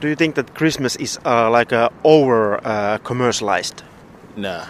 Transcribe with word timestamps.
Do 0.00 0.06
you 0.06 0.14
think 0.14 0.36
that 0.36 0.54
Christmas 0.54 0.96
is 0.96 1.18
uh, 1.26 1.50
like 1.50 1.72
uh, 1.72 1.88
over 2.04 2.60
uh, 2.64 2.98
commercialized? 3.02 3.82
Nah. 4.36 4.66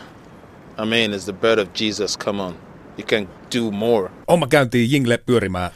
I 0.78 0.86
mean, 0.86 1.12
it's 1.12 1.26
the 1.26 1.34
birth 1.34 1.58
of 1.58 1.74
Jesus. 1.74 2.16
Come 2.16 2.40
on. 2.40 2.54
You 2.96 3.04
can 3.04 3.28
do 3.54 3.70
more. 3.70 4.10
Oma 4.26 4.46
käyntiin 4.46 4.90
jingle 4.90 5.18
pyörimään. 5.18 5.70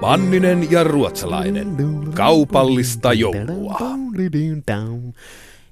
Manninen 0.00 0.70
ja 0.70 0.84
ruotsalainen. 0.84 1.76
Kaupallista 2.14 3.12
joulua. 3.12 3.78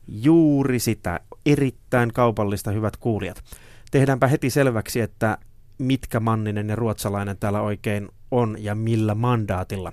Juuri 0.08 0.78
sitä. 0.78 1.20
Erittäin 1.46 2.12
kaupallista, 2.12 2.70
hyvät 2.70 2.96
kuulijat. 2.96 3.44
Tehdäänpä 3.90 4.26
heti 4.26 4.50
selväksi, 4.50 5.00
että 5.00 5.38
mitkä 5.78 6.20
Manninen 6.20 6.68
ja 6.68 6.76
ruotsalainen 6.76 7.38
täällä 7.38 7.60
oikein 7.60 8.08
on 8.30 8.56
ja 8.58 8.74
millä 8.74 9.14
mandaatilla. 9.14 9.92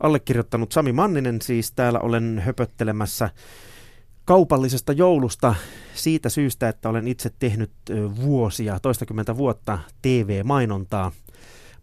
Allekirjoittanut 0.00 0.72
Sami 0.72 0.92
Manninen 0.92 1.42
siis 1.42 1.72
täällä 1.72 1.98
olen 1.98 2.42
höpöttelemässä 2.44 3.30
kaupallisesta 4.24 4.92
joulusta 4.92 5.54
siitä 5.94 6.28
syystä, 6.28 6.68
että 6.68 6.88
olen 6.88 7.08
itse 7.08 7.30
tehnyt 7.38 7.72
vuosia, 8.22 8.80
toistakymmentä 8.80 9.36
vuotta 9.36 9.78
TV-mainontaa, 10.02 11.12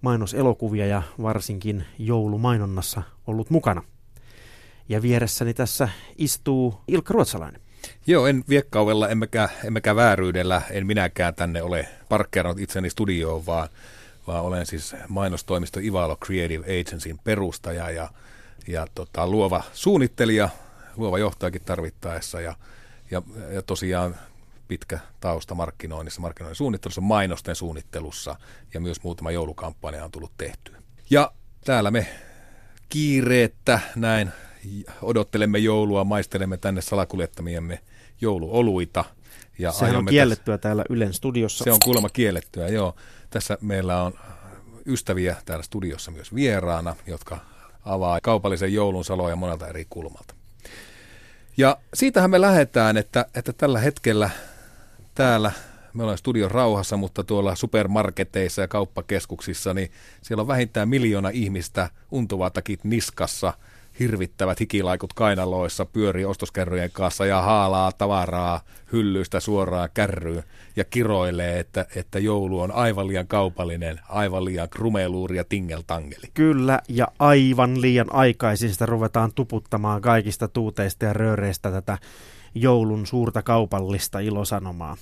mainoselokuvia 0.01 0.85
ja 0.85 1.01
varsinkin 1.21 1.85
joulumainonnassa 1.99 3.01
ollut 3.27 3.49
mukana. 3.49 3.83
Ja 4.89 5.01
vieressäni 5.01 5.53
tässä 5.53 5.89
istuu 6.17 6.81
Ilkka 6.87 7.13
Ruotsalainen. 7.13 7.61
Joo, 8.07 8.27
en 8.27 8.43
viekkauvella, 8.49 9.09
emmekä, 9.09 9.49
emmekä 9.63 9.95
vääryydellä, 9.95 10.61
en 10.71 10.87
minäkään 10.87 11.35
tänne 11.35 11.61
ole 11.61 11.87
parkkeerannut 12.09 12.59
itseni 12.61 12.89
studioon, 12.89 13.45
vaan, 13.45 13.69
vaan 14.27 14.43
olen 14.43 14.65
siis 14.65 14.95
mainostoimisto 15.07 15.79
Ivalo 15.79 16.17
Creative 16.25 16.65
Agencyn 16.79 17.19
perustaja 17.23 17.89
ja, 17.89 18.09
ja 18.67 18.87
tota, 18.95 19.27
luova 19.27 19.63
suunnittelija, 19.73 20.49
luova 20.97 21.19
johtajakin 21.19 21.61
tarvittaessa 21.65 22.41
ja, 22.41 22.55
ja, 23.11 23.21
ja 23.53 23.61
tosiaan 23.61 24.15
pitkä 24.67 24.99
tausta 25.19 25.55
markkinoinnissa, 25.55 26.21
markkinoinnin 26.21 26.55
suunnittelussa, 26.55 27.01
mainosten 27.01 27.55
suunnittelussa 27.55 28.35
ja 28.73 28.79
myös 28.79 29.03
muutama 29.03 29.31
joulukampanja 29.31 30.05
on 30.05 30.11
tullut 30.11 30.31
tehtyä. 30.37 30.77
Ja 31.09 31.31
täällä 31.65 31.91
me 31.91 32.07
kiireettä 32.89 33.79
näin 33.95 34.31
odottelemme 35.01 35.59
joulua, 35.59 36.03
maistelemme 36.03 36.57
tänne 36.57 36.81
salakuljettamiemme 36.81 37.79
jouluoluita. 38.21 39.05
Ja 39.59 39.71
Sehän 39.71 39.95
on 39.95 40.05
kiellettyä 40.05 40.57
tässä, 40.57 40.61
täällä 40.61 40.85
Ylen 40.89 41.13
studiossa. 41.13 41.63
Se 41.63 41.71
on 41.71 41.79
kuulemma 41.83 42.09
kiellettyä, 42.09 42.67
joo. 42.67 42.95
Tässä 43.29 43.57
meillä 43.61 44.03
on 44.03 44.13
ystäviä 44.85 45.35
täällä 45.45 45.63
studiossa 45.63 46.11
myös 46.11 46.35
vieraana, 46.35 46.95
jotka 47.07 47.37
avaa 47.85 48.21
kaupallisen 48.21 48.73
joulun 48.73 49.05
saloja 49.05 49.35
monelta 49.35 49.67
eri 49.67 49.85
kulmalta. 49.89 50.35
Ja 51.57 51.77
siitähän 51.93 52.29
me 52.29 52.41
lähdetään, 52.41 52.97
että, 52.97 53.25
että 53.35 53.53
tällä 53.53 53.79
hetkellä 53.79 54.29
täällä 55.15 55.51
me 55.93 56.03
ollaan 56.03 56.17
studion 56.17 56.51
rauhassa, 56.51 56.97
mutta 56.97 57.23
tuolla 57.23 57.55
supermarketeissa 57.55 58.61
ja 58.61 58.67
kauppakeskuksissa, 58.67 59.73
niin 59.73 59.91
siellä 60.21 60.41
on 60.41 60.47
vähintään 60.47 60.89
miljoona 60.89 61.29
ihmistä 61.29 61.89
untuvatakit 62.11 62.83
niskassa– 62.83 63.53
hirvittävät 64.01 64.59
hikilaikut 64.59 65.13
kainaloissa 65.13 65.85
pyörii 65.85 66.25
ostoskerrojen 66.25 66.91
kanssa 66.91 67.25
ja 67.25 67.41
haalaa 67.41 67.91
tavaraa 67.91 68.61
hyllystä 68.91 69.39
suoraan 69.39 69.89
kärryyn 69.93 70.43
ja 70.75 70.83
kiroilee, 70.83 71.59
että, 71.59 71.85
että 71.95 72.19
joulu 72.19 72.59
on 72.59 72.71
aivan 72.71 73.07
liian 73.07 73.27
kaupallinen, 73.27 73.99
aivan 74.09 74.45
liian 74.45 74.69
krumeluuri 74.69 75.37
ja 75.37 75.43
tingeltangeli. 75.43 76.27
Kyllä, 76.33 76.79
ja 76.87 77.07
aivan 77.19 77.81
liian 77.81 78.13
aikaisin 78.13 78.69
sitä 78.69 78.85
ruvetaan 78.85 79.31
tuputtamaan 79.35 80.01
kaikista 80.01 80.47
tuuteista 80.47 81.05
ja 81.05 81.13
rööreistä 81.13 81.71
tätä 81.71 81.97
joulun 82.55 83.07
suurta 83.07 83.41
kaupallista 83.41 84.19
ilosanomaa. 84.19 84.97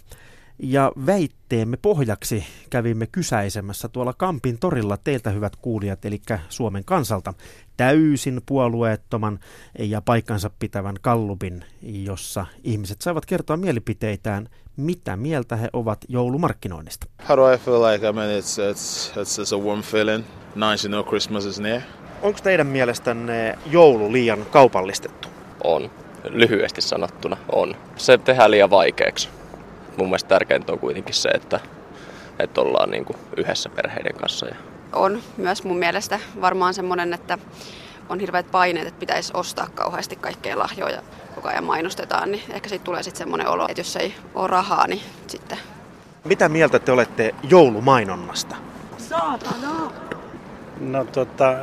Ja 0.62 0.92
väitteemme 1.06 1.78
pohjaksi 1.78 2.46
kävimme 2.70 3.08
kysäisemässä 3.08 3.88
tuolla 3.88 4.14
Kampin 4.14 4.60
torilla 4.60 4.98
teiltä 4.98 5.30
hyvät 5.30 5.56
kuulijat, 5.56 6.06
eli 6.06 6.22
Suomen 6.50 6.86
kansalta, 6.86 7.34
täysin 7.78 8.42
puolueettoman 8.46 9.40
ja 9.80 10.02
paikkansa 10.02 10.50
pitävän 10.60 10.96
kallupin, 11.02 11.66
jossa 11.82 12.46
ihmiset 12.64 13.02
saivat 13.02 13.26
kertoa 13.26 13.58
mielipiteitään, 13.58 14.50
mitä 14.78 15.16
mieltä 15.16 15.56
he 15.56 15.70
ovat 15.74 16.06
joulumarkkinoinnista. 16.08 17.08
How 17.30 17.38
do 17.38 17.54
I 17.54 17.58
feel 17.58 17.82
like? 17.82 18.10
I 18.10 18.14
mean, 18.14 18.30
it's, 18.40 18.74
it's, 18.74 19.12
it's, 19.16 19.44
it's 19.44 19.62
a 19.62 19.66
warm 19.66 19.82
feeling. 19.82 20.24
Nice 20.56 20.88
to 20.88 20.88
know 20.88 21.06
Christmas 21.06 21.46
is 21.46 21.60
near. 21.60 21.82
Onko 22.22 22.40
teidän 22.44 22.68
mielestänne 22.68 23.58
joulu 23.72 24.12
liian 24.12 24.46
kaupallistettu? 24.52 25.28
On. 25.64 25.92
Lyhyesti 26.30 26.82
sanottuna 26.82 27.38
on. 27.52 27.76
Se 27.96 28.18
tehdään 28.18 28.52
liian 28.52 28.70
vaikeaksi 28.70 29.30
mun 30.00 30.08
mielestä 30.08 30.30
tärkeintä 30.30 30.72
on 30.72 30.80
kuitenkin 30.80 31.16
se, 31.16 31.30
että, 31.30 31.60
että 32.40 32.62
ollaan 32.62 32.90
niin 32.90 33.06
kuin 33.06 33.18
yhdessä 33.38 33.70
perheiden 33.70 34.16
kanssa. 34.16 34.46
Ja... 34.46 34.56
On 34.94 35.22
myös 35.38 35.64
mun 35.64 35.78
mielestä 35.78 36.20
varmaan 36.42 36.74
semmoinen, 36.74 37.14
että 37.14 37.38
on 38.10 38.20
hirveät 38.20 38.52
paineet, 38.52 38.88
että 38.88 39.00
pitäisi 39.00 39.32
ostaa 39.34 39.68
kauheasti 39.76 40.16
kaikkea 40.16 40.60
lahjoja 40.60 41.02
koko 41.36 41.48
ajan 41.48 41.64
mainostetaan, 41.64 42.32
niin 42.32 42.44
ehkä 42.50 42.70
siitä 42.70 42.86
tulee 42.86 43.04
sitten 43.04 43.18
semmoinen 43.18 43.48
olo, 43.48 43.68
että 43.70 43.80
jos 43.80 43.96
ei 43.96 44.14
ole 44.36 44.48
rahaa, 44.48 44.88
niin 44.88 45.02
sitten... 45.28 45.58
Mitä 46.24 46.50
mieltä 46.50 46.80
te 46.80 46.92
olette 46.92 47.36
joulumainonnasta? 47.50 48.56
Saatana! 48.98 49.92
No 50.80 51.06
tota, 51.06 51.56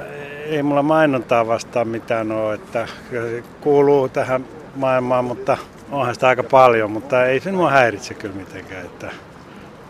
ei 0.46 0.62
mulla 0.62 0.82
mainontaa 0.82 1.46
vastaan 1.46 1.88
mitään 1.88 2.32
ole, 2.32 2.54
että 2.54 2.88
se 3.10 3.44
kuuluu 3.60 4.08
tähän 4.08 4.44
maailmaan, 4.74 5.24
mutta 5.24 5.58
onhan 5.90 6.14
sitä 6.14 6.28
aika 6.28 6.42
paljon, 6.42 6.90
mutta 6.90 7.26
ei 7.26 7.40
se 7.40 7.52
mua 7.52 7.70
häiritse 7.70 8.14
kyllä 8.14 8.34
mitenkään, 8.34 8.86
että 8.86 9.10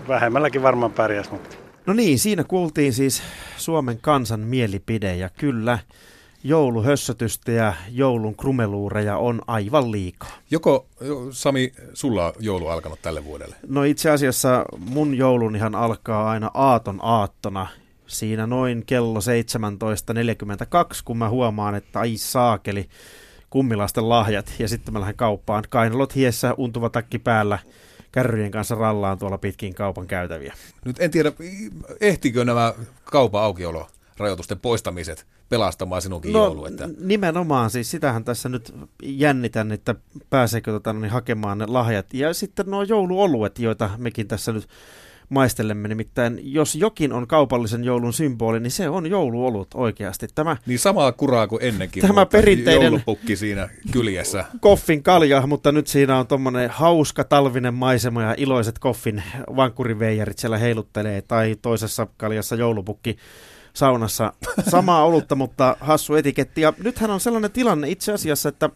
vähemmälläkin 0.08 0.62
varmaan 0.62 0.92
pärjäs. 0.92 1.30
Mutta. 1.30 1.56
No 1.86 1.92
niin, 1.92 2.18
siinä 2.18 2.44
kuultiin 2.44 2.92
siis 2.92 3.22
Suomen 3.56 3.98
kansan 4.00 4.40
mielipide 4.40 5.16
ja 5.16 5.28
kyllä 5.28 5.78
jouluhössötystä 6.44 7.52
ja 7.52 7.74
joulun 7.90 8.36
krumeluureja 8.36 9.16
on 9.16 9.42
aivan 9.46 9.92
liikaa. 9.92 10.32
Joko, 10.50 10.86
Sami, 11.30 11.72
sulla 11.94 12.26
on 12.26 12.32
joulu 12.38 12.68
alkanut 12.68 12.98
tälle 13.02 13.24
vuodelle? 13.24 13.56
No 13.68 13.84
itse 13.84 14.10
asiassa 14.10 14.64
mun 14.78 15.14
joulun 15.14 15.56
ihan 15.56 15.74
alkaa 15.74 16.30
aina 16.30 16.50
aaton 16.54 16.98
aattona. 17.02 17.66
Siinä 18.06 18.46
noin 18.46 18.82
kello 18.86 19.18
17.42, 19.18 21.00
kun 21.04 21.18
mä 21.18 21.28
huomaan, 21.28 21.74
että 21.74 22.00
ai 22.00 22.16
saakeli, 22.16 22.88
kummilasten 23.50 24.08
lahjat 24.08 24.54
ja 24.58 24.68
sitten 24.68 24.94
mä 24.94 25.00
lähden 25.00 25.16
kauppaan. 25.16 25.64
Kainalot 25.68 26.14
hiessä, 26.14 26.54
untuva 26.56 26.90
takki 26.90 27.18
päällä, 27.18 27.58
kärryjen 28.12 28.50
kanssa 28.50 28.74
rallaan 28.74 29.18
tuolla 29.18 29.38
pitkin 29.38 29.74
kaupan 29.74 30.06
käytäviä. 30.06 30.54
Nyt 30.84 30.96
en 31.00 31.10
tiedä, 31.10 31.32
ehtikö 32.00 32.44
nämä 32.44 32.74
kaupan 33.04 33.42
aukiolo 33.42 33.86
rajoitusten 34.16 34.60
poistamiset 34.60 35.26
pelastamaan 35.48 36.02
sinunkin 36.02 36.32
no, 36.32 36.44
joulu. 36.44 36.66
Että... 36.66 36.88
nimenomaan, 36.98 37.70
siis 37.70 37.90
sitähän 37.90 38.24
tässä 38.24 38.48
nyt 38.48 38.74
jännitän, 39.02 39.72
että 39.72 39.94
pääseekö 40.30 40.72
tota, 40.72 40.92
niin 40.92 41.10
hakemaan 41.10 41.58
ne 41.58 41.66
lahjat. 41.66 42.14
Ja 42.14 42.34
sitten 42.34 42.66
nuo 42.66 42.82
jouluoluet, 42.82 43.58
joita 43.58 43.90
mekin 43.96 44.28
tässä 44.28 44.52
nyt 44.52 44.68
maistelemme. 45.28 45.88
Nimittäin 45.88 46.40
jos 46.42 46.74
jokin 46.74 47.12
on 47.12 47.26
kaupallisen 47.26 47.84
joulun 47.84 48.12
symboli, 48.12 48.60
niin 48.60 48.70
se 48.70 48.88
on 48.88 49.06
jouluolut 49.06 49.68
oikeasti. 49.74 50.26
Tämä, 50.34 50.56
niin 50.66 50.78
samaa 50.78 51.12
kuraa 51.12 51.46
kuin 51.46 51.62
ennenkin, 51.62 52.02
tämä 52.02 52.26
perinteinen 52.26 52.84
joulupukki 52.84 53.36
siinä 53.36 53.68
kyljessä. 53.92 54.44
Koffin 54.60 55.02
kalja, 55.02 55.46
mutta 55.46 55.72
nyt 55.72 55.86
siinä 55.86 56.18
on 56.18 56.26
tuommoinen 56.26 56.70
hauska 56.70 57.24
talvinen 57.24 57.74
maisema 57.74 58.22
ja 58.22 58.34
iloiset 58.36 58.78
koffin 58.78 59.22
vankkuriveijarit 59.56 60.38
siellä 60.38 60.58
heiluttelee 60.58 61.22
tai 61.22 61.56
toisessa 61.62 62.06
kaljassa 62.16 62.56
joulupukki 62.56 63.16
saunassa 63.74 64.32
samaa 64.68 65.04
olutta, 65.04 65.34
mutta 65.34 65.76
hassu 65.80 66.14
etiketti. 66.14 66.60
Ja 66.60 66.72
nythän 66.84 67.10
on 67.10 67.20
sellainen 67.20 67.52
tilanne 67.52 67.90
itse 67.90 68.12
asiassa, 68.12 68.48
että 68.48 68.70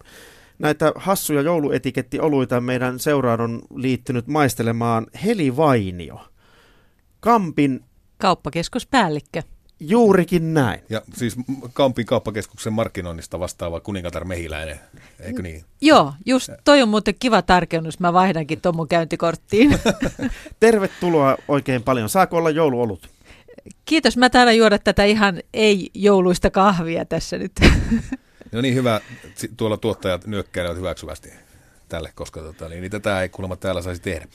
näitä 0.58 0.92
hassuja 0.96 1.42
jouluetikettioluita 1.42 2.60
meidän 2.60 2.98
seuraan 2.98 3.40
on 3.40 3.62
liittynyt 3.74 4.26
maistelemaan 4.26 5.06
Heli 5.24 5.56
Vainio. 5.56 6.20
Kampin 7.20 7.84
kauppakeskuspäällikkö. 8.18 9.42
Juurikin 9.80 10.54
näin. 10.54 10.80
Ja 10.88 11.02
siis 11.14 11.36
Kampin 11.72 12.06
kauppakeskuksen 12.06 12.72
markkinoinnista 12.72 13.40
vastaava 13.40 13.80
kuningatar 13.80 14.24
Mehiläinen, 14.24 14.80
eikö 15.20 15.42
niin? 15.42 15.64
Joo, 15.80 16.12
just 16.26 16.50
toi 16.64 16.82
on 16.82 16.88
muuten 16.88 17.14
kiva 17.18 17.42
tarkennus. 17.42 18.00
Mä 18.00 18.12
vaihdankin 18.12 18.60
tuon 18.60 18.76
mun 18.76 18.88
käyntikorttiin. 18.88 19.78
Tervetuloa 20.60 21.36
oikein 21.48 21.82
paljon. 21.82 22.08
Saako 22.08 22.36
olla 22.36 22.50
jouluolut? 22.50 23.08
Kiitos. 23.84 24.16
Mä 24.16 24.30
täällä 24.30 24.52
juoda 24.52 24.78
tätä 24.78 25.04
ihan 25.04 25.40
ei-jouluista 25.54 26.50
kahvia 26.50 27.04
tässä 27.04 27.38
nyt. 27.38 27.52
No 28.52 28.60
niin 28.60 28.74
hyvä. 28.74 29.00
Tuolla 29.56 29.76
tuottajat 29.76 30.26
nyökkäilevät 30.26 30.76
hyväksyvästi. 30.76 31.32
tälle, 31.88 32.12
koska 32.14 32.40
tota, 32.40 32.68
niin, 32.68 32.80
niin 32.80 32.90
tätä 32.90 33.22
ei 33.22 33.28
kuulemma 33.28 33.56
täällä 33.56 33.82
saisi 33.82 34.02
tehdä. 34.02 34.26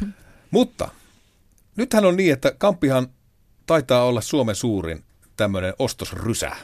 Mutta 0.50 0.88
nythän 1.76 2.04
on 2.04 2.16
niin, 2.16 2.32
että 2.32 2.54
Kamppihan 2.58 3.08
taitaa 3.66 4.04
olla 4.04 4.20
Suomen 4.20 4.54
suurin 4.54 5.04
tämmöinen 5.36 5.74
ostosrysä, 5.78 6.56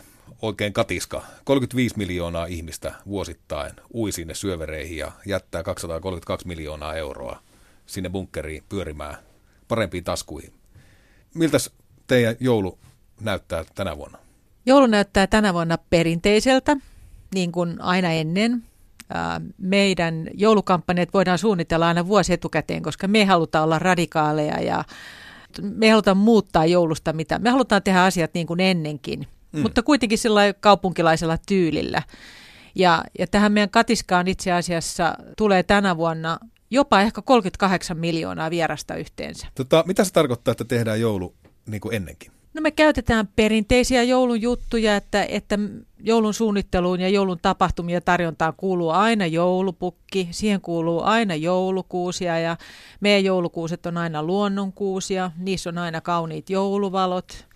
oikein 0.42 0.72
katiska. 0.72 1.22
35 1.44 1.96
miljoonaa 1.98 2.46
ihmistä 2.46 2.94
vuosittain 3.06 3.72
ui 3.94 4.12
sinne 4.12 4.34
syövereihin 4.34 4.98
ja 4.98 5.12
jättää 5.26 5.62
232 5.62 6.46
miljoonaa 6.46 6.94
euroa 6.96 7.42
sinne 7.86 8.08
bunkkeriin 8.08 8.64
pyörimään 8.68 9.16
parempiin 9.68 10.04
taskuihin. 10.04 10.52
Miltäs 11.34 11.70
teidän 12.06 12.36
joulu 12.40 12.78
näyttää 13.20 13.64
tänä 13.74 13.96
vuonna? 13.96 14.18
Joulu 14.66 14.86
näyttää 14.86 15.26
tänä 15.26 15.54
vuonna 15.54 15.78
perinteiseltä, 15.90 16.76
niin 17.34 17.52
kuin 17.52 17.80
aina 17.80 18.12
ennen. 18.12 18.64
Meidän 19.58 20.28
joulukampanjat 20.34 21.14
voidaan 21.14 21.38
suunnitella 21.38 21.88
aina 21.88 22.06
vuosi 22.06 22.32
etukäteen, 22.32 22.82
koska 22.82 23.08
me 23.08 23.24
halutaan 23.24 23.64
olla 23.64 23.78
radikaaleja 23.78 24.60
ja 24.60 24.84
me 25.62 25.90
halutaan 25.90 26.16
muuttaa 26.16 26.66
joulusta 26.66 27.12
mitä. 27.12 27.38
Me 27.38 27.50
halutaan 27.50 27.82
tehdä 27.82 28.04
asiat 28.04 28.34
niin 28.34 28.46
kuin 28.46 28.60
ennenkin, 28.60 29.26
mm. 29.52 29.60
mutta 29.60 29.82
kuitenkin 29.82 30.18
sillä 30.18 30.40
kaupunkilaisella 30.60 31.38
tyylillä. 31.48 32.02
Ja, 32.74 33.04
ja 33.18 33.26
tähän 33.26 33.52
meidän 33.52 33.70
katiskaan 33.70 34.28
itse 34.28 34.52
asiassa 34.52 35.14
tulee 35.36 35.62
tänä 35.62 35.96
vuonna 35.96 36.38
jopa 36.70 37.00
ehkä 37.00 37.22
38 37.22 37.98
miljoonaa 37.98 38.50
vierasta 38.50 38.94
yhteensä. 38.94 39.46
Tota, 39.54 39.84
mitä 39.86 40.04
se 40.04 40.12
tarkoittaa, 40.12 40.52
että 40.52 40.64
tehdään 40.64 41.00
joulu 41.00 41.34
niin 41.66 41.80
kuin 41.80 41.94
ennenkin? 41.94 42.32
No 42.58 42.62
me 42.62 42.70
käytetään 42.70 43.28
perinteisiä 43.36 44.02
joulun 44.02 44.42
juttuja, 44.42 44.96
että, 44.96 45.24
että 45.28 45.58
joulun 46.00 46.34
suunnitteluun 46.34 47.00
ja 47.00 47.08
joulun 47.08 47.38
tapahtumia 47.42 48.00
tarjontaan 48.00 48.52
kuuluu 48.56 48.90
aina 48.90 49.26
joulupukki, 49.26 50.28
siihen 50.30 50.60
kuuluu 50.60 51.02
aina 51.02 51.34
joulukuusia 51.34 52.38
ja 52.38 52.56
meidän 53.00 53.24
joulukuuset 53.24 53.86
on 53.86 53.96
aina 53.96 54.22
luonnonkuusia, 54.22 55.30
niissä 55.36 55.70
on 55.70 55.78
aina 55.78 56.00
kauniit 56.00 56.50
jouluvalot. 56.50 57.46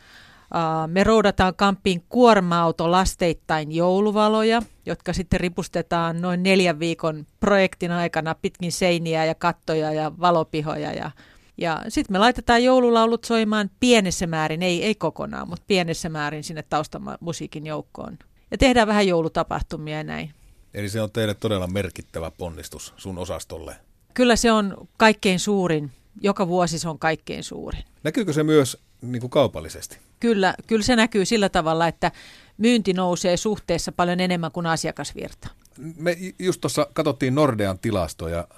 Me 0.86 1.04
roudataan 1.04 1.54
kamppiin 1.56 2.04
kuorma-auto 2.08 2.90
lasteittain 2.90 3.72
jouluvaloja, 3.72 4.62
jotka 4.86 5.12
sitten 5.12 5.40
ripustetaan 5.40 6.20
noin 6.20 6.42
neljän 6.42 6.78
viikon 6.78 7.26
projektin 7.40 7.92
aikana 7.92 8.34
pitkin 8.34 8.72
seiniä 8.72 9.24
ja 9.24 9.34
kattoja 9.34 9.92
ja 9.92 10.12
valopihoja 10.20 10.92
ja 10.92 11.10
ja 11.56 11.82
sitten 11.88 12.14
me 12.14 12.18
laitetaan 12.18 12.64
joululaulut 12.64 13.24
soimaan 13.24 13.70
pienessä 13.80 14.26
määrin, 14.26 14.62
ei, 14.62 14.84
ei 14.84 14.94
kokonaan, 14.94 15.48
mutta 15.48 15.64
pienessä 15.66 16.08
määrin 16.08 16.44
sinne 16.44 16.62
taustamusiikin 16.62 17.66
joukkoon. 17.66 18.18
Ja 18.50 18.58
tehdään 18.58 18.88
vähän 18.88 19.08
joulutapahtumia 19.08 19.96
ja 19.96 20.04
näin. 20.04 20.34
Eli 20.74 20.88
se 20.88 21.02
on 21.02 21.10
teille 21.10 21.34
todella 21.34 21.66
merkittävä 21.66 22.30
ponnistus 22.30 22.94
sun 22.96 23.18
osastolle. 23.18 23.76
Kyllä 24.14 24.36
se 24.36 24.52
on 24.52 24.88
kaikkein 24.96 25.40
suurin. 25.40 25.90
Joka 26.20 26.48
vuosi 26.48 26.78
se 26.78 26.88
on 26.88 26.98
kaikkein 26.98 27.44
suurin. 27.44 27.84
Näkyykö 28.04 28.32
se 28.32 28.42
myös 28.42 28.78
niin 29.02 29.20
kuin 29.20 29.30
kaupallisesti? 29.30 29.98
Kyllä, 30.20 30.54
kyllä 30.66 30.82
se 30.82 30.96
näkyy 30.96 31.24
sillä 31.24 31.48
tavalla, 31.48 31.88
että 31.88 32.12
myynti 32.58 32.92
nousee 32.92 33.36
suhteessa 33.36 33.92
paljon 33.92 34.20
enemmän 34.20 34.52
kuin 34.52 34.66
asiakasvirta. 34.66 35.48
Me 35.96 36.16
just 36.38 36.60
tuossa 36.60 36.86
katsottiin 36.92 37.34
Nordean 37.34 37.78
tilastoja 37.78 38.48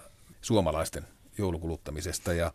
suomalaisten 0.41 1.05
joulukuluttamisesta 1.39 2.33
ja 2.33 2.53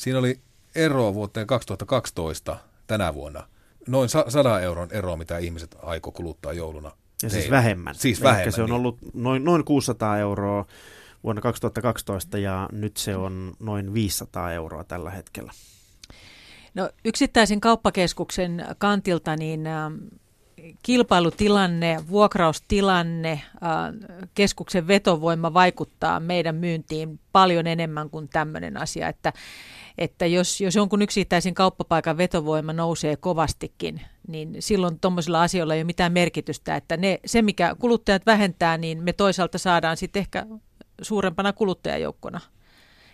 Siinä 0.00 0.18
oli 0.18 0.40
ero 0.74 1.14
vuoteen 1.14 1.46
2012 1.46 2.56
tänä 2.86 3.14
vuonna. 3.14 3.46
Noin 3.88 4.08
100 4.08 4.60
euron 4.60 4.88
ero, 4.92 5.16
mitä 5.16 5.38
ihmiset 5.38 5.76
aikoo 5.82 6.12
kuluttaa 6.12 6.52
jouluna. 6.52 6.92
Ja 7.22 7.30
siis 7.30 7.50
vähemmän. 7.50 7.94
Siis 7.94 8.22
vähemmän. 8.22 8.42
Eli 8.42 8.52
se 8.52 8.62
on 8.62 8.68
niin. 8.68 8.76
ollut 8.76 8.98
noin, 9.14 9.44
noin 9.44 9.64
600 9.64 10.18
euroa 10.18 10.66
vuonna 11.24 11.42
2012 11.42 12.38
ja 12.38 12.68
nyt 12.72 12.96
se 12.96 13.16
on 13.16 13.52
noin 13.58 13.94
500 13.94 14.52
euroa 14.52 14.84
tällä 14.84 15.10
hetkellä. 15.10 15.52
No 16.74 16.90
yksittäisen 17.04 17.60
kauppakeskuksen 17.60 18.66
kantilta 18.78 19.36
niin 19.36 19.66
äh, 19.66 19.92
kilpailutilanne, 20.82 22.00
vuokraustilanne, 22.08 23.32
äh, 23.32 23.40
keskuksen 24.34 24.86
vetovoima 24.86 25.54
vaikuttaa 25.54 26.20
meidän 26.20 26.54
myyntiin 26.54 27.20
paljon 27.32 27.66
enemmän 27.66 28.10
kuin 28.10 28.28
tämmöinen 28.28 28.76
asia, 28.76 29.08
että 29.08 29.32
että 29.98 30.26
jos, 30.26 30.60
jos 30.60 30.76
jonkun 30.76 31.02
yksittäisen 31.02 31.54
kauppapaikan 31.54 32.16
vetovoima 32.16 32.72
nousee 32.72 33.16
kovastikin, 33.16 34.00
niin 34.28 34.56
silloin 34.58 35.00
tuommoisilla 35.00 35.42
asioilla 35.42 35.74
ei 35.74 35.80
ole 35.80 35.84
mitään 35.84 36.12
merkitystä, 36.12 36.76
että 36.76 36.96
ne, 36.96 37.20
se 37.26 37.42
mikä 37.42 37.74
kuluttajat 37.78 38.26
vähentää, 38.26 38.78
niin 38.78 39.02
me 39.02 39.12
toisaalta 39.12 39.58
saadaan 39.58 39.96
sitten 39.96 40.20
ehkä 40.20 40.46
suurempana 41.02 41.52
kuluttajajoukkona. 41.52 42.40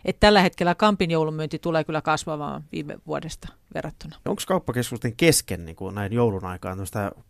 Että 0.06 0.20
tällä 0.20 0.42
hetkellä 0.42 0.74
Kampin 0.74 1.10
joulumyynti 1.10 1.58
tulee 1.58 1.84
kyllä 1.84 2.02
kasvamaan 2.02 2.64
viime 2.72 2.96
vuodesta 3.06 3.48
verrattuna. 3.74 4.16
Onko 4.24 4.42
kauppakeskusten 4.46 5.16
kesken 5.16 5.64
niin 5.64 5.76
kuin 5.76 5.94
näin 5.94 6.12
joulun 6.12 6.44
aikaan 6.44 6.78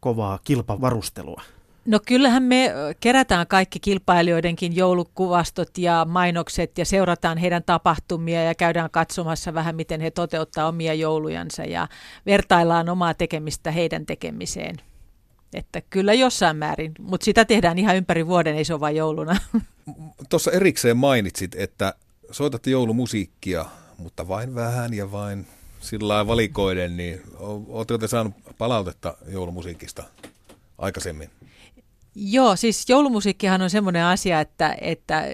kovaa 0.00 0.38
kilpavarustelua? 0.44 1.42
No 1.86 2.00
kyllähän 2.06 2.42
me 2.42 2.74
kerätään 3.00 3.46
kaikki 3.46 3.80
kilpailijoidenkin 3.80 4.76
joulukuvastot 4.76 5.78
ja 5.78 6.06
mainokset 6.08 6.78
ja 6.78 6.84
seurataan 6.84 7.38
heidän 7.38 7.62
tapahtumia 7.66 8.44
ja 8.44 8.54
käydään 8.54 8.90
katsomassa 8.90 9.54
vähän, 9.54 9.76
miten 9.76 10.00
he 10.00 10.10
toteuttaa 10.10 10.68
omia 10.68 10.94
joulujansa 10.94 11.64
ja 11.64 11.88
vertaillaan 12.26 12.88
omaa 12.88 13.14
tekemistä 13.14 13.70
heidän 13.70 14.06
tekemiseen. 14.06 14.76
Että 15.54 15.82
kyllä 15.90 16.14
jossain 16.14 16.56
määrin, 16.56 16.92
mutta 17.00 17.24
sitä 17.24 17.44
tehdään 17.44 17.78
ihan 17.78 17.96
ympäri 17.96 18.26
vuoden, 18.26 18.56
ei 18.56 18.64
se 18.64 18.74
ole 18.74 18.80
vain 18.80 18.96
jouluna. 18.96 19.36
Tuossa 20.30 20.50
erikseen 20.50 20.96
mainitsit, 20.96 21.54
että 21.54 21.94
soitatte 22.30 22.70
joulumusiikkia, 22.70 23.64
mutta 23.98 24.28
vain 24.28 24.54
vähän 24.54 24.94
ja 24.94 25.12
vain 25.12 25.46
sillä 25.80 26.26
valikoiden, 26.26 26.96
niin 26.96 27.22
oletteko 27.68 27.98
te 27.98 28.08
saanut 28.08 28.34
palautetta 28.58 29.16
joulumusiikista 29.28 30.04
aikaisemmin? 30.78 31.30
Joo, 32.14 32.56
siis 32.56 32.88
joulumusiikkihan 32.88 33.62
on 33.62 33.70
semmoinen 33.70 34.04
asia, 34.04 34.40
että, 34.40 34.76
että 34.80 35.24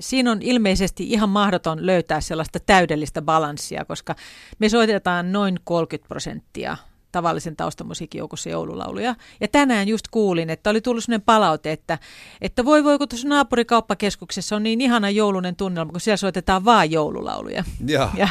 siinä 0.00 0.32
on 0.32 0.42
ilmeisesti 0.42 1.04
ihan 1.10 1.28
mahdoton 1.28 1.86
löytää 1.86 2.20
sellaista 2.20 2.60
täydellistä 2.60 3.22
balanssia, 3.22 3.84
koska 3.84 4.14
me 4.58 4.68
soitetaan 4.68 5.32
noin 5.32 5.60
30 5.64 6.08
prosenttia 6.08 6.76
tavallisen 7.12 7.56
taustamusiikin 7.56 8.18
joukossa 8.18 8.48
joululauluja. 8.48 9.14
Ja 9.40 9.48
tänään 9.48 9.88
just 9.88 10.08
kuulin, 10.10 10.50
että 10.50 10.70
oli 10.70 10.80
tullut 10.80 11.04
sellainen 11.04 11.24
palaute, 11.24 11.72
että, 11.72 11.98
että 12.40 12.64
voi 12.64 12.84
voi, 12.84 12.98
kun 12.98 13.08
tuossa 13.08 13.28
naapurikauppakeskuksessa 13.28 14.56
on 14.56 14.62
niin 14.62 14.80
ihana 14.80 15.10
joulunen 15.10 15.56
tunnelma, 15.56 15.92
kun 15.92 16.00
siellä 16.00 16.16
soitetaan 16.16 16.64
vaan 16.64 16.90
joululauluja. 16.90 17.64
Ja. 17.86 18.10
ja 18.16 18.28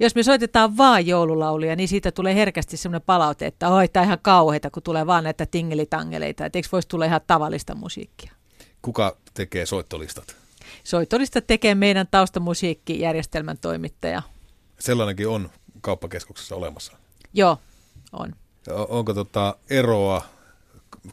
jos 0.00 0.14
me 0.14 0.22
soitetaan 0.22 0.76
vaan 0.76 1.06
joululauluja, 1.06 1.76
niin 1.76 1.88
siitä 1.88 2.12
tulee 2.12 2.34
herkästi 2.34 2.76
sellainen 2.76 3.06
palaute, 3.06 3.46
että 3.46 3.68
oi, 3.68 3.88
tämä 3.88 4.04
ihan 4.04 4.18
kauheita, 4.22 4.70
kun 4.70 4.82
tulee 4.82 5.06
vaan 5.06 5.24
näitä 5.24 5.46
tingelitangeleita, 5.46 6.46
että 6.46 6.58
eikö 6.58 6.68
voisi 6.72 6.88
tulla 6.88 7.04
ihan 7.04 7.20
tavallista 7.26 7.74
musiikkia. 7.74 8.32
Kuka 8.82 9.16
tekee 9.34 9.66
soittolistat? 9.66 10.36
Soittolistat 10.84 11.46
tekee 11.46 11.74
meidän 11.74 12.06
taustamusiikkijärjestelmän 12.10 13.58
toimittaja. 13.58 14.22
Sellainenkin 14.78 15.28
on 15.28 15.50
kauppakeskuksessa 15.80 16.56
olemassa? 16.56 16.92
Joo, 17.32 17.58
on. 18.12 18.32
Onko 18.88 19.14
tota 19.14 19.56
eroa 19.70 20.22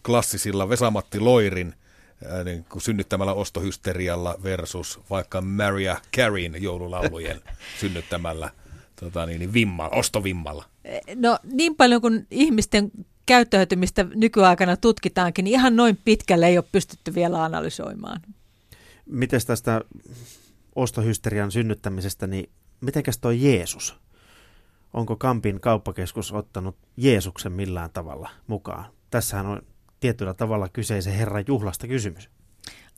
klassisilla 0.06 0.70
Vesamatti 0.70 1.20
Loirin 1.20 1.74
niin 2.44 2.66
kuin 2.70 2.82
synnyttämällä 2.82 3.34
ostohysterialla 3.34 4.36
versus 4.44 5.00
vaikka 5.10 5.42
Maria 5.42 5.98
Careyn 6.16 6.64
joululaulujen 6.64 7.42
synnyttämällä 7.80 8.50
tota 9.00 9.26
niin, 9.26 9.40
niin 9.40 9.54
vimma, 9.54 9.90
ostovimmalla? 9.90 10.66
No 11.16 11.40
niin 11.44 11.76
paljon 11.76 12.02
kuin 12.02 12.28
ihmisten 12.32 12.92
käyttäytymistä 13.26 14.06
nykyaikana 14.16 14.78
tutkitaankin, 14.78 15.46
niin 15.46 15.54
ihan 15.54 15.76
noin 15.76 16.00
pitkälle 16.06 16.48
ei 16.48 16.58
ole 16.58 16.66
pystytty 16.72 17.16
vielä 17.16 17.44
analysoimaan. 17.44 18.22
Miten 19.06 19.42
tästä 19.48 19.82
ostohysterian 20.76 21.52
synnyttämisestä, 21.52 22.28
niin 22.28 22.50
mitenkäs 22.82 23.18
toi 23.18 23.44
Jeesus? 23.44 23.96
Onko 24.96 25.16
Kampin 25.16 25.62
kauppakeskus 25.62 26.32
ottanut 26.32 26.76
Jeesuksen 26.98 27.52
millään 27.52 27.90
tavalla 27.94 28.30
mukaan? 28.48 28.86
Tässähän 29.10 29.46
on 29.46 29.62
tietyllä 30.00 30.34
tavalla 30.34 30.70
kyseisen 30.70 31.14
Herran 31.14 31.44
juhlasta 31.48 31.88
kysymys. 31.88 32.30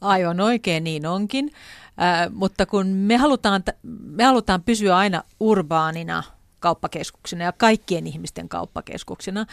Aivan 0.01 0.39
oikein, 0.39 0.83
niin 0.83 1.05
onkin. 1.05 1.51
Äh, 2.01 2.33
mutta 2.33 2.65
kun 2.65 2.87
me 2.87 3.17
halutaan, 3.17 3.63
me 4.01 4.23
halutaan 4.23 4.63
pysyä 4.63 4.97
aina 4.97 5.23
urbaanina 5.39 6.23
kauppakeskuksena 6.59 7.43
ja 7.43 7.51
kaikkien 7.51 8.07
ihmisten 8.07 8.49
kauppakeskuksena, 8.49 9.45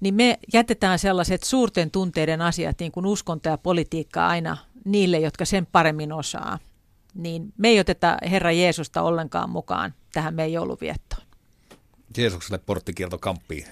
niin 0.00 0.14
me 0.14 0.38
jätetään 0.52 0.98
sellaiset 0.98 1.42
suurten 1.42 1.90
tunteiden 1.90 2.42
asiat, 2.42 2.76
niin 2.80 2.92
kuin 2.92 3.06
uskonto 3.06 3.48
ja 3.48 3.58
politiikka 3.58 4.26
aina 4.26 4.56
niille, 4.84 5.18
jotka 5.18 5.44
sen 5.44 5.66
paremmin 5.66 6.12
osaa. 6.12 6.58
Niin 7.14 7.52
me 7.58 7.68
ei 7.68 7.80
oteta 7.80 8.16
Herra 8.30 8.52
Jeesusta 8.52 9.02
ollenkaan 9.02 9.50
mukaan 9.50 9.94
tähän 10.12 10.34
meidän 10.34 10.52
jouluviettoon. 10.52 11.09
Jeesukselle 12.16 12.58
porttikielto 12.58 13.18
kamppiin. 13.18 13.66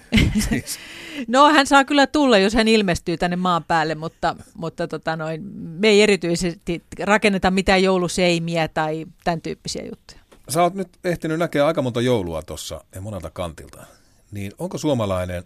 siis. 0.49 0.79
No 1.27 1.49
hän 1.49 1.67
saa 1.67 1.85
kyllä 1.85 2.07
tulla, 2.07 2.37
jos 2.37 2.53
hän 2.53 2.67
ilmestyy 2.67 3.17
tänne 3.17 3.35
maan 3.35 3.63
päälle, 3.63 3.95
mutta, 3.95 4.35
mutta 4.53 4.87
tota 4.87 5.15
noin, 5.15 5.43
me 5.53 5.87
ei 5.87 6.01
erityisesti 6.01 6.83
rakenneta 6.99 7.51
mitään 7.51 7.83
jouluseimiä 7.83 8.67
tai 8.67 9.05
tämän 9.23 9.41
tyyppisiä 9.41 9.85
juttuja. 9.85 10.19
Sä 10.49 10.63
oot 10.63 10.73
nyt 10.73 10.89
ehtinyt 11.03 11.39
näkeä 11.39 11.67
aika 11.67 11.81
monta 11.81 12.01
joulua 12.01 12.41
tuossa 12.41 12.83
ja 12.95 13.01
monelta 13.01 13.29
kantilta. 13.29 13.85
Niin 14.31 14.51
onko 14.57 14.77
suomalainen 14.77 15.43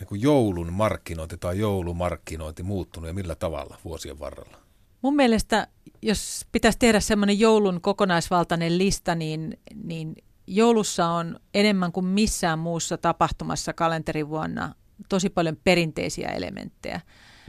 niin 0.00 0.22
joulun 0.22 0.72
markkinointi 0.72 1.36
tai 1.36 1.58
joulumarkkinointi 1.58 2.62
muuttunut 2.62 3.08
ja 3.08 3.14
millä 3.14 3.34
tavalla 3.34 3.78
vuosien 3.84 4.18
varrella? 4.18 4.56
Mun 5.02 5.16
mielestä, 5.16 5.66
jos 6.02 6.46
pitäisi 6.52 6.78
tehdä 6.78 7.00
semmoinen 7.00 7.38
joulun 7.38 7.80
kokonaisvaltainen 7.80 8.78
lista, 8.78 9.14
niin, 9.14 9.58
niin 9.84 10.14
joulussa 10.48 11.06
on 11.06 11.40
enemmän 11.54 11.92
kuin 11.92 12.06
missään 12.06 12.58
muussa 12.58 12.98
tapahtumassa 12.98 13.72
kalenterivuonna 13.72 14.74
tosi 15.08 15.30
paljon 15.30 15.56
perinteisiä 15.64 16.28
elementtejä. 16.28 17.00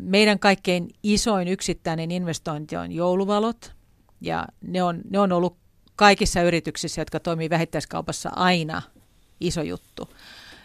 Meidän 0.01 0.39
kaikkein 0.39 0.89
isoin 1.03 1.47
yksittäinen 1.47 2.11
investointi 2.11 2.75
on 2.75 2.91
jouluvalot, 2.91 3.73
ja 4.21 4.45
ne 4.61 4.83
on, 4.83 5.01
ne 5.09 5.19
on 5.19 5.31
ollut 5.31 5.57
kaikissa 5.95 6.41
yrityksissä, 6.41 7.01
jotka 7.01 7.19
toimii 7.19 7.49
vähittäiskaupassa, 7.49 8.29
aina 8.35 8.81
iso 9.39 9.61
juttu. 9.61 10.09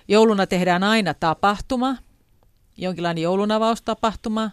Jouluna 0.09 0.47
tehdään 0.47 0.83
aina 0.83 1.15
tapahtuma, 1.15 1.97
jonkinlainen 2.77 3.23
joulunavaustapahtuma. 3.23 4.51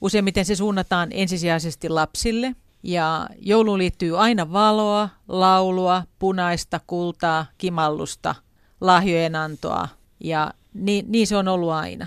Useimmiten 0.00 0.44
se 0.44 0.54
suunnataan 0.54 1.08
ensisijaisesti 1.12 1.88
lapsille. 1.88 2.56
Ja 2.82 3.26
jouluun 3.38 3.78
liittyy 3.78 4.18
aina 4.18 4.52
valoa, 4.52 5.08
laulua, 5.28 6.02
punaista, 6.18 6.80
kultaa, 6.86 7.46
kimallusta, 7.58 8.34
lahjojen 8.80 9.36
antoa 9.36 9.88
ja 10.20 10.54
niin, 10.74 11.12
niin 11.12 11.26
se 11.26 11.36
on 11.36 11.48
ollut 11.48 11.70
aina. 11.70 12.06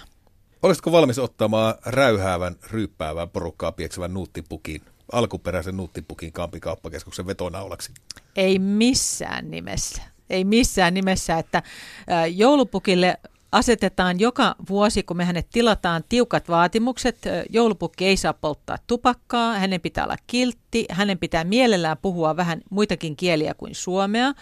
Olisitko 0.63 0.91
valmis 0.91 1.19
ottamaan 1.19 1.75
räyhäävän, 1.85 2.55
ryyppäävän 2.71 3.29
porukkaa 3.29 3.71
pieksevän 3.71 4.13
nuuttipukin, 4.13 4.81
alkuperäisen 5.11 5.77
nuuttipukin 5.77 6.33
kampikauppakeskuksen 6.33 7.27
vetonaulaksi? 7.27 7.91
Ei 8.35 8.59
missään 8.59 9.51
nimessä. 9.51 10.01
Ei 10.29 10.43
missään 10.43 10.93
nimessä, 10.93 11.37
että 11.37 11.63
joulupukille 12.35 13.17
asetetaan 13.53 14.19
joka 14.19 14.55
vuosi, 14.69 15.03
kun 15.03 15.17
me 15.17 15.25
hänet 15.25 15.47
tilataan 15.51 16.03
tiukat 16.09 16.49
vaatimukset. 16.49 17.17
Joulupukki 17.49 18.05
ei 18.05 18.17
saa 18.17 18.33
polttaa 18.33 18.77
tupakkaa, 18.87 19.53
hänen 19.53 19.81
pitää 19.81 20.03
olla 20.03 20.15
kiltti, 20.27 20.85
hänen 20.89 21.19
pitää 21.19 21.43
mielellään 21.43 21.97
puhua 22.01 22.35
vähän 22.37 22.61
muitakin 22.69 23.15
kieliä 23.15 23.53
kuin 23.53 23.75
suomea. 23.75 24.33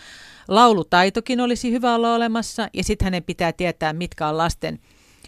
Laulutaitokin 0.48 1.42
olisi 1.42 1.72
hyvä 1.72 1.96
olla 1.96 2.16
olemassa 2.16 2.70
ja 2.74 2.84
sitten 2.84 3.06
hänen 3.06 3.24
pitää 3.24 3.52
tietää, 3.52 3.94
mitkä 3.94 4.28
on 4.28 4.38
lasten 4.38 4.80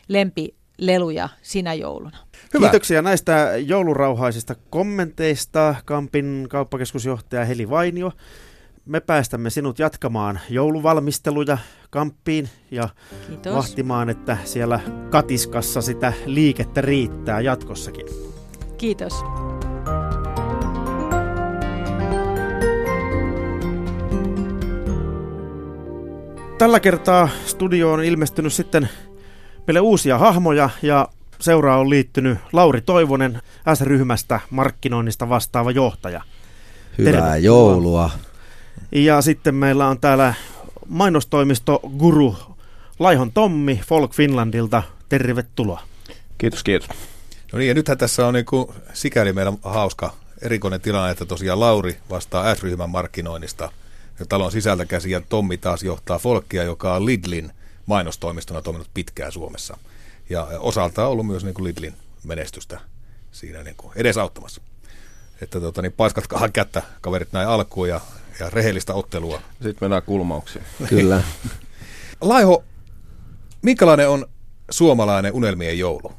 lempileluja 0.07 1.29
sinä 1.41 1.73
jouluna. 1.73 2.17
Hyvä. 2.53 2.65
Kiitoksia 2.65 3.01
näistä 3.01 3.51
joulurauhaisista 3.65 4.55
kommenteista, 4.69 5.75
Kampin 5.85 6.45
kauppakeskusjohtaja 6.49 7.45
Heli 7.45 7.69
Vainio 7.69 8.11
me 8.85 8.99
päästämme 8.99 9.49
sinut 9.49 9.79
jatkamaan 9.79 10.39
jouluvalmisteluja 10.49 11.57
kamppiin 11.89 12.49
ja 12.71 12.89
Kiitos. 13.27 13.53
vahtimaan, 13.55 14.09
että 14.09 14.37
siellä 14.45 14.79
katiskassa 15.09 15.81
sitä 15.81 16.13
liikettä 16.25 16.81
riittää 16.81 17.41
jatkossakin. 17.41 18.05
Kiitos. 18.77 19.13
Tällä 26.57 26.79
kertaa 26.79 27.29
studioon 27.45 27.99
on 27.99 28.05
ilmestynyt 28.05 28.53
sitten 28.53 28.89
meille 29.67 29.79
uusia 29.79 30.17
hahmoja 30.17 30.69
ja 30.81 31.07
seuraa 31.39 31.77
on 31.79 31.89
liittynyt 31.89 32.37
Lauri 32.53 32.81
Toivonen 32.81 33.41
S-ryhmästä 33.73 34.39
markkinoinnista 34.49 35.29
vastaava 35.29 35.71
johtaja. 35.71 36.21
Hyvää 36.97 37.11
Terve. 37.11 37.37
joulua. 37.39 38.09
Ja 38.91 39.21
sitten 39.21 39.55
meillä 39.55 39.87
on 39.87 39.99
täällä 39.99 40.33
mainostoimisto 40.87 41.79
Guru 41.97 42.35
Laihon 42.99 43.31
Tommi 43.31 43.81
Folk 43.87 44.13
Finlandilta. 44.13 44.83
Tervetuloa. 45.09 45.81
Kiitos, 46.37 46.63
kiitos. 46.63 46.89
No 47.53 47.59
niin, 47.59 47.67
ja 47.67 47.73
nythän 47.73 47.97
tässä 47.97 48.27
on 48.27 48.33
niin 48.33 48.45
kuin, 48.45 48.67
sikäli 48.93 49.33
meillä 49.33 49.53
hauska 49.63 50.13
erikoinen 50.41 50.81
tilanne, 50.81 51.11
että 51.11 51.25
tosiaan 51.25 51.59
Lauri 51.59 51.97
vastaa 52.09 52.55
S-ryhmän 52.55 52.89
markkinoinnista 52.89 53.71
ja 54.19 54.25
talon 54.25 54.51
sisältä 54.51 54.85
käsi, 54.85 55.11
ja 55.11 55.21
Tommi 55.21 55.57
taas 55.57 55.83
johtaa 55.83 56.19
Folkia, 56.19 56.63
joka 56.63 56.95
on 56.95 57.05
Lidlin 57.05 57.51
mainostoimistona 57.85 58.61
toiminut 58.61 58.89
pitkään 58.93 59.31
Suomessa. 59.31 59.77
Ja 60.29 60.47
osalta 60.59 61.05
on 61.05 61.11
ollut 61.11 61.27
myös 61.27 61.43
niin 61.43 61.53
kuin 61.53 61.63
Lidlin 61.63 61.93
menestystä 62.23 62.79
siinä 63.31 63.63
niin 63.63 63.75
kuin 63.75 63.93
edesauttamassa. 63.95 64.61
Että 65.41 65.59
tota, 65.59 65.81
niin 65.81 65.91
paiskatkaa 65.91 66.49
kättä 66.49 66.81
kaverit 67.01 67.31
näin 67.31 67.47
alkuun 67.47 67.89
ja 67.89 68.01
ja 68.39 68.49
rehellistä 68.49 68.93
ottelua. 68.93 69.41
Sitten 69.51 69.77
mennään 69.81 70.03
kulmauksiin. 70.03 70.65
Kyllä. 70.89 71.23
Laiho, 72.21 72.63
minkälainen 73.61 74.09
on 74.09 74.25
suomalainen 74.71 75.33
unelmien 75.33 75.79
joulu? 75.79 76.13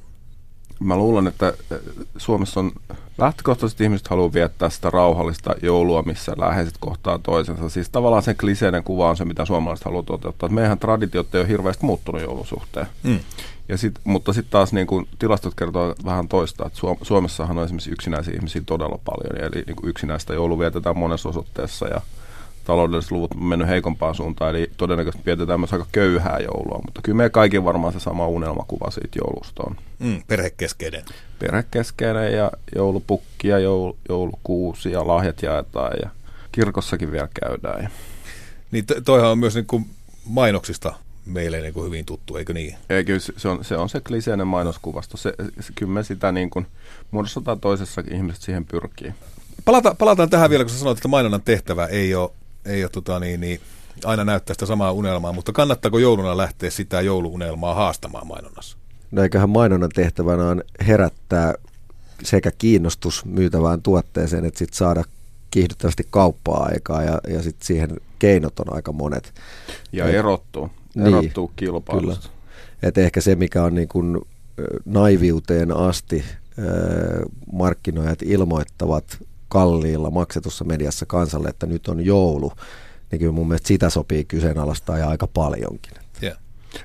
Mä 0.85 0.97
luulen, 0.97 1.27
että 1.27 1.49
eh, 1.71 1.79
Suomessa 2.17 2.61
on 2.61 2.73
lähtökohtaisesti 3.19 3.85
ihmiset 3.85 4.09
haluaa 4.09 4.33
viettää 4.33 4.71
sitä 4.71 4.91
rauhallista 4.91 5.55
joulua, 5.63 6.03
missä 6.03 6.33
läheiset 6.37 6.75
kohtaa 6.81 7.19
toisensa. 7.19 7.69
Siis 7.69 7.91
tavallaan 7.91 8.23
se 8.23 8.35
kliseinen 8.35 8.85
kuva 8.85 9.11
on 9.11 9.17
se, 9.17 9.25
mitä 9.25 9.45
suomalaiset 9.45 9.85
haluaa 9.85 10.03
toteuttaa. 10.03 10.49
Meidän 10.49 10.79
traditiot 10.79 11.35
ei 11.35 11.41
ole 11.41 11.49
hirveästi 11.49 11.87
muuttunut 11.87 12.23
joulusuhteen. 12.23 12.87
Mm. 13.03 13.19
Ja 13.69 13.79
sit, 13.79 13.95
mutta 14.05 14.33
sitten 14.33 14.51
taas 14.51 14.73
niin 14.73 14.87
kuin, 14.87 15.09
tilastot 15.19 15.55
kertoo 15.55 15.95
vähän 16.05 16.29
toista, 16.29 16.67
että 16.67 16.79
Suomessahan 17.03 17.59
on 17.59 17.65
esimerkiksi 17.65 17.91
yksinäisiä 17.91 18.35
ihmisiä 18.35 18.63
todella 18.67 18.99
paljon, 19.05 19.45
eli 19.45 19.65
niin 19.67 19.77
yksinäistä 19.83 20.35
joulu 20.35 20.59
vietetään 20.59 20.99
monessa 20.99 21.29
osoitteessa 21.29 21.89
ja 21.89 22.01
taloudelliset 22.65 23.11
luvut 23.11 23.35
on 23.35 23.45
mennyt 23.45 23.69
heikompaan 23.69 24.15
suuntaan, 24.15 24.51
eli 24.51 24.71
todennäköisesti 24.77 25.27
vietetään 25.27 25.61
myös 25.61 25.73
aika 25.73 25.87
köyhää 25.93 26.39
joulua, 26.39 26.81
mutta 26.85 27.01
kyllä 27.03 27.17
me 27.17 27.31
kaikki 27.31 27.65
varmaan 27.65 27.93
se 27.93 28.01
sama 28.01 28.27
unelmakuva 28.27 28.91
siitä 28.91 29.19
joulusta 29.25 29.63
on. 29.67 29.77
Mm, 29.99 30.23
perhekeskeinen. 30.27 31.05
Perhekeskeinen 31.39 32.33
ja 32.33 32.51
joulupukki 32.75 33.49
ja 33.49 33.59
joul, 33.59 33.93
joulukuusi 34.09 34.93
ja 34.93 35.07
lahjat 35.07 35.43
jaetaan 35.43 35.93
ja 36.03 36.11
kirkossakin 36.53 37.13
vielä 37.13 37.29
käydään. 37.41 37.83
Ja. 37.83 37.89
Niin 38.71 38.85
toihan 39.05 39.31
on 39.31 39.39
myös 39.39 39.55
niin 39.55 39.67
kuin 39.67 39.87
mainoksista 40.25 40.95
meille 41.27 41.61
niin 41.61 41.75
kuin 41.75 41.87
hyvin 41.87 42.05
tuttu, 42.05 42.37
eikö 42.37 42.55
niin? 42.55 42.77
Ei, 42.91 43.05
kyllä 43.05 43.21
se 43.37 43.49
on 43.49 43.65
se, 43.65 43.77
on 43.77 43.89
se 43.89 44.01
kliseinen 44.01 44.47
mainoskuvasto. 44.47 45.17
Se, 45.17 45.35
se, 45.61 45.73
kyllä 45.75 45.93
me 45.93 46.03
sitä 46.03 46.33
niin 46.33 46.51
kuin, 46.51 46.67
muodossa 47.11 47.41
tai 47.41 47.57
toisessa 47.61 48.03
ihmiset 48.11 48.43
siihen 48.43 48.65
pyrkii. 48.65 49.15
Palata, 49.65 49.95
palataan 49.95 50.31
tähän 50.31 50.51
vielä, 50.51 50.65
kun 50.65 50.71
sä 50.71 50.79
sanoit, 50.79 50.99
että 50.99 51.09
mainonnan 51.09 51.43
tehtävä 51.43 51.87
ei 51.87 52.15
ole, 52.15 52.31
ei 52.65 52.85
ole 52.85 52.91
tota 52.91 53.21
niin, 53.21 53.41
niin, 53.41 53.61
aina 54.05 54.25
näyttää 54.25 54.55
sitä 54.55 54.67
samaa 54.67 54.93
unelmaa, 54.93 55.33
mutta 55.33 55.53
kannattaako 55.53 55.99
jouluna 55.99 56.37
lähteä 56.37 56.71
sitä 56.71 57.01
jouluunelmaa 57.01 57.75
haastamaan 57.75 58.27
mainonnassa? 58.27 58.77
No 59.11 59.23
eiköhän 59.23 59.51
mainonnan 59.51 59.91
tehtävänä 59.95 60.49
on 60.49 60.63
herättää 60.87 61.55
sekä 62.23 62.51
kiinnostus 62.59 63.25
myytävään 63.25 63.83
tuotteeseen, 63.83 64.45
että 64.45 64.59
sitten 64.59 64.77
saada 64.77 65.05
kiihdyttävästi 65.51 66.07
kauppaa 66.11 66.69
aikaa 66.73 67.03
ja, 67.03 67.21
ja 67.29 67.43
sitten 67.43 67.67
siihen 67.67 67.91
keinot 68.19 68.61
on 68.61 68.75
aika 68.75 68.93
monet. 68.93 69.35
Ja 69.93 70.07
erottuu 70.07 70.71
erottuu 71.07 71.47
niin, 71.47 71.57
kilpailusta. 71.57 72.29
Kyllä. 72.29 72.35
Et 72.83 72.99
ehkä 72.99 73.21
se, 73.21 73.35
mikä 73.35 73.65
on 73.65 73.75
niin 73.75 73.89
kuin 73.89 74.21
naiviuteen 74.85 75.77
asti 75.77 76.25
markkinoijat 77.53 78.23
ilmoittavat 78.23 79.19
kalliilla 79.49 80.11
maksetussa 80.11 80.65
mediassa 80.65 81.07
kansalle, 81.07 81.49
että 81.49 81.67
nyt 81.67 81.89
on 81.89 82.05
joulu, 82.05 82.53
niin 83.11 83.19
kyllä 83.21 83.33
mun 83.33 83.49
mielestä 83.49 83.69
sitä 83.69 83.91
sopii 83.91 84.25
kyseenalaistaa 84.25 84.99
ja 84.99 85.09
aika 85.09 85.27
paljonkin. 85.27 86.04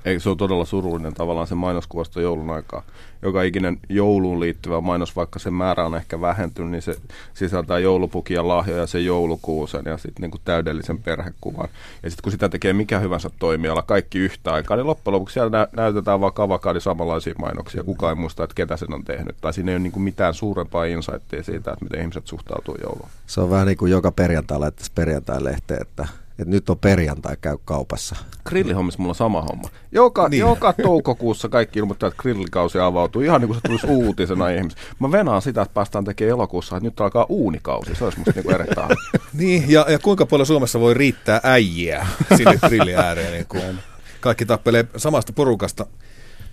Eikö 0.06 0.20
se 0.20 0.30
ole 0.30 0.38
todella 0.38 0.66
surullinen 0.66 1.14
tavallaan 1.14 1.48
se 1.48 1.56
mainoskuvasta 1.56 2.22
joulun 2.22 2.50
aikaa. 2.50 2.84
Joka 3.22 3.44
ikinen 3.44 3.80
jouluun 3.90 4.40
liittyvä 4.40 4.82
mainos, 4.82 5.16
vaikka 5.16 5.40
sen 5.40 5.54
määrä 5.54 5.86
on 5.86 5.96
ehkä 5.96 6.22
vähentynyt, 6.22 6.72
niin 6.72 6.82
se 6.82 6.96
sisältää 7.34 7.80
joulupukin 7.80 8.36
ja 8.36 8.48
lahjoja, 8.48 8.88
se 8.88 9.00
joulukuusen 9.00 9.82
ja 9.86 9.98
sitten 9.98 10.22
niinku 10.22 10.38
täydellisen 10.46 10.98
perhekuvan. 10.98 11.70
Ja 12.04 12.10
sitten 12.10 12.24
kun 12.24 12.32
sitä 12.32 12.50
tekee 12.50 12.74
mikä 12.74 13.00
hyvänsä 13.00 13.30
toimiala, 13.40 13.82
kaikki 13.82 14.20
yhtä 14.20 14.54
aikaa, 14.54 14.78
niin 14.78 14.88
loppujen 14.88 15.14
lopuksi 15.14 15.34
siellä 15.34 15.50
nä- 15.50 15.68
näytetään 15.72 16.22
vaan 16.22 16.34
kavakaadi 16.34 16.82
samanlaisia 16.82 17.34
mainoksia. 17.38 17.84
Kukaan 17.84 18.12
ei 18.12 18.22
muista, 18.22 18.44
että 18.44 18.56
ketä 18.56 18.78
sen 18.78 18.94
on 18.94 19.06
tehnyt. 19.06 19.36
Tai 19.42 19.54
siinä 19.54 19.72
ei 19.72 19.76
ole 19.76 19.84
niinku 19.84 20.00
mitään 20.00 20.34
suurempaa 20.34 20.86
insightia 20.86 21.44
siitä, 21.44 21.72
että 21.72 21.86
miten 21.86 22.02
ihmiset 22.02 22.28
suhtautuu 22.28 22.78
jouluun. 22.84 23.10
Se 23.28 23.42
on 23.42 23.50
vähän 23.50 23.68
niin 23.68 23.78
kuin 23.78 23.92
joka 23.92 24.12
perjantai 24.12 24.60
laittaisi 24.60 24.92
perjantai-lehteen, 24.96 25.82
että 25.82 26.08
että 26.42 26.52
nyt 26.52 26.70
on 26.70 26.80
perjantai, 26.80 27.38
käy 27.42 27.58
kaupassa. 27.66 28.16
Grillihommissa 28.46 29.00
mulla 29.00 29.12
on 29.12 29.16
sama 29.16 29.42
homma. 29.42 29.70
Joka, 29.92 30.30
niin. 30.30 30.40
joka 30.40 30.74
toukokuussa 30.74 31.50
kaikki 31.50 31.80
ilmoittaa, 31.80 32.08
että 32.08 32.22
grillikausi 32.22 32.80
avautuu. 32.80 33.22
Ihan 33.22 33.42
niin 33.42 33.48
kuin 33.48 33.56
se 33.56 33.62
tulisi 33.68 33.88
uutisena 34.06 34.50
ihmisiä. 34.50 34.82
Mä 35.00 35.12
venaan 35.12 35.42
sitä, 35.42 35.62
että 35.62 35.74
päästään 35.74 36.06
tekemään 36.06 36.32
elokuussa, 36.32 36.78
että 36.78 36.88
nyt 36.88 37.02
alkaa 37.02 37.26
uunikausi. 37.30 37.96
Se 37.96 38.04
olisi 38.04 38.20
musta 38.20 38.34
niin 38.36 38.54
erittäin. 38.54 38.98
niin, 39.34 39.66
ja, 39.68 39.86
ja 39.90 40.00
kuinka 40.00 40.26
paljon 40.26 40.46
Suomessa 40.46 40.80
voi 40.80 40.94
riittää 40.94 41.40
äijiä 41.44 42.08
sinne 42.38 42.60
grillin 42.68 42.98
ääreen? 42.98 43.34
Niin 43.34 43.46
kuin. 43.50 43.80
Kaikki 44.20 44.46
tappelee 44.46 44.86
samasta 44.98 45.34
porukasta. 45.34 45.86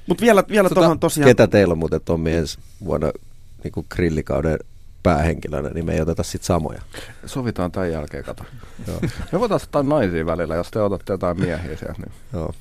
Mutta 0.06 0.22
vielä, 0.22 0.44
vielä 0.48 0.68
Tota, 0.68 0.96
tosiaan... 1.00 1.28
Ketä 1.28 1.46
teillä 1.46 1.72
on 1.72 1.78
muuten 1.78 2.00
Tommi 2.04 2.32
ensi 2.32 2.58
vuonna 2.84 3.12
niin 3.64 3.72
kuin 3.72 3.86
grillikauden 3.94 4.58
päähenkilönä, 5.06 5.68
niin 5.68 5.86
me 5.86 5.94
ei 5.94 6.00
oteta 6.00 6.22
sit 6.22 6.42
samoja. 6.42 6.82
Sovitaan 7.26 7.72
tämän 7.72 7.92
jälkeen, 7.92 8.24
kato. 8.24 8.44
Joo. 8.86 9.00
Me 9.32 9.40
voitaisiin 9.40 9.68
ottaa 9.68 9.82
naisia 9.82 10.26
välillä, 10.26 10.54
jos 10.54 10.70
te 10.70 10.82
otatte 10.82 11.12
jotain 11.12 11.40
miehiä 11.40 11.76
siellä. 11.76 11.94
Niin. 11.98 12.12
Joo. 12.32 12.52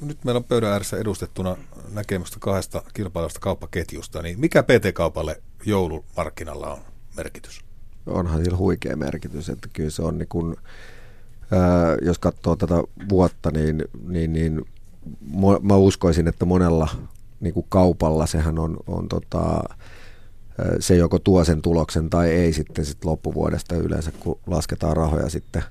Nyt 0.00 0.24
meillä 0.24 0.38
on 0.38 0.44
pöydän 0.44 0.72
ääressä 0.72 0.96
edustettuna 0.96 1.56
näkemystä 1.92 2.36
kahdesta 2.40 2.82
kilpailevasta 2.94 3.40
kauppaketjusta, 3.40 4.22
niin 4.22 4.40
mikä 4.40 4.62
PT-kaupalle 4.62 5.42
joulumarkkinalla 5.64 6.72
on 6.72 6.78
merkitys? 7.16 7.60
Onhan 8.06 8.44
sillä 8.44 8.56
huikea 8.56 8.96
merkitys, 8.96 9.48
että 9.48 9.68
kyllä 9.72 9.90
se 9.90 10.02
on 10.02 10.18
niin 10.18 10.28
kuin, 10.28 10.56
ää, 11.50 11.96
jos 12.02 12.18
katsoo 12.18 12.56
tätä 12.56 12.74
vuotta, 13.08 13.50
niin, 13.50 13.84
niin, 14.08 14.32
niin 14.32 14.64
mo, 15.20 15.58
mä 15.62 15.76
uskoisin, 15.76 16.28
että 16.28 16.44
monella 16.44 16.88
niin 17.40 17.54
kuin 17.54 17.66
kaupalla 17.68 18.26
sehän 18.26 18.58
on, 18.58 18.76
on 18.86 19.08
tota, 19.08 19.64
se 20.80 20.96
joko 20.96 21.18
tuo 21.18 21.44
sen 21.44 21.62
tuloksen 21.62 22.10
tai 22.10 22.30
ei 22.30 22.52
sitten 22.52 22.84
sit 22.84 23.04
loppuvuodesta 23.04 23.74
yleensä, 23.74 24.12
kun 24.20 24.38
lasketaan 24.46 24.96
rahoja 24.96 25.28
sitten 25.28 25.62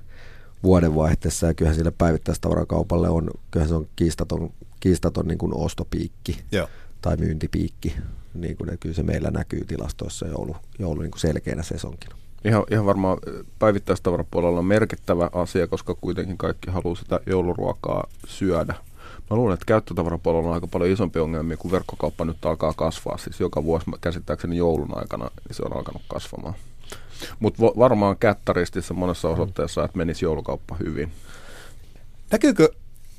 vuodenvaihteessa 0.62 1.46
ja 1.46 1.54
kyllähän 1.54 1.76
sille 1.76 1.90
päivittäistavarakaupalle 1.98 3.08
on, 3.08 3.30
kyllähän 3.50 3.68
se 3.68 3.74
on 3.74 3.86
kiistaton, 3.96 4.50
kiistaton 4.80 5.28
niin 5.28 5.38
kuin 5.38 5.54
ostopiikki 5.54 6.40
Joo. 6.52 6.68
tai 7.00 7.16
myyntipiikki. 7.16 7.96
Niin 8.34 8.56
kuin 8.56 8.78
kyllä 8.78 8.94
se 8.94 9.02
meillä 9.02 9.30
näkyy 9.30 9.64
tilastoissa 9.64 10.26
joulu, 10.26 10.56
joulu 10.78 11.00
niin 11.00 11.10
kuin 11.10 11.20
selkeänä 11.20 11.62
sesonkina. 11.62 12.16
Ihan, 12.44 12.64
ihan 12.70 12.86
varmaan 12.86 13.18
päivittäistavarapuolella 13.58 14.58
on 14.58 14.64
merkittävä 14.64 15.30
asia, 15.32 15.66
koska 15.66 15.94
kuitenkin 15.94 16.38
kaikki 16.38 16.70
haluaa 16.70 16.94
sitä 16.94 17.20
jouluruokaa 17.26 18.08
syödä. 18.26 18.74
Mä 19.30 19.36
luulen, 19.36 19.54
että 19.54 19.66
käyttötavarapuolella 19.66 20.48
on 20.48 20.54
aika 20.54 20.66
paljon 20.66 20.90
isompi 20.90 21.18
ongelmia, 21.18 21.56
kun 21.56 21.72
verkkokauppa 21.72 22.24
nyt 22.24 22.44
alkaa 22.44 22.72
kasvaa. 22.72 23.18
Siis 23.18 23.40
joka 23.40 23.64
vuosi 23.64 23.86
käsittääkseni 24.00 24.56
joulun 24.56 24.98
aikana 24.98 25.24
niin 25.24 25.56
se 25.56 25.62
on 25.62 25.76
alkanut 25.76 26.02
kasvamaan. 26.08 26.54
Mutta 27.38 27.62
varmaan 27.62 28.16
kättäristissä 28.16 28.94
monessa 28.94 29.28
osoitteessa, 29.28 29.84
että 29.84 29.98
menisi 29.98 30.24
joulukauppa 30.24 30.76
hyvin. 30.76 31.12
Näkyykö 32.30 32.68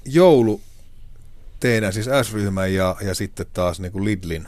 joulu 0.06 0.62
teidän, 1.60 1.94
siis 1.94 2.10
S-ryhmän 2.24 2.74
ja, 2.74 2.96
ja 3.02 3.16
sitten 3.16 3.46
taas 3.54 3.80
niin 3.80 3.92
kuin 3.92 4.06
Lidlin 4.06 4.48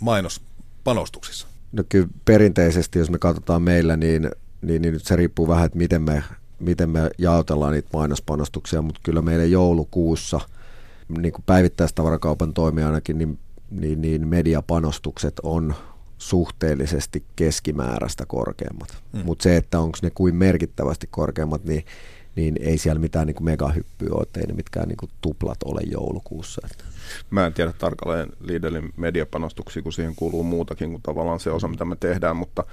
mainospanostuksissa? 0.00 1.46
No 1.72 1.84
kyllä 1.88 2.08
perinteisesti, 2.24 2.98
jos 2.98 3.10
me 3.10 3.18
katsotaan 3.18 3.62
meillä, 3.62 3.96
niin, 3.96 4.30
niin, 4.62 4.82
niin 4.82 4.92
nyt 4.92 5.04
se 5.04 5.16
riippuu 5.16 5.48
vähän, 5.48 5.66
että 5.66 5.78
miten 5.78 6.02
me, 6.02 6.24
miten 6.60 6.90
me 6.90 7.10
jaotellaan 7.18 7.72
niitä 7.72 7.88
mainospanostuksia, 7.92 8.82
mutta 8.82 9.00
kyllä 9.02 9.22
meillä 9.22 9.44
joulukuussa 9.44 10.40
niin 11.08 11.32
kuin 11.32 11.44
päivittäistavarakaupan 11.46 12.54
toimijanakin, 12.54 13.18
niin, 13.18 13.38
niin, 13.70 14.00
niin 14.00 14.28
mediapanostukset 14.28 15.40
on 15.42 15.74
suhteellisesti 16.18 17.24
keskimääräistä 17.36 18.26
korkeammat. 18.26 19.02
Mm. 19.12 19.20
Mutta 19.24 19.42
se, 19.42 19.56
että 19.56 19.80
onko 19.80 19.98
ne 20.02 20.10
kuin 20.10 20.36
merkittävästi 20.36 21.08
korkeammat, 21.10 21.64
niin, 21.64 21.84
niin 22.36 22.54
ei 22.60 22.78
siellä 22.78 23.00
mitään 23.00 23.26
niin 23.26 23.34
kuin 23.34 23.44
megahyppyä 23.44 24.08
ole, 24.12 24.26
ei 24.36 24.46
ne 24.46 24.54
mitkään 24.54 24.88
niin 24.88 24.96
kuin 24.96 25.10
tuplat 25.20 25.58
ole 25.64 25.80
joulukuussa. 25.90 26.62
Että. 26.70 26.84
Mä 27.30 27.46
en 27.46 27.52
tiedä 27.52 27.72
tarkalleen 27.72 28.28
Lidlin 28.40 28.92
mediapanostuksia, 28.96 29.82
kun 29.82 29.92
siihen 29.92 30.14
kuuluu 30.14 30.42
muutakin 30.42 30.90
kuin 30.90 31.02
tavallaan 31.02 31.40
se 31.40 31.50
osa, 31.50 31.68
mitä 31.68 31.84
me 31.84 31.96
tehdään, 31.96 32.36
mutta 32.36 32.64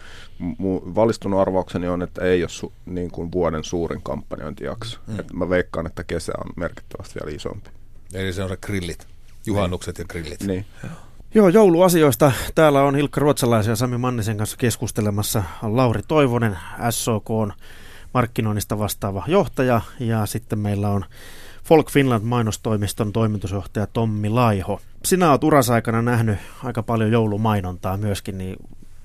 mu- 0.41 0.95
valistunut 0.95 1.39
arvaukseni 1.39 1.87
on, 1.87 2.01
että 2.01 2.25
ei 2.25 2.43
ole 2.43 2.49
su- 2.49 2.73
niin 2.85 3.11
kuin 3.11 3.31
vuoden 3.31 3.63
suurin 3.63 4.01
kampanjointijakso. 4.03 4.99
Mm. 5.07 5.19
Et 5.19 5.33
mä 5.33 5.49
veikkaan, 5.49 5.85
että 5.87 6.03
kesä 6.03 6.33
on 6.45 6.51
merkittävästi 6.55 7.19
vielä 7.19 7.35
isompi. 7.35 7.69
Eli 8.13 8.33
se 8.33 8.43
on 8.43 8.49
se 8.49 8.57
grillit, 8.57 9.07
juhannukset 9.45 9.97
ja 9.97 10.05
grillit. 10.05 10.43
Niin. 10.43 10.65
Joo, 11.33 11.49
jouluasioista. 11.49 12.31
Täällä 12.55 12.83
on 12.83 12.95
Hilkka 12.95 13.21
Ruotsalaisen 13.21 13.71
ja 13.71 13.75
Sami 13.75 13.97
Mannisen 13.97 14.37
kanssa 14.37 14.57
keskustelemassa 14.57 15.43
Lauri 15.61 16.01
Toivonen, 16.07 16.57
SOK 16.89 17.29
on 17.29 17.53
markkinoinnista 18.13 18.79
vastaava 18.79 19.23
johtaja 19.27 19.81
ja 19.99 20.25
sitten 20.25 20.59
meillä 20.59 20.89
on 20.89 21.05
Folk 21.63 21.91
Finland 21.91 22.23
mainostoimiston 22.23 23.13
toimitusjohtaja 23.13 23.87
Tommi 23.87 24.29
Laiho. 24.29 24.81
Sinä 25.05 25.31
olet 25.31 25.43
urasaikana 25.43 26.01
nähnyt 26.01 26.37
aika 26.63 26.83
paljon 26.83 27.11
joulumainontaa 27.11 27.97
myöskin, 27.97 28.37
niin 28.37 28.55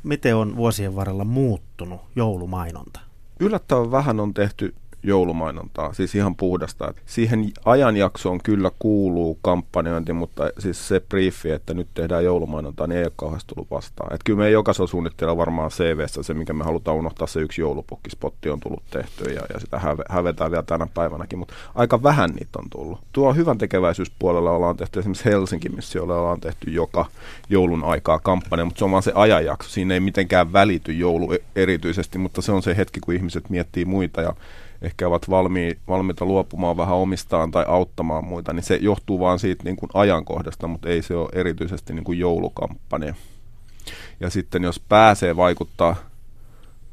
miten 0.02 0.36
on 0.36 0.56
vuosien 0.56 0.96
varrella 0.96 1.24
muuttunut 1.24 2.00
joulumainonta? 2.16 3.00
Yllättävän 3.40 3.90
vähän 3.90 4.20
on 4.20 4.34
tehty 4.34 4.74
joulumainontaa, 5.02 5.92
siis 5.92 6.14
ihan 6.14 6.36
puhdasta. 6.36 6.88
Et 6.88 7.02
siihen 7.06 7.52
ajanjaksoon 7.64 8.40
kyllä 8.42 8.70
kuuluu 8.78 9.38
kampanjointi, 9.42 10.12
mutta 10.12 10.50
siis 10.58 10.88
se 10.88 11.00
briefi, 11.00 11.50
että 11.50 11.74
nyt 11.74 11.88
tehdään 11.94 12.24
joulumainontaa, 12.24 12.86
niin 12.86 12.98
ei 12.98 13.04
ole 13.04 13.12
kauheasti 13.16 13.54
tullut 13.54 13.70
vastaan. 13.70 14.14
Et 14.14 14.20
kyllä 14.24 14.38
me 14.38 14.50
jokaisella 14.50 14.86
suunnitteella 14.86 15.36
varmaan 15.36 15.70
CVssä 15.70 16.22
se, 16.22 16.34
mikä 16.34 16.52
me 16.52 16.64
halutaan 16.64 16.96
unohtaa, 16.96 17.26
se 17.26 17.40
yksi 17.40 17.60
joulupukkispotti 17.60 18.50
on 18.50 18.60
tullut 18.60 18.82
tehty 18.90 19.24
ja, 19.24 19.42
ja 19.54 19.60
sitä 19.60 19.78
häve, 19.78 20.02
hävetään 20.08 20.50
vielä 20.50 20.62
tänä 20.62 20.86
päivänäkin, 20.94 21.38
mutta 21.38 21.54
aika 21.74 22.02
vähän 22.02 22.30
niitä 22.30 22.58
on 22.58 22.70
tullut. 22.70 22.98
Tuo 23.12 23.34
hyvän 23.34 23.58
tekeväisyyspuolella 23.58 24.50
ollaan 24.50 24.76
tehty 24.76 24.98
esimerkiksi 24.98 25.24
Helsinki, 25.24 25.68
missä 25.68 26.02
ollaan 26.02 26.40
tehty 26.40 26.70
joka 26.70 27.06
joulun 27.48 27.84
aikaa 27.84 28.18
kampanja, 28.18 28.64
mutta 28.64 28.78
se 28.78 28.84
on 28.84 28.90
vaan 28.90 29.02
se 29.02 29.12
ajanjakso. 29.14 29.70
Siinä 29.70 29.94
ei 29.94 30.00
mitenkään 30.00 30.52
välity 30.52 30.92
joulu 30.92 31.34
erityisesti, 31.56 32.18
mutta 32.18 32.42
se 32.42 32.52
on 32.52 32.62
se 32.62 32.76
hetki, 32.76 33.00
kun 33.00 33.14
ihmiset 33.14 33.50
miettii 33.50 33.84
muita 33.84 34.20
ja 34.20 34.34
ehkä 34.82 35.08
ovat 35.08 35.30
valmi, 35.30 35.78
valmiita 35.88 36.24
luopumaan 36.24 36.76
vähän 36.76 36.96
omistaan 36.96 37.50
tai 37.50 37.64
auttamaan 37.68 38.24
muita, 38.24 38.52
niin 38.52 38.62
se 38.62 38.78
johtuu 38.82 39.20
vaan 39.20 39.38
siitä 39.38 39.64
niin 39.64 39.76
kuin 39.76 39.90
ajankohdasta, 39.94 40.68
mutta 40.68 40.88
ei 40.88 41.02
se 41.02 41.14
ole 41.14 41.28
erityisesti 41.32 41.92
niin 41.92 42.04
kuin 42.04 42.18
joulukampanja. 42.18 43.14
Ja 44.20 44.30
sitten 44.30 44.62
jos 44.62 44.80
pääsee 44.80 45.36
vaikuttaa 45.36 45.96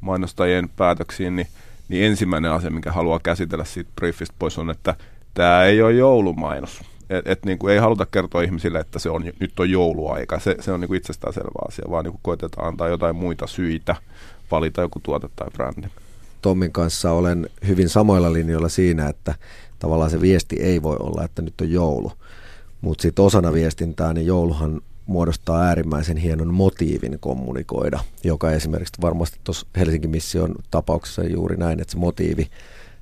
mainostajien 0.02 0.70
päätöksiin, 0.70 1.36
niin, 1.36 1.48
niin 1.90 2.04
ensimmäinen 2.04 2.52
asia, 2.52 2.70
mikä 2.70 2.92
haluaa 2.92 3.20
käsitellä 3.20 3.66
siitä 3.66 3.92
briefistä 3.96 4.36
pois 4.40 4.58
on, 4.58 4.70
että 4.70 4.96
tämä 5.34 5.64
ei 5.64 5.82
ole 5.82 5.94
joulumainos. 5.94 6.82
Et, 7.10 7.28
et 7.28 7.46
niin 7.46 7.58
kuin 7.58 7.74
ei 7.74 7.80
haluta 7.80 8.06
kertoa 8.06 8.42
ihmisille, 8.42 8.80
että 8.80 9.00
se 9.00 9.10
on, 9.10 9.24
nyt 9.40 9.60
on 9.60 9.70
jouluaika. 9.70 10.40
Se, 10.40 10.56
se 10.60 10.72
on 10.72 10.80
niin 10.80 10.88
kuin 10.88 10.98
itsestäänselvä 10.98 11.60
asia, 11.68 11.86
vaan 11.92 12.04
niin 12.04 12.12
kuin 12.12 12.22
koitetaan 12.24 12.68
antaa 12.68 12.88
jotain 12.88 13.16
muita 13.16 13.48
syitä 13.48 13.96
valita 14.52 14.82
joku 14.82 15.00
tuote 15.00 15.30
tai 15.36 15.48
brändi. 15.54 15.88
Tommin 16.42 16.72
kanssa 16.72 17.12
olen 17.12 17.50
hyvin 17.68 17.90
samoilla 17.90 18.34
linjoilla 18.34 18.70
siinä, 18.70 19.10
että 19.10 19.36
tavallaan 19.80 20.10
se 20.10 20.22
viesti 20.22 20.56
ei 20.56 20.84
voi 20.84 20.98
olla, 21.00 21.24
että 21.24 21.42
nyt 21.42 21.62
on 21.62 21.72
joulu. 21.72 22.12
Mutta 22.82 23.02
sitten 23.02 23.26
osana 23.26 23.54
viestintää, 23.54 24.14
niin 24.14 24.28
jouluhan 24.28 24.82
muodostaa 25.06 25.62
äärimmäisen 25.62 26.18
hienon 26.18 26.54
motiivin 26.54 27.18
kommunikoida, 27.20 28.00
joka 28.24 28.52
esimerkiksi 28.52 29.02
varmasti 29.02 29.40
tuossa 29.44 29.68
Helsingin 29.78 30.10
mission 30.10 30.56
tapauksessa 30.72 31.24
juuri 31.24 31.58
näin, 31.58 31.80
että 31.80 31.92
se 31.92 31.98
motiivi, 31.98 32.48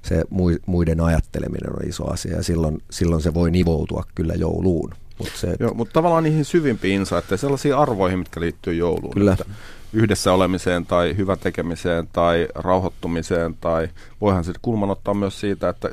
se 0.02 0.24
muiden 0.66 1.02
ajatteleminen 1.02 1.74
on 1.74 1.90
iso 1.90 2.12
asia 2.12 2.36
ja 2.36 2.44
silloin, 2.44 2.84
silloin 2.92 3.22
se 3.22 3.34
voi 3.34 3.52
nivoutua 3.52 4.04
kyllä 4.16 4.34
jouluun. 4.34 4.94
Mut 5.20 5.32
se, 5.36 5.56
Joo, 5.60 5.74
mutta 5.74 5.94
tavallaan 5.94 6.24
niihin 6.24 6.46
syvimpiin 6.46 7.00
insightteihin, 7.00 7.40
sellaisiin 7.40 7.76
arvoihin, 7.76 8.20
mitkä 8.20 8.40
liittyy 8.40 8.74
jouluun. 8.74 9.14
Kyllä. 9.14 9.34
Että 9.34 9.46
yhdessä 9.96 10.34
olemiseen 10.34 10.86
tai 10.86 11.18
hyvän 11.18 11.40
tekemiseen 11.40 12.08
tai 12.14 12.48
rauhoittumiseen 12.56 13.56
tai 13.62 13.90
voihan 14.22 14.44
sitten 14.44 14.62
kulman 14.62 14.92
ottaa 14.92 15.14
myös 15.14 15.40
siitä, 15.40 15.70
että 15.70 15.90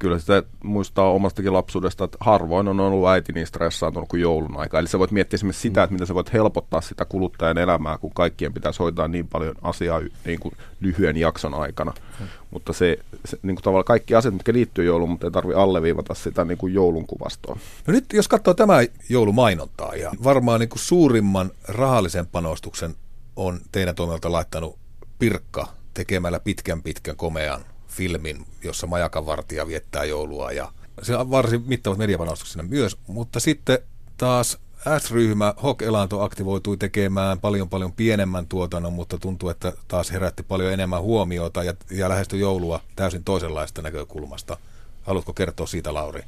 kyllä 0.00 0.18
sitä 0.18 0.42
muistaa 0.64 1.10
omastakin 1.10 1.52
lapsuudesta, 1.52 2.04
että 2.04 2.18
harvoin 2.20 2.68
on 2.68 2.80
ollut 2.80 3.08
äiti 3.08 3.32
niin 3.32 3.46
stressaantunut 3.46 4.08
kuin 4.08 4.22
joulun 4.22 4.56
aika. 4.56 4.78
Eli 4.78 4.88
sä 4.88 4.98
voit 4.98 5.10
miettiä 5.10 5.36
esimerkiksi 5.36 5.62
sitä, 5.62 5.82
että 5.82 5.92
miten 5.92 6.06
sä 6.06 6.14
voit 6.14 6.32
helpottaa 6.32 6.80
sitä 6.80 7.04
kuluttajan 7.04 7.58
elämää, 7.58 7.98
kun 7.98 8.10
kaikkien 8.14 8.52
pitäisi 8.52 8.78
hoitaa 8.78 9.08
niin 9.08 9.28
paljon 9.28 9.54
asiaa 9.62 10.00
niin 10.24 10.40
kuin 10.40 10.54
lyhyen 10.80 11.16
jakson 11.16 11.54
aikana. 11.54 11.92
Hmm. 12.18 12.26
Mutta 12.50 12.72
se, 12.72 12.98
se 13.24 13.38
niin 13.42 13.56
kuin 13.56 13.64
tavallaan 13.64 13.84
kaikki 13.84 14.14
asiat, 14.14 14.34
mitkä 14.34 14.52
liittyy 14.52 14.84
jouluun, 14.84 15.10
mutta 15.10 15.26
ei 15.26 15.30
tarvitse 15.30 15.60
alleviivata 15.60 16.14
sitä 16.14 16.44
niin 16.44 16.58
kuin 16.58 16.74
joulun 16.74 17.06
kuvastoa. 17.06 17.58
No 17.86 17.92
nyt 17.92 18.04
jos 18.12 18.28
katsoo 18.28 18.54
tämä 18.54 18.78
joulumainontaa 19.08 19.94
ja 19.94 20.10
varmaan 20.24 20.60
niin 20.60 20.68
kuin 20.68 20.80
suurimman 20.80 21.50
rahallisen 21.68 22.26
panostuksen 22.26 22.94
on 23.46 23.60
teidän 23.72 23.94
toimialta 23.94 24.32
laittanut 24.32 24.78
Pirkka 25.18 25.68
tekemällä 25.94 26.40
pitkän 26.40 26.82
pitkän 26.82 27.16
komean 27.16 27.64
filmin, 27.88 28.46
jossa 28.64 28.86
majakan 28.86 29.26
vartija 29.26 29.66
viettää 29.66 30.04
joulua 30.04 30.52
ja 30.52 30.72
se 31.02 31.16
on 31.16 31.30
varsin 31.30 31.62
mittavat 31.66 31.98
mediapanostukset 31.98 32.68
myös, 32.68 32.96
mutta 33.06 33.40
sitten 33.40 33.78
taas 34.16 34.58
S-ryhmä 34.98 35.54
Hok 35.62 35.82
Elanto 35.82 36.22
aktivoitui 36.22 36.76
tekemään 36.76 37.40
paljon 37.40 37.68
paljon 37.68 37.92
pienemmän 37.92 38.46
tuotannon, 38.46 38.92
mutta 38.92 39.18
tuntuu, 39.18 39.48
että 39.48 39.72
taas 39.88 40.12
herätti 40.12 40.42
paljon 40.42 40.72
enemmän 40.72 41.02
huomiota 41.02 41.64
ja, 41.64 41.74
ja 41.90 42.08
lähestyi 42.08 42.40
joulua 42.40 42.80
täysin 42.96 43.24
toisenlaista 43.24 43.82
näkökulmasta. 43.82 44.56
Haluatko 45.02 45.32
kertoa 45.32 45.66
siitä, 45.66 45.94
Lauri? 45.94 46.22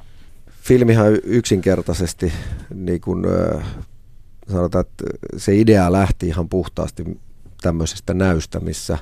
Filmihan 0.61 1.13
yksinkertaisesti, 1.23 2.33
niin 2.73 3.01
kuin 3.01 3.25
sanotaan, 4.51 4.85
että 4.85 5.03
se 5.37 5.55
idea 5.55 5.91
lähti 5.91 6.27
ihan 6.27 6.49
puhtaasti 6.49 7.19
tämmöisestä 7.61 8.13
näystä, 8.13 8.59
missä, 8.59 8.97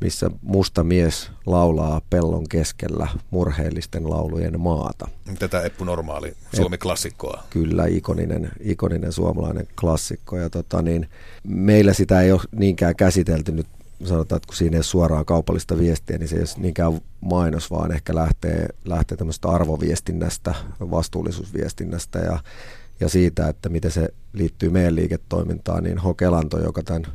missä 0.00 0.30
musta 0.42 0.84
mies 0.84 1.30
laulaa 1.46 2.00
pellon 2.10 2.48
keskellä 2.48 3.08
murheellisten 3.30 4.10
laulujen 4.10 4.60
maata. 4.60 5.08
Tätä 5.38 5.62
Eppu 5.62 5.84
Normaali, 5.84 6.36
Suomi-klassikkoa. 6.56 7.42
Kyllä, 7.50 7.86
ikoninen, 7.86 8.50
ikoninen 8.60 9.12
suomalainen 9.12 9.68
klassikko. 9.80 10.36
Ja 10.36 10.50
tota, 10.50 10.82
niin, 10.82 11.08
meillä 11.44 11.92
sitä 11.92 12.20
ei 12.20 12.32
ole 12.32 12.40
niinkään 12.52 12.96
käsitelty 12.96 13.52
nyt 13.52 13.66
sanotaan, 14.04 14.36
että 14.36 14.46
kun 14.46 14.56
siinä 14.56 14.74
ei 14.74 14.78
ole 14.78 14.84
suoraan 14.84 15.24
kaupallista 15.24 15.78
viestiä, 15.78 16.18
niin 16.18 16.28
se 16.28 16.36
ei 16.36 16.42
ole 16.42 16.48
niinkään 16.56 17.00
mainos, 17.20 17.70
vaan 17.70 17.92
ehkä 17.92 18.14
lähtee, 18.14 18.68
lähtee 18.84 19.16
tämmöistä 19.16 19.48
arvoviestinnästä, 19.48 20.54
vastuullisuusviestinnästä 20.80 22.18
ja, 22.18 22.38
ja 23.00 23.08
siitä, 23.08 23.48
että 23.48 23.68
miten 23.68 23.90
se 23.90 24.08
liittyy 24.32 24.70
meidän 24.70 24.94
liiketoimintaan, 24.94 25.84
niin 25.84 25.98
Hokelanto, 25.98 26.58
joka 26.60 26.82
tämän, 26.82 27.06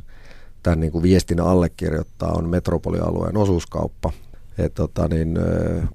tämän 0.62 0.80
niin 0.80 0.92
kuin 0.92 1.02
viestin 1.02 1.40
allekirjoittaa, 1.40 2.32
on 2.32 2.48
metropolialueen 2.48 3.36
osuuskauppa. 3.36 4.12
Et 4.58 4.74
tota, 4.74 5.08
niin, 5.08 5.38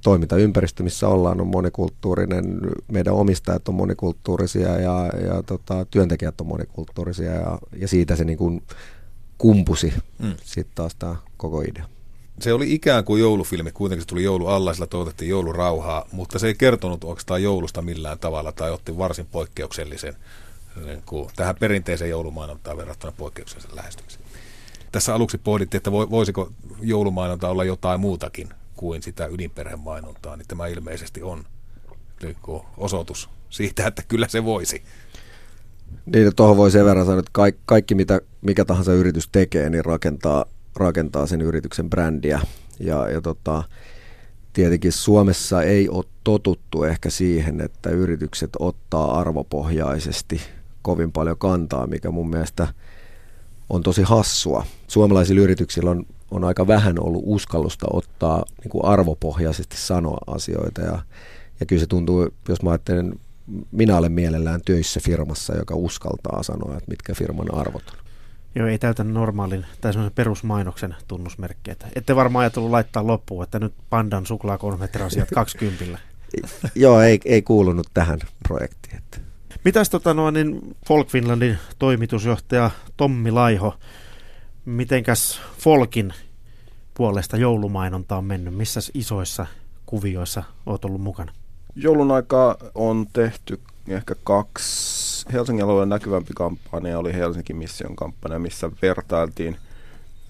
toimintaympäristö, 0.04 0.84
missä 0.84 1.08
ollaan, 1.08 1.42
on 1.42 1.48
monikulttuurinen, 1.48 2.60
meidän 2.92 3.14
omistajat 3.14 3.68
on 3.68 3.76
monikulttuurisia 3.76 4.80
ja, 4.80 5.10
ja 5.26 5.44
tota, 5.44 5.86
työntekijät 5.92 6.42
on 6.42 6.48
monikulttuurisia 6.48 7.32
ja, 7.34 7.60
ja 7.76 7.88
siitä 7.88 8.16
se 8.16 8.24
niin 8.24 8.38
kuin, 8.38 8.62
kumpusi 9.38 9.94
mm. 10.20 10.34
sitten 10.44 10.76
taas 10.76 10.96
tämä 10.96 11.16
koko 11.38 11.62
idea. 11.62 11.99
Se 12.42 12.54
oli 12.54 12.74
ikään 12.74 13.04
kuin 13.04 13.22
joulufilmi, 13.22 13.72
kuitenkin 13.72 14.02
se 14.02 14.08
tuli 14.08 14.24
joulu 14.24 14.48
alla, 14.48 14.74
sillä 14.74 14.88
toivotettiin 14.88 15.30
joulurauhaa, 15.30 16.06
mutta 16.12 16.40
se 16.40 16.48
ei 16.48 16.56
kertonut 16.56 17.04
oikeastaan 17.04 17.44
joulusta 17.44 17.82
millään 17.82 18.20
tavalla 18.20 18.52
tai 18.52 18.72
otti 18.72 18.98
varsin 18.98 19.26
poikkeuksellisen 19.26 20.16
niin 20.86 21.04
kuin 21.06 21.30
tähän 21.36 21.56
perinteiseen 21.56 22.10
joulumainontaan 22.10 22.78
verrattuna 22.78 23.14
poikkeuksellisen 23.18 23.76
lähestymisen. 23.76 24.22
Tässä 24.92 25.16
aluksi 25.16 25.38
pohdittiin, 25.38 25.78
että 25.80 25.92
voisiko 25.92 26.52
joulumainonta 26.82 27.50
olla 27.50 27.64
jotain 27.64 28.00
muutakin 28.00 28.50
kuin 28.76 29.04
sitä 29.04 29.26
ydinperhemainontaa, 29.26 30.36
niin 30.36 30.48
tämä 30.48 30.68
ilmeisesti 30.68 31.22
on 31.24 31.44
niin 32.24 32.38
osoitus 32.78 33.30
siitä, 33.50 33.88
että 33.88 34.04
kyllä 34.08 34.28
se 34.28 34.46
voisi. 34.46 34.84
Niin, 36.06 36.36
tuohon 36.36 36.58
voi 36.58 36.72
sen 36.72 36.86
verran 36.86 37.06
sanoa, 37.06 37.20
että 37.20 37.32
kaikki, 37.34 37.62
kaikki 37.66 37.96
mitä 37.96 38.22
mikä 38.42 38.66
tahansa 38.66 38.94
yritys 38.94 39.30
tekee, 39.32 39.70
niin 39.70 39.86
rakentaa, 39.86 40.46
rakentaa 40.76 41.28
sen 41.28 41.42
yrityksen 41.42 41.90
brändiä. 41.90 42.40
Ja, 42.80 43.10
ja 43.10 43.22
tota, 43.22 43.64
tietenkin 44.54 44.92
Suomessa 44.92 45.64
ei 45.64 45.90
ole 45.90 46.06
totuttu 46.24 46.84
ehkä 46.84 47.10
siihen, 47.10 47.62
että 47.62 47.90
yritykset 47.90 48.50
ottaa 48.60 49.20
arvopohjaisesti 49.20 50.42
kovin 50.82 51.12
paljon 51.12 51.38
kantaa, 51.38 51.88
mikä 51.88 52.12
mun 52.12 52.30
mielestä 52.30 52.68
on 53.70 53.84
tosi 53.84 54.02
hassua. 54.02 54.66
Suomalaisilla 54.88 55.42
yrityksillä 55.42 55.92
on, 55.92 56.06
on 56.32 56.44
aika 56.44 56.68
vähän 56.68 57.04
ollut 57.04 57.24
uskallusta 57.26 57.88
ottaa 57.94 58.44
niin 58.64 58.70
kuin 58.70 58.86
arvopohjaisesti 58.86 59.78
sanoa 59.78 60.18
asioita. 60.28 60.82
Ja, 60.82 61.00
ja 61.60 61.66
kyllä 61.66 61.80
se 61.80 61.88
tuntuu, 61.88 62.28
jos 62.50 62.62
mä 62.62 62.70
ajattelen 62.70 63.14
minä 63.72 63.98
olen 63.98 64.12
mielellään 64.12 64.62
töissä 64.66 65.00
firmassa, 65.00 65.56
joka 65.56 65.76
uskaltaa 65.76 66.44
sanoa, 66.44 66.78
että 66.78 66.90
mitkä 66.90 67.14
firman 67.14 67.54
arvot 67.54 67.84
on. 67.94 68.09
Joo, 68.56 68.68
ei 68.68 68.78
täytä 68.78 69.04
normaalin 69.04 69.66
tai 69.82 69.94
semmoisen 69.94 70.16
perusmainoksen 70.16 70.96
tunnusmerkkiä. 71.08 71.76
Ette 71.96 72.16
varmaan 72.16 72.44
ajatellut 72.44 72.72
laittaa 72.72 73.08
loppuun, 73.08 73.44
että 73.44 73.60
nyt 73.60 73.74
pandan 73.90 74.26
suklaakonfettiraasiat 74.26 75.30
20. 75.34 75.86
Joo, 76.76 77.02
ei, 77.02 77.20
ei 77.26 77.42
kuulunut 77.42 77.88
tähän 77.94 78.20
projektiin. 78.48 78.98
Että. 78.98 79.18
Mitäs 79.66 79.90
tota 79.90 80.14
noin, 80.14 80.34
niin 80.34 80.76
Folk 80.88 81.10
Finlandin 81.10 81.58
toimitusjohtaja 81.80 82.72
Tommi 82.98 83.32
Laiho, 83.32 83.76
mitenkäs 84.66 85.42
Folkin 85.58 86.14
puolesta 86.94 87.38
joulumainonta 87.38 88.18
on 88.18 88.26
mennyt? 88.26 88.54
Missä 88.54 88.80
isoissa 88.94 89.46
kuvioissa 89.86 90.44
olet 90.66 90.86
ollut 90.86 91.02
mukana? 91.02 91.32
Joulun 91.76 92.12
aikaa 92.12 92.56
on 92.76 93.06
tehty 93.14 93.60
ehkä 93.96 94.16
kaksi 94.24 95.26
Helsingin 95.34 95.66
alueen 95.66 95.90
näkyvämpi 95.90 96.34
kampanja 96.36 97.00
oli 97.00 97.14
Helsinki 97.14 97.54
Mission 97.54 97.96
kampanja, 97.96 98.40
missä 98.40 98.70
vertailtiin 98.82 99.58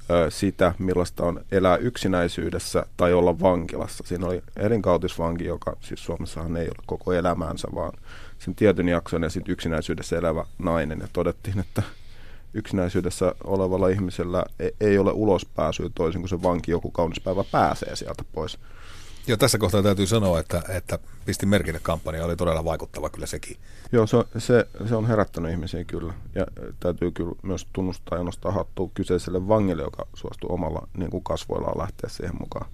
ö, 0.10 0.32
sitä, 0.32 0.74
millaista 0.80 1.24
on 1.24 1.42
elää 1.52 1.78
yksinäisyydessä 1.78 2.86
tai 2.98 3.14
olla 3.14 3.40
vankilassa. 3.40 4.04
Siinä 4.08 4.28
oli 4.28 4.44
elinkautisvanki, 4.56 5.46
joka 5.46 5.76
siis 5.82 6.04
Suomessahan 6.06 6.58
ei 6.58 6.68
ole 6.68 6.84
koko 6.86 7.14
elämäänsä, 7.14 7.68
vaan 7.76 7.94
sen 8.40 8.56
tietyn 8.56 8.88
jakson 8.88 9.24
ja 9.24 9.30
sitten 9.30 9.52
yksinäisyydessä 9.52 10.18
elävä 10.18 10.46
nainen. 10.58 11.00
Ja 11.00 11.08
todettiin, 11.14 11.60
että 11.60 11.84
yksinäisyydessä 12.54 13.36
olevalla 13.44 13.88
ihmisellä 13.88 14.46
e-, 14.60 14.70
ei 14.82 14.98
ole 14.98 15.12
ulospääsyä 15.12 15.90
toisin 15.96 16.22
kuin 16.22 16.30
se 16.30 16.44
vanki 16.44 16.72
joku 16.72 16.92
kaunis 16.92 17.20
päivä 17.20 17.44
pääsee 17.52 17.96
sieltä 17.96 18.24
pois. 18.32 18.58
Joo, 19.30 19.38
tässä 19.38 19.58
kohtaa 19.58 19.84
täytyy 19.84 20.08
sanoa, 20.08 20.40
että, 20.40 20.62
että 20.70 21.00
pisti 21.26 21.46
merkille 21.46 21.80
kampanja 21.84 22.26
oli 22.26 22.36
todella 22.36 22.66
vaikuttava 22.66 23.10
kyllä 23.10 23.28
sekin. 23.28 23.58
Joo, 23.92 24.08
se, 24.08 24.18
se, 24.38 24.68
se 24.90 24.96
on 24.96 25.08
herättänyt 25.08 25.52
ihmisiä 25.52 25.84
kyllä. 25.84 26.14
Ja 26.36 26.46
täytyy 26.80 27.12
kyllä 27.12 27.32
myös 27.44 27.68
tunnustaa 27.74 28.18
ja 28.18 28.24
nostaa 28.24 28.52
hattua 28.52 28.90
kyseiselle 28.94 29.48
vangille, 29.48 29.82
joka 29.82 30.08
suostuu 30.14 30.54
omalla 30.54 30.88
niin 30.98 31.10
kuin 31.10 31.24
kasvoillaan 31.24 31.78
lähteä 31.78 32.10
siihen 32.10 32.36
mukaan. 32.40 32.66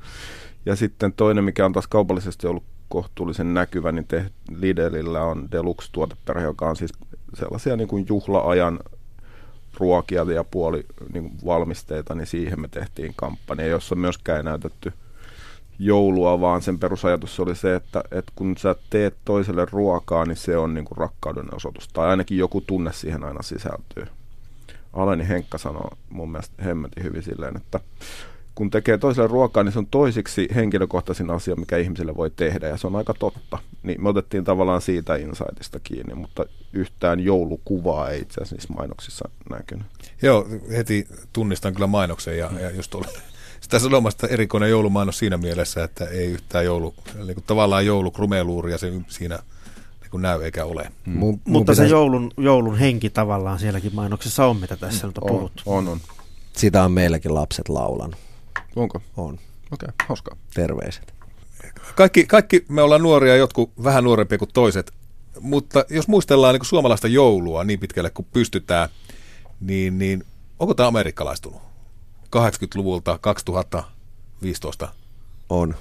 Ja 0.66 0.76
sitten 0.76 1.14
toinen, 1.14 1.44
mikä 1.44 1.66
on 1.66 1.74
taas 1.74 1.88
kaupallisesti 1.88 2.48
ollut 2.48 2.64
kohtuullisen 2.90 3.54
näkyvä, 3.54 3.92
niin 3.92 4.08
te, 4.08 4.26
Lidlillä 4.56 5.24
on 5.24 5.52
Deluxe-tuoteperhe, 5.52 6.44
joka 6.44 6.70
on 6.70 6.76
siis 6.76 6.94
sellaisia 7.34 7.76
niin 7.76 7.88
kuin 7.88 8.06
juhlaajan 8.10 8.80
ruokia 9.80 10.26
ja 10.36 10.44
puoli 10.44 10.86
niin 11.14 11.32
valmisteita, 11.46 12.16
niin 12.16 12.28
siihen 12.28 12.62
me 12.62 12.68
tehtiin 12.68 13.14
kampanja, 13.16 13.68
jossa 13.68 13.96
myöskään 13.96 14.38
ei 14.38 14.44
näytetty– 14.44 14.94
joulua, 15.80 16.42
vaan 16.42 16.62
sen 16.62 16.80
perusajatus 16.80 17.40
oli 17.40 17.56
se, 17.56 17.76
että, 17.76 18.04
että 18.12 18.32
kun 18.36 18.58
sä 18.58 18.76
teet 18.90 19.16
toiselle 19.26 19.68
ruokaa, 19.72 20.26
niin 20.26 20.38
se 20.38 20.58
on 20.58 20.74
niin 20.74 20.86
kuin 20.86 20.98
rakkauden 20.98 21.56
osoitus. 21.56 21.88
Tai 21.88 22.08
ainakin 22.08 22.38
joku 22.38 22.62
tunne 22.62 22.94
siihen 22.94 23.24
aina 23.24 23.42
sisältyy. 23.42 24.06
Aleni 24.94 25.28
Henkka 25.28 25.58
sanoo 25.58 25.90
mun 26.10 26.32
mielestä 26.32 26.64
hemmetin 26.64 27.04
hyvin 27.04 27.24
silleen, 27.24 27.58
että 27.58 27.80
kun 28.56 28.70
tekee 28.70 28.98
toiselle 28.98 29.28
ruokaa, 29.28 29.64
niin 29.64 29.72
se 29.72 29.80
on 29.80 29.88
toisiksi 29.88 30.48
henkilökohtaisin 30.56 31.32
asia, 31.32 31.56
mikä 31.56 31.78
ihmiselle 31.78 32.16
voi 32.16 32.32
tehdä, 32.36 32.68
ja 32.68 32.78
se 32.78 32.88
on 32.88 32.96
aika 32.96 33.14
totta. 33.14 33.58
Niin 33.84 34.04
me 34.04 34.10
otettiin 34.10 34.44
tavallaan 34.44 34.82
siitä 34.82 35.16
insightista 35.16 35.80
kiinni, 35.80 36.16
mutta 36.16 36.46
yhtään 36.74 37.20
joulukuvaa 37.20 38.10
ei 38.10 38.22
itse 38.22 38.42
asiassa 38.42 38.56
niissä 38.56 38.74
mainoksissa 38.74 39.30
näkynyt. 39.50 39.86
Joo, 40.22 40.48
heti 40.72 41.08
tunnistan 41.34 41.74
kyllä 41.74 41.88
mainoksen, 41.88 42.38
ja, 42.38 42.52
ja 42.60 42.72
just 42.72 42.96
sitä 43.66 43.80
sanomasta 43.80 44.28
erikoinen 44.28 44.70
joulumainos 44.70 45.20
siinä 45.20 45.38
mielessä, 45.38 45.84
että 45.84 46.06
ei 46.06 46.26
yhtään 46.26 46.66
joulu, 46.66 46.94
eli 47.20 47.34
kuin 47.34 47.44
tavallaan 47.48 47.86
joulukrumeluuria 47.86 48.78
se 48.78 48.92
siinä 49.08 49.40
niin 50.02 50.12
kuin 50.12 50.22
näy 50.22 50.44
eikä 50.44 50.66
ole. 50.66 50.92
Mm. 51.06 51.14
Mun, 51.14 51.20
mun 51.20 51.40
Mutta 51.46 51.72
pitäisi... 51.72 51.90
se 51.90 51.96
joulun, 51.96 52.32
joulun 52.38 52.78
henki 52.78 53.10
tavallaan 53.10 53.60
sielläkin 53.60 53.96
mainoksessa 53.96 54.46
on, 54.46 54.58
mitä 54.58 54.76
tässä 54.76 55.08
mm. 55.08 55.10
nyt 55.10 55.18
on, 55.18 55.32
on 55.32 55.38
puhuttu. 55.38 55.64
On, 55.66 55.88
on. 55.88 56.00
Sitä 56.54 56.84
on 56.84 56.92
meilläkin 56.92 57.34
lapset 57.34 57.70
laulan. 57.70 58.16
Onko? 58.76 59.02
On. 59.18 59.34
Okei, 59.34 59.42
okay, 59.72 60.06
hauskaa. 60.08 60.36
Terveiset. 60.54 61.14
Kaikki, 61.96 62.26
kaikki 62.26 62.66
me 62.70 62.82
ollaan 62.82 63.02
nuoria, 63.02 63.36
jotkut 63.36 63.72
vähän 63.84 64.04
nuorempia 64.04 64.38
kuin 64.38 64.50
toiset, 64.54 64.92
mutta 65.40 65.86
jos 65.90 66.08
muistellaan 66.08 66.54
niin 66.54 66.60
kuin 66.60 66.68
suomalaista 66.68 67.08
joulua 67.08 67.64
niin 67.64 67.80
pitkälle 67.80 68.10
kuin 68.10 68.28
pystytään, 68.34 68.90
niin, 69.60 69.98
niin 69.98 70.24
onko 70.60 70.74
tämä 70.74 70.88
amerikkalaistunut? 70.88 71.62
80-luvulta 72.36 73.18
2015? 73.22 74.90
On. 75.50 75.76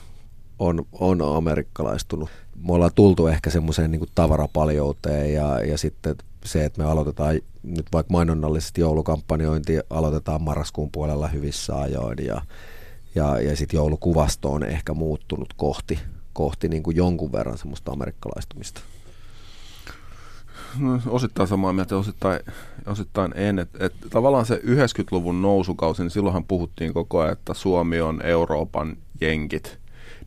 On, 0.58 0.86
on 0.92 1.36
amerikkalaistunut. 1.36 2.30
Me 2.56 2.72
ollaan 2.72 2.90
tultu 2.94 3.26
ehkä 3.26 3.50
semmoiseen 3.50 3.90
niin 3.90 4.06
tavarapaljouteen 4.14 5.34
ja, 5.34 5.60
ja 5.60 5.78
sitten 5.78 6.16
se, 6.44 6.64
että 6.64 6.82
me 6.82 6.88
aloitetaan 6.88 7.40
nyt 7.62 7.86
vaikka 7.92 8.12
mainonnallisesti 8.12 8.80
joulukampanjointi 8.80 9.78
aloitetaan 9.90 10.42
marraskuun 10.42 10.90
puolella 10.90 11.28
hyvissä 11.28 11.80
ajoin 11.80 12.18
ja, 12.26 12.42
ja, 13.14 13.40
ja 13.40 13.56
sitten 13.56 13.78
joulukuvasto 13.78 14.52
on 14.52 14.62
ehkä 14.62 14.94
muuttunut 14.94 15.54
kohti, 15.56 15.98
kohti 16.32 16.68
niin 16.68 16.82
kuin 16.82 16.96
jonkun 16.96 17.32
verran 17.32 17.58
semmoista 17.58 17.92
amerikkalaistumista. 17.92 18.80
No, 20.78 21.00
osittain 21.06 21.48
samaa 21.48 21.72
mieltä, 21.72 21.96
osittain, 21.96 22.40
osittain 22.86 23.32
en. 23.36 23.58
Et, 23.58 23.68
et, 23.78 23.94
tavallaan 24.10 24.46
se 24.46 24.60
90-luvun 24.64 25.42
nousukausi, 25.42 26.02
niin 26.02 26.10
silloinhan 26.10 26.44
puhuttiin 26.44 26.94
koko 26.94 27.20
ajan, 27.20 27.32
että 27.32 27.54
Suomi 27.54 28.00
on 28.00 28.22
Euroopan 28.22 28.96
jenkit. 29.20 29.78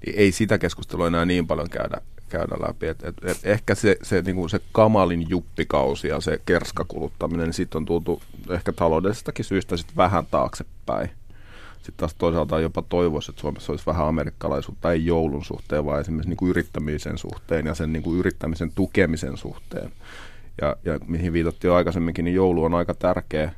Niin 0.06 0.16
ei 0.20 0.32
sitä 0.32 0.58
keskustelua 0.58 1.08
enää 1.08 1.26
niin 1.26 1.48
paljon 1.48 1.70
käydä, 1.70 2.02
käydä 2.30 2.56
läpi. 2.68 2.88
Et, 2.88 3.04
et, 3.04 3.16
et 3.24 3.40
ehkä 3.44 3.76
se, 3.76 3.98
se, 4.02 4.22
niinku 4.22 4.48
se 4.48 4.60
kamalin 4.72 5.26
juppikausi 5.30 6.08
ja 6.08 6.22
se 6.22 6.42
kerskakuluttaminen, 6.46 7.46
niin 7.46 7.54
sitten 7.54 7.80
on 7.80 7.86
tultu 7.86 8.22
ehkä 8.50 8.72
taloudellisestakin 8.72 9.46
syystä 9.46 9.78
sit 9.78 9.98
vähän 9.98 10.26
taaksepäin. 10.32 11.10
Sitten 11.76 11.98
taas 11.98 12.14
toisaalta 12.14 12.60
jopa 12.60 12.82
toivoisi, 12.82 13.32
että 13.32 13.42
Suomessa 13.42 13.74
olisi 13.74 13.86
vähän 13.86 14.08
amerikkalaisuutta, 14.08 14.92
ei 14.92 15.06
joulun 15.06 15.46
suhteen, 15.46 15.86
vaan 15.86 16.02
esimerkiksi 16.02 16.30
niin 16.30 16.38
kuin 16.38 16.50
yrittämisen 16.50 17.18
suhteen 17.18 17.66
ja 17.66 17.76
sen 17.76 17.94
niin 17.94 18.04
kuin 18.04 18.20
yrittämisen 18.20 18.72
tukemisen 18.76 19.38
suhteen 19.38 19.92
ja, 20.62 20.76
ja 20.86 21.00
mihin 21.08 21.34
viitattiin 21.34 21.70
jo 21.70 21.76
aikaisemminkin, 21.76 22.26
niin 22.26 22.36
joulu 22.36 22.64
on 22.64 22.76
aika 22.76 22.94
tärkeä, 22.94 23.52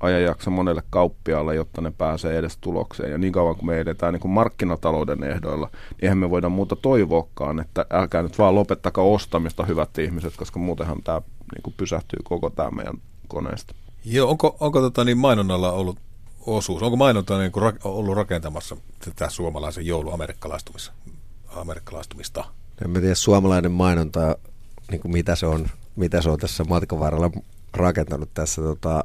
ajanjakso 0.00 0.50
monelle 0.50 0.82
kauppiaalle, 0.90 1.54
jotta 1.54 1.80
ne 1.80 1.92
pääsee 1.98 2.38
edes 2.38 2.56
tulokseen. 2.56 3.10
Ja 3.10 3.18
niin 3.18 3.32
kauan 3.32 3.56
kuin 3.56 3.66
me 3.66 3.80
edetään 3.80 4.12
niin 4.12 4.20
kuin 4.20 4.32
markkinatalouden 4.32 5.24
ehdoilla, 5.24 5.70
niin 5.72 5.98
eihän 6.02 6.18
me 6.18 6.30
voida 6.30 6.48
muuta 6.48 6.76
toivoakaan, 6.76 7.60
että 7.60 7.86
älkää 7.90 8.22
nyt 8.22 8.38
vaan 8.38 8.54
lopettakaa 8.54 9.04
ostamista, 9.04 9.64
hyvät 9.64 9.98
ihmiset, 9.98 10.36
koska 10.36 10.58
muutenhan 10.58 11.02
tämä 11.02 11.20
niin 11.54 11.62
kuin 11.62 11.74
pysähtyy 11.76 12.18
koko 12.24 12.50
tämä 12.50 12.70
meidän 12.70 12.96
koneesta. 13.28 13.74
Joo, 14.04 14.30
onko, 14.30 14.56
onko 14.60 14.80
tota 14.80 15.04
niin 15.04 15.18
mainonnalla 15.18 15.72
ollut 15.72 15.98
osuus? 16.46 16.82
Onko 16.82 16.96
mainonta 16.96 17.38
niin 17.38 17.52
kuin 17.52 17.72
ra- 17.72 17.78
ollut 17.84 18.16
rakentamassa 18.16 18.76
tätä 19.04 19.30
suomalaisen 19.30 19.86
jouluamerikkalaistumista? 19.86 20.92
Amerikkalaistumista? 21.48 22.44
En 22.84 22.90
mä 22.90 23.00
tiedä 23.00 23.14
suomalainen 23.14 23.72
mainonta, 23.72 24.36
niin 24.90 25.00
kuin 25.00 25.12
mitä, 25.12 25.36
se 25.36 25.46
on, 25.46 25.68
mitä 25.96 26.22
se 26.22 26.30
on 26.30 26.38
tässä 26.38 26.64
matkan 26.64 27.00
varrella 27.00 27.30
rakentanut 27.74 28.28
tässä. 28.34 28.62
Tota, 28.62 29.02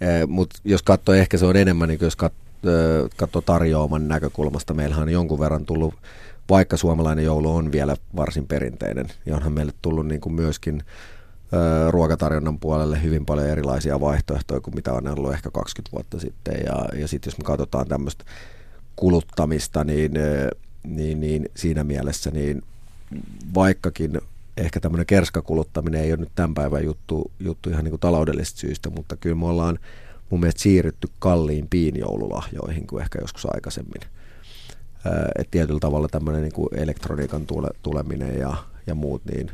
eh, 0.00 0.28
Mutta 0.28 0.60
jos 0.64 0.82
katsoo, 0.82 1.14
ehkä 1.14 1.36
se 1.36 1.46
on 1.46 1.56
enemmän, 1.56 1.88
niin 1.88 1.98
jos 2.02 2.16
eh, 2.22 3.10
katsoo 3.16 3.42
tarjoaman 3.42 4.08
näkökulmasta, 4.08 4.74
meillähän 4.74 5.02
on 5.02 5.12
jonkun 5.12 5.40
verran 5.40 5.66
tullut, 5.66 5.94
vaikka 6.50 6.76
suomalainen 6.76 7.24
joulu 7.24 7.56
on 7.56 7.72
vielä 7.72 7.96
varsin 8.16 8.46
perinteinen, 8.46 9.06
niin 9.24 9.34
onhan 9.34 9.52
meille 9.52 9.72
tullut 9.82 10.06
niin 10.06 10.20
kuin 10.20 10.34
myöskin 10.34 10.76
eh, 10.76 11.90
ruokatarjonnan 11.90 12.58
puolelle 12.58 13.02
hyvin 13.02 13.26
paljon 13.26 13.48
erilaisia 13.48 14.00
vaihtoehtoja 14.00 14.60
kuin 14.60 14.74
mitä 14.74 14.92
on 14.92 15.18
ollut 15.18 15.32
ehkä 15.32 15.50
20 15.50 15.92
vuotta 15.92 16.20
sitten. 16.20 16.54
Ja, 16.66 17.00
ja 17.00 17.08
sitten 17.08 17.30
jos 17.30 17.38
me 17.38 17.44
katsotaan 17.44 17.88
tämmöistä 17.88 18.24
kuluttamista, 18.96 19.84
niin, 19.84 20.12
niin, 20.84 21.20
niin 21.20 21.48
siinä 21.54 21.84
mielessä 21.84 22.30
niin 22.30 22.62
vaikkakin 23.54 24.20
ehkä 24.56 24.80
tämmöinen 24.80 25.06
kerskakuluttaminen 25.06 26.00
ei 26.00 26.12
ole 26.12 26.20
nyt 26.20 26.32
tämän 26.34 26.54
päivän 26.54 26.84
juttu, 26.84 27.30
juttu 27.40 27.70
ihan 27.70 27.84
niin 27.84 27.92
kuin 27.92 28.00
taloudellisista 28.00 28.60
syistä, 28.60 28.90
mutta 28.90 29.16
kyllä 29.16 29.36
me 29.36 29.46
ollaan 29.46 29.78
mun 30.30 30.40
mielestä 30.40 30.62
siirrytty 30.62 31.08
kalliimpiin 31.18 31.98
joululahjoihin 31.98 32.86
kuin 32.86 33.02
ehkä 33.02 33.18
joskus 33.20 33.46
aikaisemmin. 33.54 34.00
Et 35.38 35.50
tietyllä 35.50 35.80
tavalla 35.80 36.08
tämmöinen 36.08 36.42
niin 36.42 36.52
kuin 36.52 36.68
elektroniikan 36.72 37.46
tule, 37.46 37.68
tuleminen 37.82 38.38
ja, 38.38 38.56
ja 38.86 38.94
muut, 38.94 39.24
niin, 39.24 39.50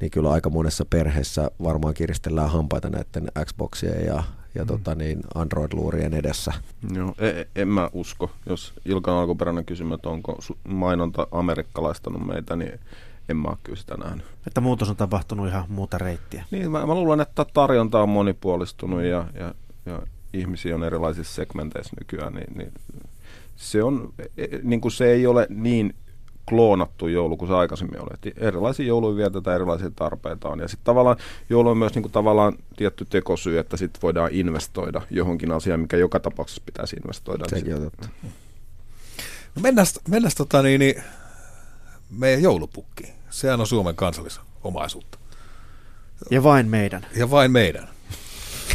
niin 0.00 0.10
kyllä 0.10 0.30
aika 0.30 0.50
monessa 0.50 0.84
perheessä 0.84 1.50
varmaan 1.62 1.94
kiristellään 1.94 2.50
hampaita 2.50 2.90
näiden 2.90 3.28
Xboxien 3.44 4.06
ja, 4.06 4.22
ja 4.54 4.62
mm. 4.62 4.66
tota 4.66 4.94
niin 4.94 5.20
Android-luurien 5.34 6.14
edessä. 6.14 6.52
Joo, 6.94 7.14
en, 7.18 7.46
en 7.56 7.68
mä 7.68 7.90
usko. 7.92 8.30
Jos 8.46 8.72
Ilkan 8.84 9.14
alkuperäinen 9.14 9.64
kysymys, 9.64 9.94
että 9.94 10.08
onko 10.08 10.38
mainonta 10.68 11.26
amerikkalaistanut 11.30 12.26
meitä, 12.26 12.56
niin 12.56 12.80
en 13.30 13.36
mä 13.36 13.48
ole 13.48 13.56
kyllä 13.62 13.78
sitä 13.78 13.96
nähnyt. 13.96 14.26
Että 14.46 14.60
muutos 14.60 14.90
on 14.90 14.96
tapahtunut 14.96 15.48
ihan 15.48 15.64
muuta 15.68 15.98
reittiä. 15.98 16.44
Niin, 16.50 16.70
mä, 16.70 16.86
mä 16.86 16.94
luulen, 16.94 17.20
että 17.20 17.46
tarjonta 17.54 18.02
on 18.02 18.08
monipuolistunut 18.08 19.02
ja, 19.02 19.24
ja, 19.34 19.54
ja 19.86 20.02
ihmisiä 20.32 20.74
on 20.74 20.84
erilaisissa 20.84 21.34
segmenteissä 21.34 21.96
nykyään, 22.00 22.34
niin, 22.34 22.56
niin 22.56 22.72
se, 23.56 23.82
on, 23.82 24.12
e, 24.36 24.46
niin 24.62 24.80
kuin 24.80 24.92
se 24.92 25.12
ei 25.12 25.26
ole 25.26 25.46
niin 25.50 25.94
kloonattu 26.48 27.08
joulu 27.08 27.36
kuin 27.36 27.48
se 27.48 27.54
aikaisemmin 27.54 28.00
oli. 28.00 28.10
Et 28.14 28.42
erilaisia 28.42 28.86
jouluja 28.86 29.16
vietetään, 29.16 29.54
erilaisia 29.54 29.90
tarpeita 29.96 30.48
on. 30.48 30.60
Ja 30.60 30.68
sitten 30.68 30.84
tavallaan 30.84 31.16
joulu 31.50 31.68
on 31.68 31.78
myös 31.78 31.94
niin 31.94 32.02
kuin 32.02 32.12
tavallaan 32.12 32.52
tietty 32.76 33.04
tekosyy, 33.04 33.58
että 33.58 33.76
sitten 33.76 34.02
voidaan 34.02 34.30
investoida 34.32 35.02
johonkin 35.10 35.52
asiaan, 35.52 35.80
mikä 35.80 35.96
joka 35.96 36.20
tapauksessa 36.20 36.62
pitäisi 36.66 36.96
investoida. 36.96 37.44
Sekin 37.48 37.74
on 37.74 37.82
totta. 37.82 38.08
No 39.54 39.62
mennään, 39.62 39.86
mennään 40.08 40.32
tota 40.36 40.62
niin, 40.62 40.78
niin, 40.78 41.02
meidän 42.18 42.42
joulupukkiin. 42.42 43.19
Sehän 43.30 43.60
on 43.60 43.66
Suomen 43.66 43.96
kansallisomaisuutta. 43.96 45.18
Ja 46.30 46.42
vain 46.42 46.68
meidän. 46.68 47.06
Ja 47.16 47.30
vain 47.30 47.50
meidän. 47.50 47.88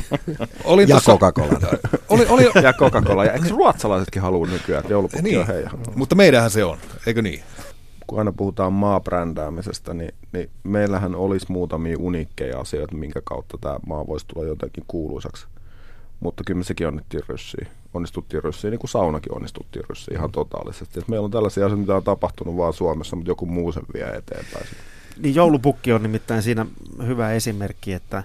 Olin 0.63 0.89
ja 0.89 0.99
Coca-Cola. 1.05 1.59
Oli, 2.09 2.25
oli, 2.29 2.63
ja 2.63 2.73
Coca-Cola. 2.73 3.25
Ja 3.25 3.33
eikö 3.33 3.49
ruotsalaisetkin 3.49 4.21
halua 4.21 4.47
nykyään, 4.47 4.79
että 4.79 4.93
joulupukki 4.93 5.23
niin, 5.23 5.39
on 5.39 5.47
heidän? 5.47 5.71
Mutta 5.95 6.15
meidänhän 6.15 6.51
se 6.51 6.63
on, 6.63 6.77
eikö 7.05 7.21
niin? 7.21 7.43
Kun 8.07 8.19
aina 8.19 8.31
puhutaan 8.31 8.73
maabrändäämisestä, 8.73 9.93
niin, 9.93 10.13
niin 10.31 10.49
meillähän 10.63 11.15
olisi 11.15 11.45
muutamia 11.49 11.97
uniikkeja 11.99 12.59
asioita, 12.59 12.95
minkä 12.95 13.21
kautta 13.23 13.57
tämä 13.61 13.79
maa 13.87 14.07
voisi 14.07 14.25
tulla 14.27 14.47
jotenkin 14.47 14.83
kuuluisaksi. 14.87 15.47
Mutta 16.19 16.43
kyllä 16.43 16.57
me 16.57 16.63
sekin 16.63 16.87
onnittiin 16.87 17.23
ryssiin. 17.29 17.67
Onnistuttiin 17.95 18.43
ryssiin, 18.43 18.71
niin 18.71 18.79
kuin 18.79 18.89
saunakin 18.89 19.35
onnistuttiin 19.35 19.85
ryssiin 19.89 20.17
ihan 20.17 20.31
totaalisesti. 20.31 20.99
Et 20.99 21.07
meillä 21.07 21.25
on 21.25 21.31
tällaisia 21.31 21.65
asioita, 21.65 21.81
mitä 21.81 21.95
on 21.95 22.03
tapahtunut 22.03 22.57
vain 22.57 22.73
Suomessa, 22.73 23.15
mutta 23.15 23.31
joku 23.31 23.45
muu 23.45 23.71
sen 23.71 23.83
vie 23.93 24.03
eteenpäin. 24.03 24.65
Niin 25.17 25.35
joulupukki 25.35 25.93
on 25.93 26.03
nimittäin 26.03 26.43
siinä 26.43 26.65
hyvä 27.05 27.31
esimerkki, 27.31 27.93
että 27.93 28.23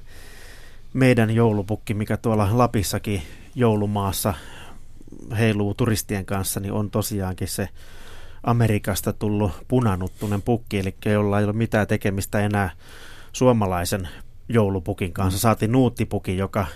meidän 0.92 1.30
joulupukki, 1.30 1.94
mikä 1.94 2.16
tuolla 2.16 2.48
Lapissakin 2.52 3.22
joulumaassa 3.54 4.35
heiluu 5.38 5.74
turistien 5.74 6.26
kanssa, 6.26 6.61
niin 6.61 6.72
on 6.72 6.90
tosiaankin 6.90 7.48
se 7.48 7.68
Amerikasta 8.42 9.12
tullut 9.12 9.52
punanuttunen 9.68 10.42
pukki, 10.42 10.78
eli 10.78 10.94
jolla 11.06 11.38
ei 11.38 11.44
ole 11.44 11.52
mitään 11.52 11.87
tekemistä 11.87 12.40
enää 12.40 12.70
suomalaisen 13.33 14.09
joulupukin 14.48 15.12
kanssa. 15.12 15.40
Saatiin 15.40 15.72
nuuttipuki, 15.72 16.37
joka 16.37 16.66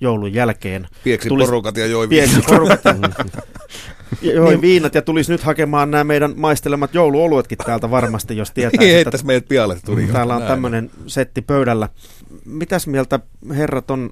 joulun 0.00 0.34
jälkeen... 0.34 0.88
Pieksi 1.04 1.28
tulisi, 1.28 1.46
porukat 1.46 1.76
ja 1.76 1.86
joi 1.86 2.08
pieksi 2.08 2.40
porukat 2.48 2.80
ja, 4.22 4.32
joi 4.32 4.50
niin. 4.50 4.60
viinat 4.60 4.94
ja 4.94 5.02
tulisi 5.02 5.32
nyt 5.32 5.42
hakemaan 5.42 5.90
nämä 5.90 6.04
meidän 6.04 6.34
maistelemat 6.36 6.94
jouluoluetkin 6.94 7.58
täältä 7.58 7.90
varmasti, 7.90 8.36
jos 8.36 8.50
tietää. 8.54 8.84
Niin, 8.84 8.98
että 8.98 9.18
meidät 9.24 9.48
pialle 9.48 9.78
tuli. 9.84 10.06
Täällä 10.06 10.36
on 10.36 10.42
tämmöinen 10.42 10.90
setti 11.06 11.42
pöydällä. 11.42 11.88
Mitäs 12.44 12.86
mieltä 12.86 13.20
herrat 13.50 13.90
on, 13.90 14.10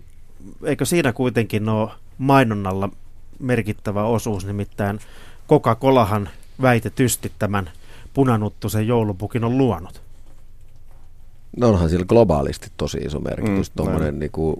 eikö 0.64 0.84
siinä 0.84 1.12
kuitenkin 1.12 1.68
ole 1.68 1.90
mainonnalla 2.18 2.88
merkittävä 3.38 4.04
osuus, 4.04 4.46
nimittäin 4.46 4.98
Coca-Colahan 5.48 6.28
väitetysti 6.62 7.32
tämän 7.38 7.70
punanuttusen 8.14 8.86
joulupukin 8.86 9.44
on 9.44 9.58
luonut. 9.58 10.02
No 11.56 11.68
onhan 11.68 11.90
sillä 11.90 12.04
globaalisti 12.04 12.68
tosi 12.76 12.98
iso 12.98 13.20
merkitys. 13.20 13.70
Mm, 13.70 13.76
Tuommoinen 13.76 14.18
niin 14.18 14.30
kuin, 14.30 14.56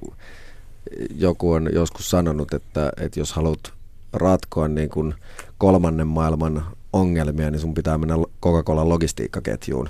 joku 1.14 1.52
on 1.52 1.68
joskus 1.72 2.10
sanonut, 2.10 2.54
että, 2.54 2.92
että 3.00 3.20
jos 3.20 3.32
haluat 3.32 3.72
ratkoa 4.12 4.68
niin 4.68 4.88
kuin 4.88 5.14
kolmannen 5.58 6.06
maailman 6.06 6.66
ongelmia, 6.92 7.50
niin 7.50 7.60
sun 7.60 7.74
pitää 7.74 7.98
mennä 7.98 8.14
Coca-Colan 8.42 8.88
logistiikkaketjuun. 8.88 9.88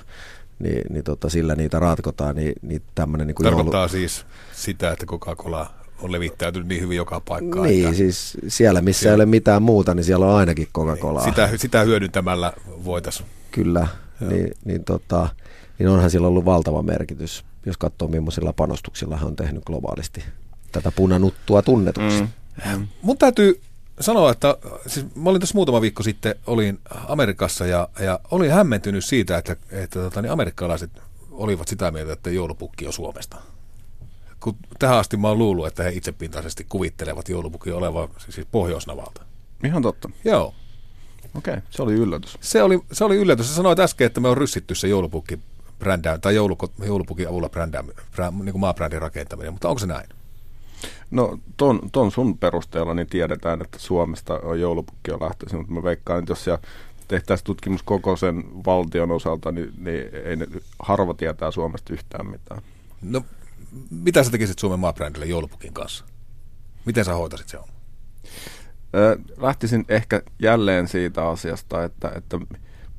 Ni, 0.59 0.81
niin 0.89 1.03
tota, 1.03 1.29
sillä 1.29 1.55
niitä 1.55 1.79
ratkotaan. 1.79 2.35
Niin, 2.35 2.53
niin 2.61 2.81
tämmönen, 2.95 3.27
niin 3.27 3.35
kuin 3.35 3.45
Tarkoittaa 3.45 3.79
joulu... 3.79 3.89
siis 3.89 4.25
sitä, 4.53 4.91
että 4.91 5.05
Coca-Cola 5.05 5.69
on 6.01 6.11
levittäytynyt 6.11 6.67
niin 6.67 6.81
hyvin 6.81 6.97
joka 6.97 7.19
paikkaan. 7.19 7.67
Niin, 7.67 7.85
että... 7.85 7.97
siis 7.97 8.37
siellä 8.47 8.81
missä 8.81 8.99
siellä... 8.99 9.13
ei 9.13 9.15
ole 9.15 9.25
mitään 9.25 9.61
muuta, 9.61 9.93
niin 9.93 10.03
siellä 10.03 10.25
on 10.25 10.35
ainakin 10.35 10.67
Coca-Colaa. 10.73 11.23
Niin, 11.23 11.33
sitä, 11.33 11.49
sitä 11.57 11.83
hyödyntämällä 11.83 12.53
voitaisiin. 12.85 13.29
Kyllä, 13.51 13.87
niin, 14.29 14.51
niin, 14.65 14.83
tota, 14.83 15.29
niin 15.79 15.89
onhan 15.89 16.09
sillä 16.09 16.27
ollut 16.27 16.45
valtava 16.45 16.81
merkitys, 16.81 17.45
jos 17.65 17.77
katsoo 17.77 18.07
millaisilla 18.07 18.53
panostuksilla 18.53 19.17
hän 19.17 19.27
on 19.27 19.35
tehnyt 19.35 19.65
globaalisti 19.65 20.23
tätä 20.77 20.95
punanuttua 20.95 21.61
tunnetuksi. 21.61 22.21
Mm. 22.21 22.27
Mm. 22.71 22.87
Mun 23.01 23.17
täytyy 23.17 23.61
sanoa, 23.99 24.31
että 24.31 24.57
siis 24.87 25.05
mä 25.15 25.29
olin 25.29 25.39
tässä 25.39 25.55
muutama 25.55 25.81
viikko 25.81 26.03
sitten, 26.03 26.35
olin 26.47 26.79
Amerikassa 27.07 27.65
ja, 27.65 27.89
ja 27.99 28.19
olin 28.31 28.51
hämmentynyt 28.51 29.05
siitä, 29.05 29.37
että, 29.37 29.55
että 29.71 29.99
tota, 29.99 30.21
niin 30.21 30.31
amerikkalaiset 30.31 30.91
olivat 31.31 31.67
sitä 31.67 31.91
mieltä, 31.91 32.13
että 32.13 32.29
joulupukki 32.29 32.87
on 32.87 32.93
Suomesta. 32.93 33.37
Kun 34.39 34.55
tähän 34.79 34.97
asti 34.97 35.17
mä 35.17 35.27
oon 35.27 35.37
luullut, 35.37 35.67
että 35.67 35.83
he 35.83 35.89
itsepintaisesti 35.89 36.65
kuvittelevat 36.69 37.29
joulupukki 37.29 37.71
olevan 37.71 38.09
siis 38.29 38.47
Pohjoisnavalta. 38.51 39.21
Ihan 39.63 39.81
totta. 39.81 40.09
Joo. 40.23 40.53
Okei, 41.35 41.53
okay, 41.53 41.65
se 41.69 41.81
oli 41.81 41.93
yllätys. 41.93 42.37
Se 42.41 42.63
oli, 42.63 42.79
se 42.91 43.03
oli 43.03 43.15
yllätys. 43.15 43.47
Sä 43.47 43.55
sanoit 43.55 43.79
äsken, 43.79 44.07
että 44.07 44.19
me 44.19 44.27
on 44.27 44.37
ryssitty 44.37 44.75
se 44.75 44.87
joulupukki 44.87 45.39
brändää, 45.79 46.17
tai 46.17 46.35
jouluko, 46.35 46.71
joulupukin 46.85 47.27
avulla 47.27 47.49
brändää, 47.49 47.83
brä, 48.15 48.31
niin 48.31 48.51
kuin 48.51 48.59
maabrändin 48.59 49.01
rakentaminen, 49.01 49.53
mutta 49.53 49.69
onko 49.69 49.79
se 49.79 49.85
näin? 49.85 50.09
No 51.11 51.39
ton, 51.57 51.79
ton 51.91 52.11
sun 52.11 52.37
perusteella 52.37 52.93
niin 52.93 53.07
tiedetään, 53.07 53.61
että 53.61 53.79
Suomesta 53.79 54.39
on 54.39 54.59
joulupukki 54.59 55.11
jo 55.11 55.17
lähtöisin, 55.21 55.59
mutta 55.59 55.73
mä 55.73 55.83
veikkaan, 55.83 56.19
että 56.19 56.31
jos 56.31 56.43
siellä 56.43 56.61
tehtäisiin 57.07 57.45
tutkimus 57.45 57.83
koko 57.83 58.15
sen 58.15 58.43
valtion 58.65 59.11
osalta, 59.11 59.51
niin, 59.51 59.73
niin 59.77 60.09
ei 60.25 60.35
ne, 60.35 60.47
harva 60.79 61.13
tietää 61.13 61.51
Suomesta 61.51 61.93
yhtään 61.93 62.27
mitään. 62.27 62.61
No, 63.01 63.21
mitä 63.89 64.23
sä 64.23 64.31
tekisit 64.31 64.59
Suomen 64.59 64.79
maabrändille 64.79 65.25
joulupukin 65.25 65.73
kanssa? 65.73 66.05
Miten 66.85 67.05
sä 67.05 67.13
hoitasit 67.13 67.49
se 67.49 67.57
on? 67.57 67.67
Lähtisin 69.37 69.85
ehkä 69.89 70.21
jälleen 70.39 70.87
siitä 70.87 71.29
asiasta, 71.29 71.83
että, 71.83 72.11
että 72.15 72.37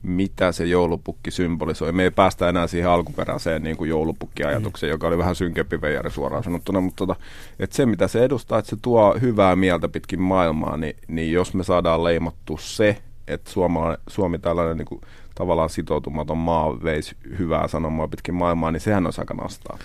mitä 0.02 0.52
se 0.52 0.64
joulupukki 0.64 1.30
symbolisoi. 1.30 1.92
Me 1.92 2.02
ei 2.02 2.10
päästä 2.10 2.48
enää 2.48 2.66
siihen 2.66 2.90
alkuperäiseen 2.90 3.62
niin 3.62 3.76
kuin 3.76 3.90
joulupukkiajatukseen, 3.90 4.90
mm. 4.90 4.92
joka 4.92 5.06
oli 5.06 5.18
vähän 5.18 5.34
synkempi 5.34 5.80
veijari 5.80 6.10
suoraan 6.10 6.44
sanottuna, 6.44 6.80
mutta 6.80 7.06
tota, 7.06 7.16
että 7.58 7.76
se 7.76 7.86
mitä 7.86 8.08
se 8.08 8.24
edustaa, 8.24 8.58
että 8.58 8.70
se 8.70 8.76
tuo 8.82 9.16
hyvää 9.20 9.56
mieltä 9.56 9.88
pitkin 9.88 10.22
maailmaa, 10.22 10.76
niin, 10.76 10.96
niin 11.08 11.32
jos 11.32 11.54
me 11.54 11.64
saadaan 11.64 12.04
leimattu 12.04 12.56
se, 12.60 13.02
että 13.28 13.50
Suoma, 13.50 13.96
Suomi 14.06 14.38
tällainen 14.38 14.76
niin 14.76 14.86
kuin, 14.86 15.00
tavallaan 15.34 15.70
sitoutumaton 15.70 16.38
maa 16.38 16.82
veisi 16.82 17.16
hyvää 17.38 17.68
sanomaa 17.68 18.08
pitkin 18.08 18.34
maailmaa, 18.34 18.72
niin 18.72 18.80
sehän 18.80 19.06
on 19.06 19.12
aika 19.18 19.34
nastaa. 19.34 19.78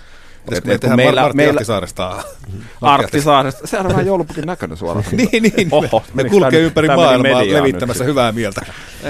Et, 0.51 0.69
et, 0.69 0.95
meillä, 0.95 1.21
Martti 1.21 1.38
meillä, 1.38 1.51
Arktisaaresta. 1.51 2.23
Arktisaaresta. 2.82 3.67
Sehän 3.67 3.86
on 3.86 3.91
vähän 3.91 4.06
joulupukin 4.06 4.45
näköinen 4.45 4.77
suoraan. 4.77 5.06
niin, 5.12 5.43
niin. 5.43 5.67
Oho, 5.71 6.03
ne 6.13 6.23
kulkee 6.23 6.60
ympäri 6.60 6.88
maailmaa 6.88 7.47
levittämässä 7.47 8.03
hyvää 8.03 8.32
mieltä. 8.32 8.65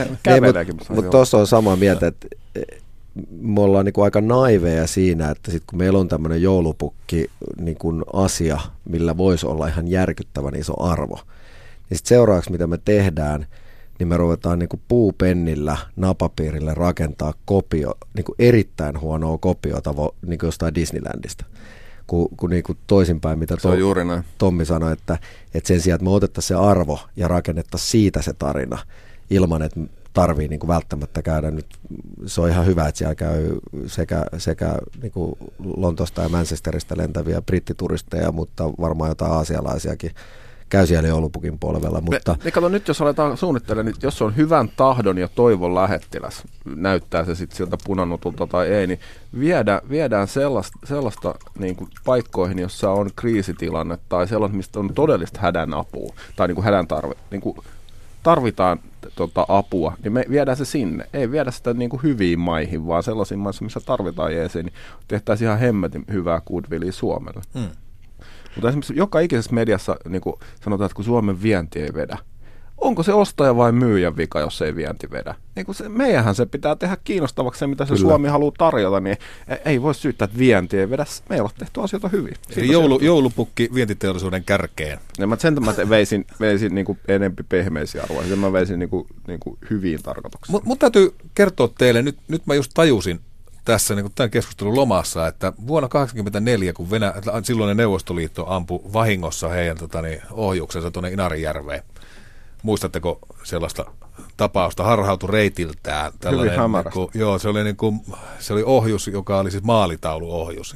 Mutta 0.95 1.11
tuossa 1.11 1.37
on 1.37 1.47
samaa 1.47 1.75
mieltä, 1.75 2.07
että 2.07 2.27
me 3.41 3.61
ollaan 3.61 3.85
niin 3.85 3.93
kuin 3.93 4.05
aika 4.05 4.21
naiveja 4.21 4.87
siinä, 4.87 5.29
että 5.29 5.51
sit 5.51 5.63
kun 5.67 5.79
meillä 5.79 5.99
on 5.99 6.07
tämmöinen 6.07 6.41
joulupukki 6.41 7.29
niin 7.59 7.77
kuin 7.77 8.03
asia, 8.13 8.59
millä 8.89 9.17
voisi 9.17 9.45
olla 9.45 9.67
ihan 9.67 9.87
järkyttävän 9.87 10.55
iso 10.55 10.83
arvo, 10.83 11.19
niin 11.89 11.97
sitten 11.97 12.09
seuraavaksi 12.09 12.51
mitä 12.51 12.67
me 12.67 12.79
tehdään, 12.85 13.45
niin 14.03 14.09
me 14.09 14.17
ruvetaan 14.17 14.59
niin 14.59 14.69
kuin 14.69 14.81
puupennillä 14.87 15.77
napapiirille 15.95 16.73
rakentaa 16.73 17.33
kopio, 17.45 17.97
niin 18.15 18.25
kuin 18.25 18.35
erittäin 18.39 19.01
huonoa 19.01 19.37
kopiota 19.37 19.93
niin 20.25 20.39
kuin 20.39 20.47
jostain 20.47 20.75
Disneylandista. 20.75 21.45
Kun, 22.07 22.29
kun 22.37 22.49
niin 22.49 22.63
kuin 22.63 22.77
toisinpäin, 22.87 23.39
mitä 23.39 23.57
to, 23.57 23.75
juuri 23.75 24.05
näin. 24.05 24.23
Tommi 24.37 24.65
sanoi, 24.65 24.93
että, 24.93 25.17
että 25.53 25.67
sen 25.67 25.81
sijaan, 25.81 25.95
että 25.95 26.03
me 26.03 26.09
otettaisiin 26.09 26.47
se 26.57 26.65
arvo 26.65 26.99
ja 27.15 27.27
rakennettaisiin 27.27 27.91
siitä 27.91 28.21
se 28.21 28.33
tarina, 28.33 28.79
ilman 29.29 29.61
että 29.61 29.79
tarvii 30.13 30.47
niin 30.47 30.59
kuin 30.59 30.67
välttämättä 30.67 31.21
käydä 31.21 31.51
nyt. 31.51 31.65
Se 32.25 32.41
on 32.41 32.49
ihan 32.49 32.65
hyvä, 32.65 32.87
että 32.87 32.97
siellä 32.97 33.15
käy 33.15 33.57
sekä, 33.87 34.25
sekä 34.37 34.77
niin 35.01 35.11
kuin 35.11 35.35
Lontosta 35.77 36.21
ja 36.21 36.29
Manchesterista 36.29 36.97
lentäviä 36.97 37.41
brittituristeja, 37.41 38.31
mutta 38.31 38.69
varmaan 38.69 39.09
jotain 39.09 39.31
aasialaisiakin 39.31 40.11
käy 40.73 40.87
siellä 40.87 41.07
joulupukin 41.07 41.59
polvella. 41.59 42.01
Mutta... 42.01 42.35
Me, 42.43 42.51
kato, 42.51 42.69
nyt 42.69 42.87
jos 42.87 43.01
aletaan 43.01 43.37
suunnittelemaan, 43.37 43.85
niin 43.85 44.01
jos 44.03 44.21
on 44.21 44.35
hyvän 44.35 44.69
tahdon 44.77 45.17
ja 45.17 45.27
toivon 45.27 45.75
lähettiläs, 45.75 46.43
näyttää 46.75 47.25
se 47.25 47.35
sitten 47.35 47.57
sieltä 47.57 47.77
punanutulta 47.83 48.47
tai 48.47 48.67
ei, 48.67 48.87
niin 48.87 48.99
viedä, 49.39 49.81
viedään 49.89 50.27
sellaista, 50.27 50.79
sellaista 50.83 51.35
niin 51.59 51.75
kuin 51.75 51.89
paikkoihin, 52.05 52.59
jossa 52.59 52.91
on 52.91 53.09
kriisitilanne 53.15 53.97
tai 54.09 54.27
sellaista, 54.27 54.57
mistä 54.57 54.79
on 54.79 54.93
todellista 54.93 55.39
hädän 55.41 55.73
apua 55.73 56.13
tai 56.35 56.47
niin 56.47 56.55
kuin 56.55 56.65
hädän 56.65 56.87
tarve. 56.87 57.15
Niin 57.31 57.41
kuin 57.41 57.57
tarvitaan 58.23 58.79
tota, 59.15 59.45
apua, 59.47 59.93
niin 60.03 60.13
me 60.13 60.25
viedään 60.29 60.57
se 60.57 60.65
sinne. 60.65 61.09
Ei 61.13 61.31
viedä 61.31 61.51
sitä 61.51 61.73
niin 61.73 61.89
kuin 61.89 62.03
hyviin 62.03 62.39
maihin, 62.39 62.87
vaan 62.87 63.03
sellaisiin 63.03 63.39
maihin, 63.39 63.63
missä 63.63 63.79
tarvitaan 63.85 64.35
jeesiä, 64.35 64.63
niin 64.63 64.73
tehtäisiin 65.07 65.47
ihan 65.47 65.59
hemmetin 65.59 66.05
hyvää 66.11 66.41
goodwillia 66.41 66.91
Suomelle. 66.91 67.41
Hmm. 67.53 67.82
Mutta 68.55 68.69
esimerkiksi 68.69 68.95
joka 68.95 69.19
ikisessä 69.19 69.53
mediassa 69.53 69.95
niin 70.09 70.21
kuin 70.21 70.35
sanotaan, 70.63 70.85
että 70.85 70.95
kun 70.95 71.05
Suomen 71.05 71.41
vienti 71.41 71.79
ei 71.79 71.93
vedä, 71.93 72.17
onko 72.83 73.03
se 73.03 73.13
ostaja 73.13 73.55
vai 73.55 73.71
myyjän 73.71 74.17
vika, 74.17 74.39
jos 74.39 74.61
ei 74.61 74.75
vienti 74.75 75.11
vedä? 75.11 75.35
Niin 75.55 75.65
kuin 75.65 75.75
se, 75.75 75.89
meidänhän 75.89 76.35
se 76.35 76.45
pitää 76.45 76.75
tehdä 76.75 76.97
kiinnostavaksi 77.03 77.59
se, 77.59 77.67
mitä 77.67 77.85
se 77.85 77.93
Kyllä. 77.93 78.01
Suomi 78.01 78.27
haluaa 78.27 78.53
tarjota, 78.57 78.99
niin 78.99 79.17
e- 79.47 79.57
ei 79.65 79.81
voi 79.81 79.95
syyttää, 79.95 80.25
että 80.25 80.37
vienti 80.37 80.79
ei 80.79 80.89
vedä. 80.89 81.05
Meillä 81.29 81.45
on 81.45 81.49
tehty 81.57 81.81
asioita 81.81 82.07
hyvin. 82.07 82.33
Eli 82.57 82.71
joulu, 82.71 82.99
joulupukki 82.99 83.69
vientiteollisuuden 83.73 84.43
kärkeen. 84.43 84.99
Ja 85.19 85.27
mä 85.27 85.35
sen 85.35 85.63
mä 85.63 85.73
veisin, 85.89 86.25
veisin 86.39 86.75
niin 86.75 86.85
kuin 86.85 86.99
enempi 87.07 87.43
pehmeisiä 87.43 88.03
arvoja. 88.03 88.27
Sen 88.27 88.39
mä 88.39 88.53
veisin 88.53 88.79
niin 88.79 88.89
kuin, 88.89 89.07
niin 89.27 89.39
kuin 89.39 89.57
hyviin 89.69 90.03
tarkoituksiin. 90.03 90.53
Mutta 90.53 90.67
mut 90.67 90.79
täytyy 90.79 91.13
kertoa 91.35 91.69
teille, 91.77 92.01
nyt, 92.01 92.17
nyt 92.27 92.47
mä 92.47 92.53
just 92.53 92.71
tajusin, 92.73 93.19
tässä 93.65 93.95
niin 93.95 94.11
tämän 94.15 94.29
keskustelun 94.29 94.75
lomassa, 94.75 95.27
että 95.27 95.53
vuonna 95.67 95.89
1984, 95.89 96.73
kun 96.73 96.91
Venä, 96.91 97.13
silloinen 97.43 97.77
Neuvostoliitto 97.77 98.45
ampui 98.47 98.79
vahingossa 98.93 99.49
heidän 99.49 99.77
tota, 99.77 100.01
niin, 100.01 100.21
ohjuksensa 100.31 100.91
tuonne 100.91 101.11
Inarijärveen, 101.11 101.83
muistatteko 102.63 103.19
sellaista 103.43 103.85
tapausta, 104.37 104.83
harhautu 104.83 105.27
reitiltään. 105.27 106.11
Tällainen, 106.19 106.59
Hyvin 106.59 106.71
niin 106.71 106.93
kuin, 106.93 107.09
joo, 107.13 107.39
se 107.39 107.49
oli, 107.49 107.63
niin 107.63 107.75
kuin, 107.75 108.01
se 108.39 108.53
oli 108.53 108.63
ohjus, 108.65 109.07
joka 109.07 109.39
oli 109.39 109.51
siis 109.51 109.63
maalitauluohjus. 109.63 110.75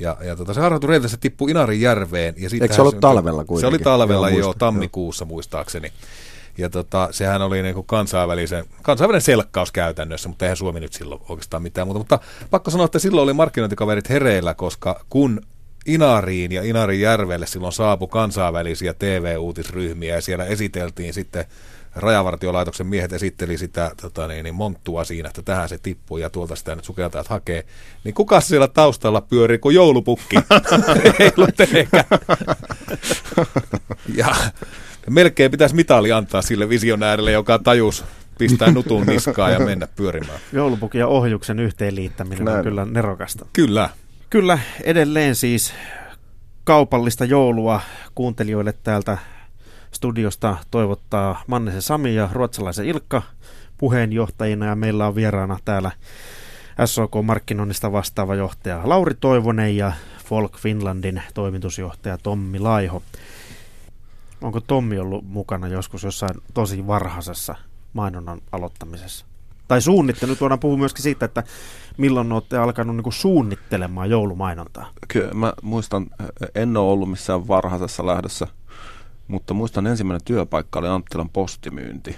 Ja, 0.00 0.16
ja 0.20 0.36
tota, 0.36 0.54
se 0.54 0.60
harhautui 0.60 0.88
reitiltä, 0.88 1.10
se 1.10 1.16
tippui 1.16 1.50
Inarin 1.50 1.80
järveen. 1.80 2.34
Ja 2.36 2.48
Eikö 2.62 2.74
se 2.74 2.80
ollut 2.80 3.00
talvella 3.00 3.44
kuitenkin? 3.44 3.60
Se 3.60 3.66
oli 3.66 3.78
talvella 3.78 4.30
joo, 4.30 4.38
joo 4.38 4.54
tammikuussa 4.54 5.24
muistaakseni. 5.24 5.92
Ja 6.58 6.70
tota, 6.70 7.08
sehän 7.10 7.42
oli 7.42 7.62
niin 7.62 7.74
kuin 7.74 7.86
kansainvälisen, 7.86 8.64
kansainvälinen 8.82 9.22
selkkaus 9.22 9.72
käytännössä, 9.72 10.28
mutta 10.28 10.44
eihän 10.44 10.56
Suomi 10.56 10.80
nyt 10.80 10.92
silloin 10.92 11.20
oikeastaan 11.28 11.62
mitään 11.62 11.86
muuta. 11.86 11.98
Mutta 11.98 12.18
pakko 12.50 12.70
sanoa, 12.70 12.84
että 12.84 12.98
silloin 12.98 13.24
oli 13.24 13.32
markkinointikaverit 13.32 14.08
hereillä, 14.08 14.54
koska 14.54 15.04
kun 15.08 15.40
Inariin 15.86 16.52
ja 16.52 16.62
Inarin 16.62 17.00
järvelle 17.00 17.46
silloin 17.46 17.72
saapui 17.72 18.08
kansainvälisiä 18.08 18.94
TV-uutisryhmiä 18.94 20.14
ja 20.14 20.22
siellä 20.22 20.44
esiteltiin 20.44 21.14
sitten 21.14 21.44
rajavartiolaitoksen 21.96 22.86
miehet 22.86 23.12
esitteli 23.12 23.58
sitä 23.58 23.90
tota 24.02 24.28
niin, 24.28 24.44
niin 24.44 24.54
monttua 24.54 25.04
siinä, 25.04 25.28
että 25.28 25.42
tähän 25.42 25.68
se 25.68 25.78
tippuu 25.78 26.18
ja 26.18 26.30
tuolta 26.30 26.56
sitä 26.56 26.74
nyt 26.74 26.84
sukeltajat 26.84 27.28
hakee. 27.28 27.64
Niin 28.04 28.14
kuka 28.14 28.40
siellä 28.40 28.68
taustalla 28.68 29.20
pyörii 29.20 29.58
kuin 29.58 29.74
joulupukki? 29.74 30.36
Ei 31.18 31.32
ollut 31.36 31.54
ja 34.16 34.34
melkein 35.08 35.50
pitäisi 35.50 35.74
mitali 35.74 36.12
antaa 36.12 36.42
sille 36.42 36.68
visionäärille, 36.68 37.32
joka 37.32 37.58
tajus 37.58 38.04
pistää 38.38 38.70
nutun 38.70 39.06
niskaan 39.06 39.52
ja 39.52 39.58
mennä 39.58 39.86
pyörimään. 39.96 40.38
Joulupukin 40.52 40.98
ja 40.98 41.06
ohjuksen 41.06 41.58
yhteenliittäminen 41.58 42.44
Näin. 42.44 42.58
on 42.58 42.64
kyllä 42.64 42.84
nerokasta. 42.84 43.46
Kyllä. 43.52 43.88
Kyllä, 44.30 44.58
edelleen 44.84 45.34
siis 45.34 45.74
kaupallista 46.64 47.24
joulua 47.24 47.80
kuuntelijoille 48.14 48.74
täältä 48.82 49.18
studiosta 49.92 50.56
toivottaa 50.70 51.42
Mannesen 51.46 51.82
Sami 51.82 52.14
ja 52.14 52.28
ruotsalaisen 52.32 52.86
Ilkka 52.86 53.22
puheenjohtajina 53.78 54.66
ja 54.66 54.76
meillä 54.76 55.06
on 55.06 55.14
vieraana 55.14 55.58
täällä 55.64 55.90
SOK-markkinoinnista 56.84 57.92
vastaava 57.92 58.34
johtaja 58.34 58.80
Lauri 58.84 59.14
Toivonen 59.20 59.76
ja 59.76 59.92
Folk 60.24 60.58
Finlandin 60.58 61.22
toimitusjohtaja 61.34 62.18
Tommi 62.18 62.58
Laiho. 62.58 63.02
Onko 64.42 64.60
Tommi 64.60 64.98
ollut 64.98 65.24
mukana 65.24 65.68
joskus 65.68 66.02
jossain 66.02 66.34
tosi 66.54 66.86
varhaisessa 66.86 67.54
mainonnan 67.92 68.40
aloittamisessa? 68.52 69.26
Tai 69.68 69.82
suunnittelu, 69.82 70.30
nyt 70.30 70.40
voidaan 70.40 70.60
puhua 70.60 70.76
myöskin 70.76 71.02
siitä, 71.02 71.24
että 71.24 71.42
milloin 71.96 72.32
olette 72.32 72.58
alkanut 72.58 72.96
niin 72.96 73.12
suunnittelemaan 73.12 74.10
joulumainontaa? 74.10 74.90
Kyllä, 75.08 75.34
mä 75.34 75.52
muistan, 75.62 76.06
en 76.54 76.76
ole 76.76 76.90
ollut 76.90 77.10
missään 77.10 77.48
varhaisessa 77.48 78.06
lähdössä, 78.06 78.46
mutta 79.28 79.54
muistan 79.54 79.86
ensimmäinen 79.86 80.24
työpaikka 80.24 80.78
oli 80.78 80.88
Anttilan 80.88 81.28
postimyynti 81.28 82.16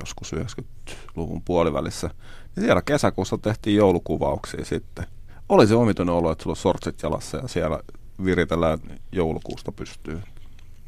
joskus 0.00 0.32
90-luvun 0.32 1.42
puolivälissä. 1.42 2.10
Ja 2.56 2.62
siellä 2.62 2.82
kesäkuussa 2.82 3.38
tehtiin 3.38 3.76
joulukuvauksia 3.76 4.64
sitten. 4.64 5.06
Oli 5.48 5.66
se 5.66 5.74
omituinen 5.74 6.14
olo, 6.14 6.32
että 6.32 6.42
sulla 6.42 6.52
on 6.52 6.56
sortsit 6.56 7.02
jalassa 7.02 7.36
ja 7.36 7.48
siellä 7.48 7.80
viritellään 8.24 8.78
joulukuusta 9.12 9.72
pystyy. 9.72 10.22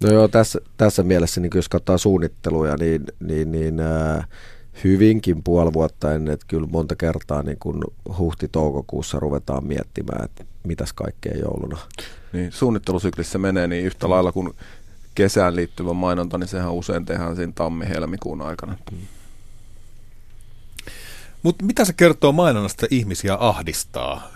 No 0.03 0.13
joo, 0.13 0.29
tässä, 0.29 0.61
tässä 0.77 1.03
mielessä, 1.03 1.41
niin 1.41 1.51
jos 1.55 1.69
katsotaan 1.69 1.99
suunnitteluja, 1.99 2.77
niin, 2.77 3.05
niin, 3.21 3.53
niin 3.53 3.81
äh, 3.81 4.29
hyvinkin 4.85 5.43
puoli 5.43 5.73
vuotta 5.73 6.15
ennen, 6.15 6.35
että 6.35 6.47
kyllä 6.49 6.67
monta 6.71 6.97
kertaa 6.97 7.43
niin 7.43 7.59
kun 7.59 7.85
huhti-toukokuussa 8.19 9.21
ruvetaan 9.21 9.67
miettimään, 9.67 10.25
että 10.25 10.45
mitäs 10.65 10.93
kaikkea 10.93 11.37
jouluna. 11.39 11.79
Niin, 12.33 12.53
suunnittelusyklissä 12.53 13.39
menee 13.39 13.67
niin 13.67 13.85
yhtä 13.85 14.11
lailla 14.11 14.33
kuin 14.33 14.53
kesään 15.15 15.57
liittyvä 15.57 15.93
mainonta, 15.93 16.39
niin 16.39 16.49
sehän 16.49 16.73
usein 16.73 17.05
tehdään 17.05 17.37
siinä 17.37 17.53
tammi-helmikuun 17.55 18.43
aikana. 18.43 18.77
Mm. 18.93 18.99
Mutta 21.43 21.65
mitä 21.65 21.85
se 21.85 21.93
kertoo 21.93 22.33
mainonnasta, 22.33 22.87
että 22.87 22.95
ihmisiä 22.95 23.37
ahdistaa, 23.41 24.31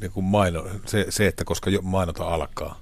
niin 0.00 0.12
kuin 0.12 0.24
maino, 0.24 0.66
se, 0.86 1.06
se, 1.08 1.26
että 1.26 1.44
koska 1.44 1.70
jo 1.70 1.82
mainonta 1.82 2.24
alkaa? 2.24 2.80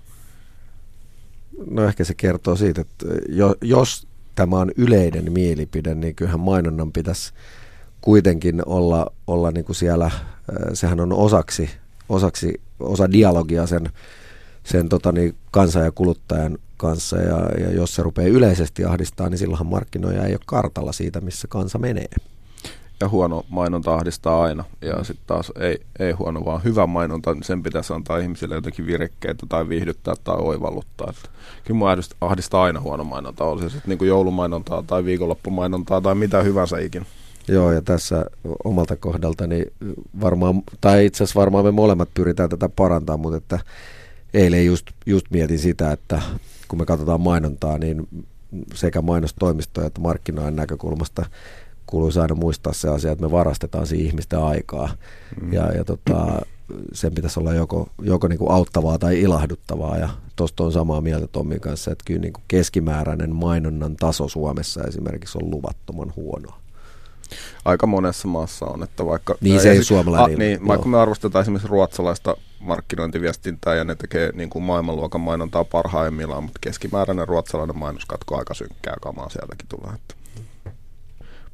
No 1.70 1.84
ehkä 1.84 2.04
se 2.04 2.14
kertoo 2.14 2.56
siitä, 2.56 2.80
että 2.80 3.06
jo, 3.28 3.54
jos 3.60 4.06
tämä 4.34 4.58
on 4.58 4.70
yleinen 4.76 5.32
mielipide, 5.32 5.94
niin 5.94 6.14
kyllähän 6.14 6.40
mainonnan 6.40 6.92
pitäisi 6.92 7.32
kuitenkin 8.00 8.62
olla, 8.66 9.12
olla 9.26 9.50
niin 9.50 9.64
kuin 9.64 9.76
siellä, 9.76 10.10
sehän 10.72 11.00
on 11.00 11.12
osaksi, 11.12 11.70
osaksi 12.08 12.60
osa 12.80 13.12
dialogia 13.12 13.66
sen, 13.66 13.90
sen 14.64 14.88
tota 14.88 15.12
niin, 15.12 15.34
kansan 15.50 15.84
ja 15.84 15.92
kuluttajan 15.92 16.58
kanssa. 16.76 17.16
Ja, 17.16 17.48
ja 17.60 17.70
jos 17.70 17.94
se 17.94 18.02
rupeaa 18.02 18.28
yleisesti 18.28 18.84
ahdistaa, 18.84 19.28
niin 19.28 19.38
silloinhan 19.38 19.66
markkinoija 19.66 20.24
ei 20.24 20.32
ole 20.32 20.40
kartalla 20.46 20.92
siitä, 20.92 21.20
missä 21.20 21.48
kansa 21.48 21.78
menee 21.78 22.06
ja 23.00 23.08
huono 23.08 23.44
mainonta 23.48 23.94
ahdistaa 23.94 24.42
aina. 24.42 24.64
Ja 24.80 24.96
mm. 24.96 25.04
sitten 25.04 25.26
taas 25.26 25.52
ei, 25.60 25.80
ei 25.98 26.12
huono, 26.12 26.44
vaan 26.44 26.64
hyvä 26.64 26.86
mainonta, 26.86 27.34
niin 27.34 27.44
sen 27.44 27.62
pitäisi 27.62 27.92
antaa 27.92 28.18
ihmisille 28.18 28.54
jotenkin 28.54 28.86
virekkeitä 28.86 29.46
tai 29.48 29.68
viihdyttää 29.68 30.14
tai 30.24 30.36
oivalluttaa. 30.38 31.10
Että 31.10 31.28
kyllä 31.64 31.78
mua 31.78 31.96
ahdistaa 32.20 32.64
aina 32.64 32.80
huono 32.80 33.04
mainonta, 33.04 33.44
olisi 33.44 33.68
se 33.68 33.72
sitten 33.72 33.98
niin 33.98 34.08
joulumainontaa 34.08 34.82
tai 34.82 35.04
viikonloppumainontaa 35.04 36.00
tai 36.00 36.14
mitä 36.14 36.42
hyvänsä 36.42 36.78
ikinä. 36.78 37.04
Joo, 37.48 37.72
ja 37.72 37.82
tässä 37.82 38.26
omalta 38.64 38.96
kohdaltani 38.96 39.66
varmaan, 40.20 40.62
tai 40.80 41.06
itse 41.06 41.24
asiassa 41.24 41.40
varmaan 41.40 41.64
me 41.64 41.70
molemmat 41.70 42.08
pyritään 42.14 42.50
tätä 42.50 42.68
parantaa, 42.68 43.16
mutta 43.16 43.36
että 43.36 43.58
eilen 44.34 44.66
just, 44.66 44.86
just 45.06 45.26
mietin 45.30 45.58
sitä, 45.58 45.92
että 45.92 46.22
kun 46.68 46.78
me 46.78 46.86
katsotaan 46.86 47.20
mainontaa, 47.20 47.78
niin 47.78 48.08
sekä 48.74 49.02
mainostoimistoja 49.02 49.86
että 49.86 50.00
markkinoiden 50.00 50.56
näkökulmasta 50.56 51.26
kuuluisi 51.86 52.20
aina 52.20 52.34
muistaa 52.34 52.72
se 52.72 52.88
asia, 52.88 53.12
että 53.12 53.24
me 53.24 53.30
varastetaan 53.30 53.86
siihen 53.86 54.06
ihmisten 54.06 54.38
aikaa. 54.38 54.90
Mm. 55.40 55.52
Ja, 55.52 55.72
ja 55.72 55.84
tota, 55.84 56.40
sen 56.92 57.14
pitäisi 57.14 57.40
olla 57.40 57.54
joko, 57.54 57.88
joko 58.02 58.28
niin 58.28 58.38
kuin 58.38 58.50
auttavaa 58.50 58.98
tai 58.98 59.20
ilahduttavaa. 59.20 59.98
Ja 59.98 60.08
tuosta 60.36 60.64
on 60.64 60.72
samaa 60.72 61.00
mieltä 61.00 61.26
Tommin 61.26 61.60
kanssa, 61.60 61.92
että 61.92 62.04
kyllä 62.06 62.20
niin 62.20 62.32
kuin 62.32 62.44
keskimääräinen 62.48 63.34
mainonnan 63.34 63.96
taso 63.96 64.28
Suomessa 64.28 64.84
esimerkiksi 64.84 65.38
on 65.42 65.50
luvattoman 65.50 66.12
huonoa. 66.16 66.64
Aika 67.64 67.86
monessa 67.86 68.28
maassa 68.28 68.66
on, 68.66 68.82
että 68.82 69.06
vaikka... 69.06 69.34
Niin 69.40 69.60
se 69.60 69.70
ei 69.70 69.84
suomalainen. 69.84 70.36
A, 70.36 70.38
niin, 70.38 70.66
vaikka 70.66 70.88
me 70.88 70.98
arvostetaan 70.98 71.42
esimerkiksi 71.42 71.68
ruotsalaista 71.68 72.36
markkinointiviestintää 72.60 73.74
ja 73.74 73.84
ne 73.84 73.94
tekee 73.94 74.32
niin 74.34 74.50
kuin 74.50 74.62
maailmanluokan 74.62 75.20
mainontaa 75.20 75.64
parhaimmillaan, 75.64 76.42
mutta 76.42 76.58
keskimääräinen 76.60 77.28
ruotsalainen 77.28 77.78
mainoskatko 77.78 78.38
aika 78.38 78.54
synkkää 78.54 78.96
kamaa 79.02 79.28
sieltäkin 79.28 79.68
tulee. 79.68 79.94
Että 79.94 80.14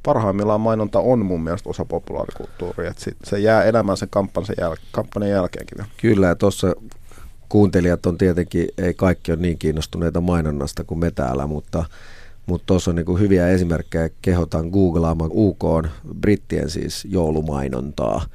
parhaimmillaan 0.03 0.61
mainonta 0.61 0.99
on 0.99 1.25
mun 1.25 1.43
mielestä 1.43 1.69
osa 1.69 1.85
populaarikulttuuria, 1.85 2.91
että 2.91 3.05
se 3.23 3.39
jää 3.39 3.63
elämään 3.63 3.97
sen 3.97 4.09
kampanjan, 4.09 4.55
jäl- 4.61 4.81
kampanjan 4.91 5.31
jälkeenkin. 5.31 5.85
Kyllä, 5.97 6.35
tuossa 6.35 6.75
kuuntelijat 7.49 8.05
on 8.05 8.17
tietenkin, 8.17 8.67
ei 8.77 8.93
kaikki 8.93 9.31
ole 9.31 9.39
niin 9.39 9.57
kiinnostuneita 9.57 10.21
mainonnasta 10.21 10.83
kuin 10.83 10.99
me 10.99 11.11
täällä, 11.11 11.47
mutta 11.47 11.85
mutta 12.45 12.65
tuossa 12.65 12.91
on 12.91 12.95
niinku 12.95 13.17
hyviä 13.17 13.47
esimerkkejä. 13.47 14.09
Kehotan 14.21 14.69
googlaamaan 14.69 15.31
UK, 15.33 15.63
brittien 16.19 16.69
siis 16.69 17.07
joulumainontaa. 17.09 18.25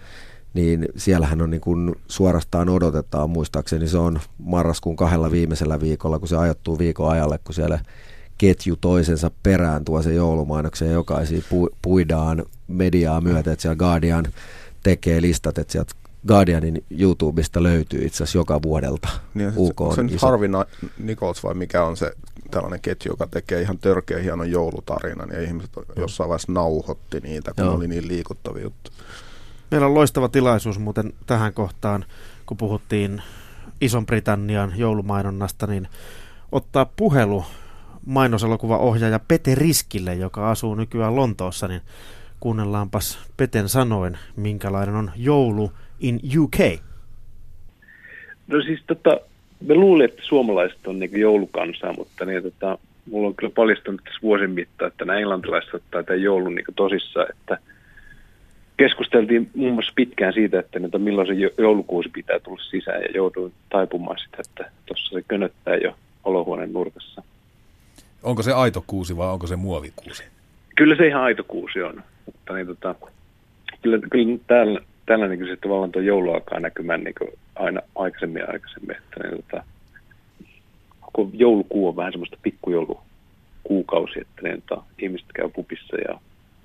Niin 0.54 0.88
siellähän 0.96 1.42
on 1.42 1.50
niinku 1.50 1.74
suorastaan 2.08 2.68
odotetaan, 2.68 3.30
muistaakseni 3.30 3.88
se 3.88 3.98
on 3.98 4.20
marraskuun 4.38 4.96
kahdella 4.96 5.30
viimeisellä 5.30 5.80
viikolla, 5.80 6.18
kun 6.18 6.28
se 6.28 6.36
ajoittuu 6.36 6.78
viikon 6.78 7.10
ajalle, 7.10 7.38
kun 7.44 7.54
siellä 7.54 7.78
ketju 8.38 8.76
toisensa 8.80 9.30
perään 9.42 9.84
tuo 9.84 10.02
se 10.02 10.14
joulumainoksen 10.14 10.88
ja 10.88 10.94
jokaisia 10.94 11.42
pu, 11.50 11.68
puidaan 11.82 12.44
mediaa 12.68 13.20
myötä, 13.20 13.52
että 13.52 13.62
siellä 13.62 13.76
Guardian 13.76 14.24
tekee 14.82 15.22
listat, 15.22 15.58
että 15.58 15.72
sieltä 15.72 15.94
Guardianin 16.28 16.84
YouTubesta 16.98 17.62
löytyy 17.62 18.06
itse 18.06 18.16
asiassa 18.16 18.38
joka 18.38 18.62
vuodelta 18.62 19.08
niin, 19.34 19.52
UK. 19.56 19.78
Se, 19.90 19.94
se 19.94 20.00
on 20.00 20.30
Harvey 20.30 20.48
Nichols 20.98 21.44
vai 21.44 21.54
mikä 21.54 21.84
on 21.84 21.96
se 21.96 22.12
tällainen 22.50 22.80
ketju, 22.80 23.12
joka 23.12 23.26
tekee 23.26 23.62
ihan 23.62 23.78
törkeä 23.78 24.18
hienon 24.18 24.50
joulutarinan 24.50 25.28
ja 25.32 25.42
ihmiset 25.42 25.70
jossain 25.96 26.28
vaiheessa 26.28 26.52
nauhoitti 26.52 27.20
niitä, 27.20 27.52
kun 27.56 27.64
Joo. 27.64 27.74
oli 27.74 27.88
niin 27.88 28.08
liikuttavia 28.08 28.62
juttu. 28.62 28.90
Meillä 29.70 29.86
on 29.86 29.94
loistava 29.94 30.28
tilaisuus 30.28 30.78
muuten 30.78 31.12
tähän 31.26 31.52
kohtaan, 31.52 32.04
kun 32.46 32.56
puhuttiin 32.56 33.22
Ison-Britannian 33.80 34.72
joulumainonnasta, 34.76 35.66
niin 35.66 35.88
ottaa 36.52 36.86
puhelu 36.96 37.44
mainoselokuvaohjaaja 38.06 39.20
Pete 39.28 39.54
Riskille, 39.54 40.14
joka 40.14 40.50
asuu 40.50 40.74
nykyään 40.74 41.16
Lontoossa, 41.16 41.68
niin 41.68 41.80
kuunnellaanpas 42.40 43.18
Peten 43.36 43.68
sanoen, 43.68 44.18
minkälainen 44.36 44.94
on 44.94 45.10
joulu 45.16 45.72
in 46.00 46.20
UK. 46.38 46.80
No 48.46 48.62
siis 48.62 48.80
tota, 48.86 49.20
me 49.60 49.74
luulin, 49.74 50.04
että 50.04 50.22
suomalaiset 50.24 50.86
on 50.86 50.98
niin 50.98 51.20
joulukansaa, 51.20 51.92
mutta 51.92 52.24
niin, 52.24 52.42
tota, 52.42 52.78
mulla 53.10 53.28
on 53.28 53.34
kyllä 53.34 53.52
paljastunut 53.56 54.04
tässä 54.04 54.20
vuosien 54.22 54.50
mittaan, 54.50 54.88
että 54.88 55.04
nämä 55.04 55.18
englantilaiset 55.18 55.74
ottaa 55.74 56.02
tämän 56.02 56.22
joulun 56.22 56.54
niin 56.54 56.64
tosissaan, 56.76 57.26
että 57.30 57.58
keskusteltiin 58.76 59.50
muun 59.54 59.74
muassa 59.74 59.92
pitkään 59.94 60.32
siitä, 60.32 60.58
että 60.58 60.78
niin, 60.78 61.02
milloin 61.02 61.28
se 61.28 61.62
joulukuusi 61.62 62.08
pitää 62.08 62.40
tulla 62.40 62.62
sisään 62.70 63.02
ja 63.02 63.08
jouduin 63.14 63.52
taipumaan 63.68 64.18
sitä, 64.18 64.36
että 64.48 64.70
tuossa 64.86 65.14
se 65.14 65.24
könöttää 65.28 65.76
jo 65.76 65.94
olohuoneen 66.24 66.72
nurkassa. 66.72 67.22
Onko 68.26 68.42
se 68.42 68.52
aito 68.52 68.84
kuusi 68.86 69.16
vai 69.16 69.28
onko 69.28 69.46
se 69.46 69.56
muovikuusi? 69.56 70.24
Kyllä 70.76 70.96
se 70.96 71.06
ihan 71.06 71.22
aito 71.22 71.44
kuusi 71.44 71.82
on, 71.82 72.02
mutta 72.26 72.54
niin, 72.54 72.66
tota, 72.66 72.94
kyllä, 73.82 73.98
kyllä 74.10 74.38
täällä, 74.46 74.80
täällä 75.06 75.28
niin 75.28 75.38
sitten 75.38 75.58
tavallaan 75.58 75.92
tuo 75.92 76.02
joulu 76.02 76.32
alkaa 76.32 76.60
näkymään 76.60 77.04
niin 77.04 77.14
aina 77.54 77.80
aikaisemmin 77.94 78.40
ja 78.40 78.46
aikaisemmin. 78.52 78.96
Että, 78.96 79.20
niin, 79.22 79.42
tota, 79.42 79.64
koko 81.00 81.30
joulukuu 81.32 81.88
on 81.88 81.96
vähän 81.96 82.12
semmoista 82.12 82.36
pikkujoulukuukausi, 82.42 84.20
että 84.20 84.42
niin, 84.42 84.62
tota, 84.62 84.82
ihmiset 84.98 85.28
käy 85.34 85.48
pupissa 85.48 85.96
ja 86.08 86.20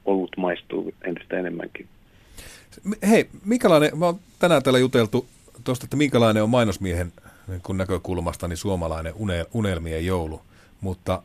olut 0.06 0.38
maistuu 0.38 0.94
entistä 1.04 1.40
enemmänkin. 1.40 1.88
Hei, 3.10 3.30
minkälainen, 3.46 4.00
mä 4.00 4.06
oon 4.06 4.20
tänään 4.40 4.64
täällä 4.64 4.80
juteltu 4.80 5.28
tuosta, 5.64 5.84
että 5.84 5.98
minkälainen 5.98 6.44
on 6.44 6.50
mainosmiehen 6.50 7.12
niin 7.48 7.62
kun 7.64 7.78
näkökulmasta 7.78 8.48
niin 8.48 8.58
suomalainen 8.58 9.14
unel, 9.16 9.46
unelmien 9.54 10.06
joulu, 10.06 10.42
mutta, 10.82 11.22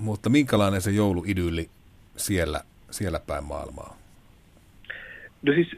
mutta 0.00 0.30
minkälainen 0.30 0.80
se 0.80 0.90
jouluidylli 0.90 1.68
siellä, 2.16 2.60
siellä 2.90 3.20
päin 3.26 3.44
maailmaa? 3.44 3.96
No 5.42 5.52
siis 5.52 5.68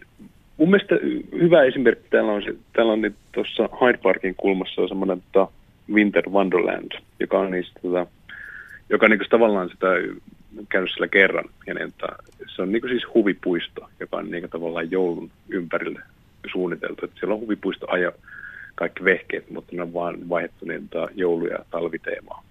mun 0.57 0.71
mielestä 0.71 0.95
hyvä 1.33 1.63
esimerkki 1.63 2.09
täällä 2.11 2.33
on, 2.33 2.43
täällä 2.73 2.93
on 2.93 3.03
niin 3.03 3.17
tuossa 3.33 3.69
Hyde 3.81 3.99
Parkin 3.99 4.35
kulmassa 4.35 4.83
on 4.83 4.89
semmoinen 4.89 5.23
tota, 5.33 5.53
Winter 5.93 6.29
Wonderland, 6.31 6.93
joka 7.21 7.39
on 7.39 7.51
niistä, 7.51 7.81
tota, 7.83 8.07
joka 8.89 9.07
on 9.07 9.11
niin 9.11 9.31
tavallaan 9.31 9.69
sitä 9.69 9.87
käynyt 10.69 10.91
siellä 10.91 11.09
kerran. 11.09 11.45
Ja 11.67 11.75
niin, 11.75 11.93
tota, 11.99 12.17
se 12.57 12.63
on 12.63 12.73
niin 12.73 12.89
siis 12.89 13.15
huvipuisto, 13.15 13.89
joka 14.01 14.17
on 14.17 14.31
niin 14.31 14.51
tavallaan 14.51 14.91
joulun 14.91 15.31
ympärille 15.49 16.01
suunniteltu. 16.53 17.05
Että 17.05 17.21
siellä 17.21 17.35
on 17.35 17.41
huvipuisto 17.41 17.87
aja 17.91 18.13
kaikki 18.75 19.05
vehkeet, 19.05 19.51
mutta 19.51 19.77
ne 19.77 19.83
on 19.83 19.95
vaan 19.95 20.29
vaihdettu 20.29 20.65
niin, 20.65 20.89
tota, 20.89 21.09
joulu- 21.15 21.47
ja 21.47 21.59
talviteemaa. 21.71 22.42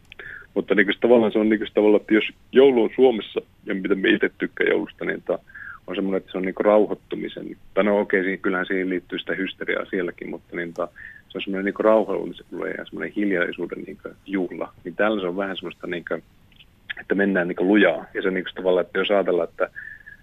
Mutta 0.71 0.83
niin 0.83 0.99
tavallaan 1.01 1.31
se 1.31 1.39
on 1.39 1.49
niin 1.49 1.67
tavallaan, 1.73 2.01
että 2.01 2.13
jos 2.13 2.23
joulu 2.51 2.83
on 2.83 2.89
Suomessa, 2.95 3.41
ja 3.65 3.75
mitä 3.75 3.95
me 3.95 4.09
itse 4.09 4.31
tykkää 4.37 4.67
joulusta, 4.67 5.05
niin 5.05 5.21
tota, 5.21 5.43
on 5.87 5.95
semmoinen, 5.95 6.17
että 6.17 6.31
se 6.31 6.37
on 6.37 6.43
niin 6.43 6.55
rauhoittumisen, 6.59 7.57
tai 7.73 7.83
no 7.83 7.99
okei, 7.99 8.21
okay, 8.21 8.37
kyllähän 8.37 8.65
siihen 8.65 8.89
liittyy 8.89 9.19
sitä 9.19 9.33
hysteriaa 9.33 9.85
sielläkin, 9.85 10.29
mutta 10.29 10.55
niin, 10.55 10.73
ta, 10.73 10.87
se 11.29 11.37
on 11.37 11.41
semmoinen 11.41 11.65
niin 11.65 11.85
rauhallisuuden 11.85 12.75
ja 12.77 12.85
semmoinen 12.85 13.13
hiljaisuuden 13.15 13.83
niin 13.83 13.97
juhla. 14.25 14.73
Niin 14.83 14.95
täällä 14.95 15.21
se 15.21 15.27
on 15.27 15.37
vähän 15.37 15.57
semmoista, 15.57 15.87
niin 15.87 16.05
kuin, 16.07 16.23
että 17.01 17.15
mennään 17.15 17.47
niin 17.47 17.67
lujaa. 17.67 18.05
Ja 18.13 18.21
se 18.21 18.31
niin 18.31 18.45
tavallaan, 18.55 18.85
että 18.85 18.99
jos 18.99 19.11
ajatellaan, 19.11 19.49
että 19.49 19.69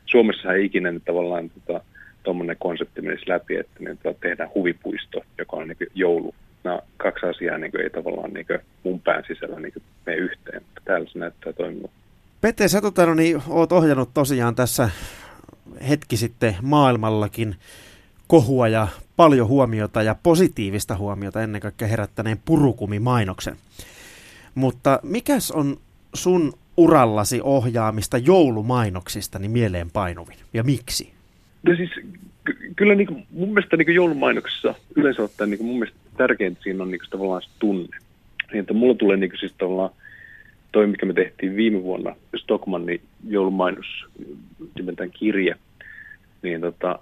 Suomessa 0.07 0.53
ei 0.53 0.65
ikinä 0.65 0.91
niin 0.91 1.03
tavallaan 1.05 1.51
tota, 1.51 1.81
tuommoinen 2.23 2.57
konsepti 2.59 3.03
menisi 3.03 3.29
läpi, 3.29 3.57
että 3.57 3.85
niin, 3.85 3.99
tota, 4.03 4.19
tehdään 4.21 4.51
huvipuisto, 4.55 5.25
joka 5.39 5.57
on 5.57 5.69
niin 5.69 5.91
joulu. 5.95 6.35
Nämä 6.65 6.79
kaksi 6.97 7.27
asiaa 7.27 7.59
niin 7.59 7.81
ei 7.81 7.91
tavallaan 7.91 8.33
niin 8.33 8.47
mun 8.85 9.01
pään 9.01 9.25
sisällä 9.27 9.61
niin 9.61 9.73
mene 10.07 10.19
yhteen, 10.19 10.63
mutta 10.63 10.81
täällä 10.85 11.09
se 11.13 11.19
näyttää 11.19 11.53
toimivan. 11.53 11.91
Pete, 12.41 12.69
sä 12.69 12.81
tota, 12.81 13.07
no 13.07 13.15
niin, 13.15 13.43
oot 13.49 13.73
ohjannut 13.73 14.15
tosiaan 14.15 14.55
tässä 14.55 14.91
hetki 15.89 16.17
sitten 16.17 16.57
maailmallakin 16.63 17.57
kohua 18.27 18.69
ja 18.69 18.89
paljon 19.17 19.49
huomiota 19.49 20.03
ja 20.03 20.17
positiivista 20.23 20.97
huomiota 20.97 21.43
ennen 21.43 21.61
kaikkea 21.61 21.89
herättäneen 21.89 22.39
purukumimainoksen. 22.45 23.57
Mutta 24.55 25.01
mikäs 25.03 25.51
on 25.51 25.77
sun 26.15 26.53
urallasi 26.77 27.41
ohjaamista 27.43 28.19
joulumainoksista 28.19 29.39
niin 29.39 29.51
mieleen 29.51 29.91
painuvin 29.91 30.39
ja 30.55 30.63
miksi? 30.63 31.13
No 31.63 31.77
siis 31.77 31.91
ky- 32.45 32.73
kyllä 32.77 32.95
niin 32.95 33.07
kuin, 33.07 33.27
mun 33.31 33.49
mielestä 33.49 33.77
niin 33.77 33.95
joulumainoksissa 33.95 34.75
yleensä 34.97 35.23
ottaen 35.23 35.51
niin 35.51 35.59
kuin, 35.59 35.67
mun 35.67 35.79
mielestä 35.79 35.99
tärkeintä 36.19 36.63
siinä 36.63 36.83
on 36.83 36.91
niin 36.91 37.01
kuin, 37.01 37.11
tavallaan 37.11 37.43
se 37.43 37.49
tunne. 37.59 37.99
Niin, 38.53 38.61
että 38.61 38.75
mulla 38.75 38.95
tulee 38.95 39.17
niin 39.17 39.31
kuin, 39.31 39.41
siis 39.41 39.55
tavallaan 39.59 39.91
toi, 40.73 40.87
mikä 40.87 41.07
me 41.07 41.13
tehtiin 41.13 41.57
viime 41.57 41.83
vuonna, 41.83 42.17
Stockmannin 42.37 43.01
joulumainos 43.29 43.87
nimeltään 44.75 45.11
kirje, 45.11 45.57
niin 46.43 46.61
tota, 46.61 46.99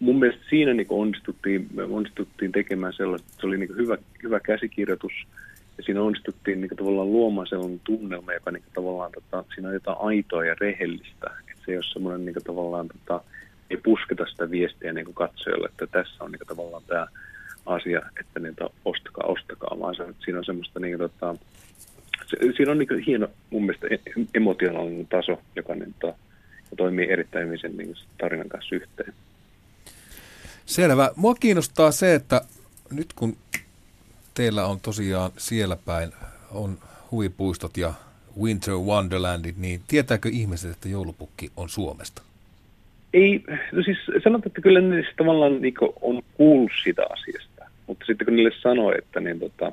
mun 0.00 0.18
mielestä 0.18 0.44
siinä 0.50 0.74
niin 0.74 0.86
onnistuttiin, 0.90 1.68
me 1.74 1.82
onnistuttiin 1.82 2.52
tekemään 2.52 2.92
sellaista, 2.92 3.28
se 3.40 3.46
oli 3.46 3.58
niin 3.58 3.76
hyvä, 3.76 3.98
hyvä 4.22 4.40
käsikirjoitus, 4.40 5.12
ja 5.78 5.84
siinä 5.84 6.02
onnistuttiin 6.02 6.60
niin 6.60 6.76
tavallaan 6.76 7.12
luomaan 7.12 7.46
sellainen 7.46 7.80
tunnelma, 7.84 8.32
joka 8.32 8.50
niin 8.50 8.64
tavallaan, 8.74 9.12
tota, 9.12 9.44
siinä 9.54 9.68
on 9.68 9.74
jotain 9.74 9.96
aitoa 10.00 10.44
ja 10.44 10.54
rehellistä, 10.60 11.30
että 11.48 11.62
se 11.64 11.72
ei 11.72 11.76
ole 11.76 11.84
semmoinen 11.92 12.24
niin 12.24 12.44
tavallaan, 12.44 12.88
tota, 12.88 13.24
ei 13.70 13.76
pusketa 13.76 14.26
sitä 14.26 14.50
viestiä 14.50 14.92
niin 14.92 15.14
katsojalle, 15.14 15.68
että 15.68 15.86
tässä 15.86 16.24
on 16.24 16.32
niin 16.32 16.46
tavallaan 16.48 16.82
tämä 16.86 17.06
asia, 17.66 18.02
että 18.20 18.40
niitä 18.40 18.64
ostakaa, 18.84 19.26
ostakaa, 19.26 19.80
vaan 19.80 19.94
se, 19.94 20.04
siinä 20.24 20.38
on 20.38 20.44
semmoista 20.44 20.80
niin 20.80 20.98
tota, 20.98 21.34
se, 22.26 22.36
siinä 22.56 22.72
on 22.72 22.78
niin 22.78 23.04
hieno 23.06 23.28
mun 23.50 23.66
mielestä 23.66 23.86
e, 23.90 23.96
emotionaalinen 24.34 25.06
taso, 25.06 25.42
joka 25.56 25.74
niin, 25.74 25.94
tota, 26.00 26.18
toimii 26.76 27.10
erittäin 27.10 27.46
hyvin 27.46 27.60
sen 27.60 27.76
niin 27.76 27.94
tarinan 28.18 28.48
kanssa 28.48 28.74
yhteen. 28.74 29.14
Selvä. 30.66 31.10
Mua 31.16 31.34
kiinnostaa 31.34 31.92
se, 31.92 32.14
että 32.14 32.42
nyt 32.90 33.12
kun 33.12 33.36
teillä 34.34 34.66
on 34.66 34.80
tosiaan 34.80 35.30
siellä 35.38 35.76
päin 35.76 36.12
on 36.50 36.78
huvipuistot 37.10 37.76
ja 37.76 37.94
Winter 38.40 38.74
Wonderlandit, 38.74 39.56
niin 39.56 39.82
tietääkö 39.88 40.28
ihmiset, 40.28 40.70
että 40.70 40.88
joulupukki 40.88 41.52
on 41.56 41.68
Suomesta? 41.68 42.22
Ei, 43.14 43.44
no 43.72 43.82
siis 43.82 43.98
sanotaan, 44.06 44.46
että 44.46 44.60
kyllä 44.60 44.80
ne 44.80 45.02
siis 45.02 45.16
tavallaan 45.16 45.60
niin 45.60 45.74
on 46.00 46.22
kuullut 46.34 46.72
sitä 46.84 47.02
asiasta, 47.10 47.64
mutta 47.86 48.06
sitten 48.06 48.24
kun 48.24 48.36
niille 48.36 48.52
sanoo, 48.62 48.94
että 48.98 49.20
niin 49.20 49.40
tota, 49.40 49.72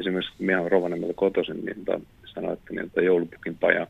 esimerkiksi 0.00 0.34
minä 0.38 0.60
olen 0.60 0.72
Rovaniemeltä 0.72 1.14
kotoisin, 1.16 1.64
niin 1.64 1.84
tota, 1.84 2.00
sanoi, 2.24 2.52
että 2.52 2.74
niin, 2.74 2.90
tota, 2.90 3.00
joulupukin 3.00 3.56
paja 3.58 3.86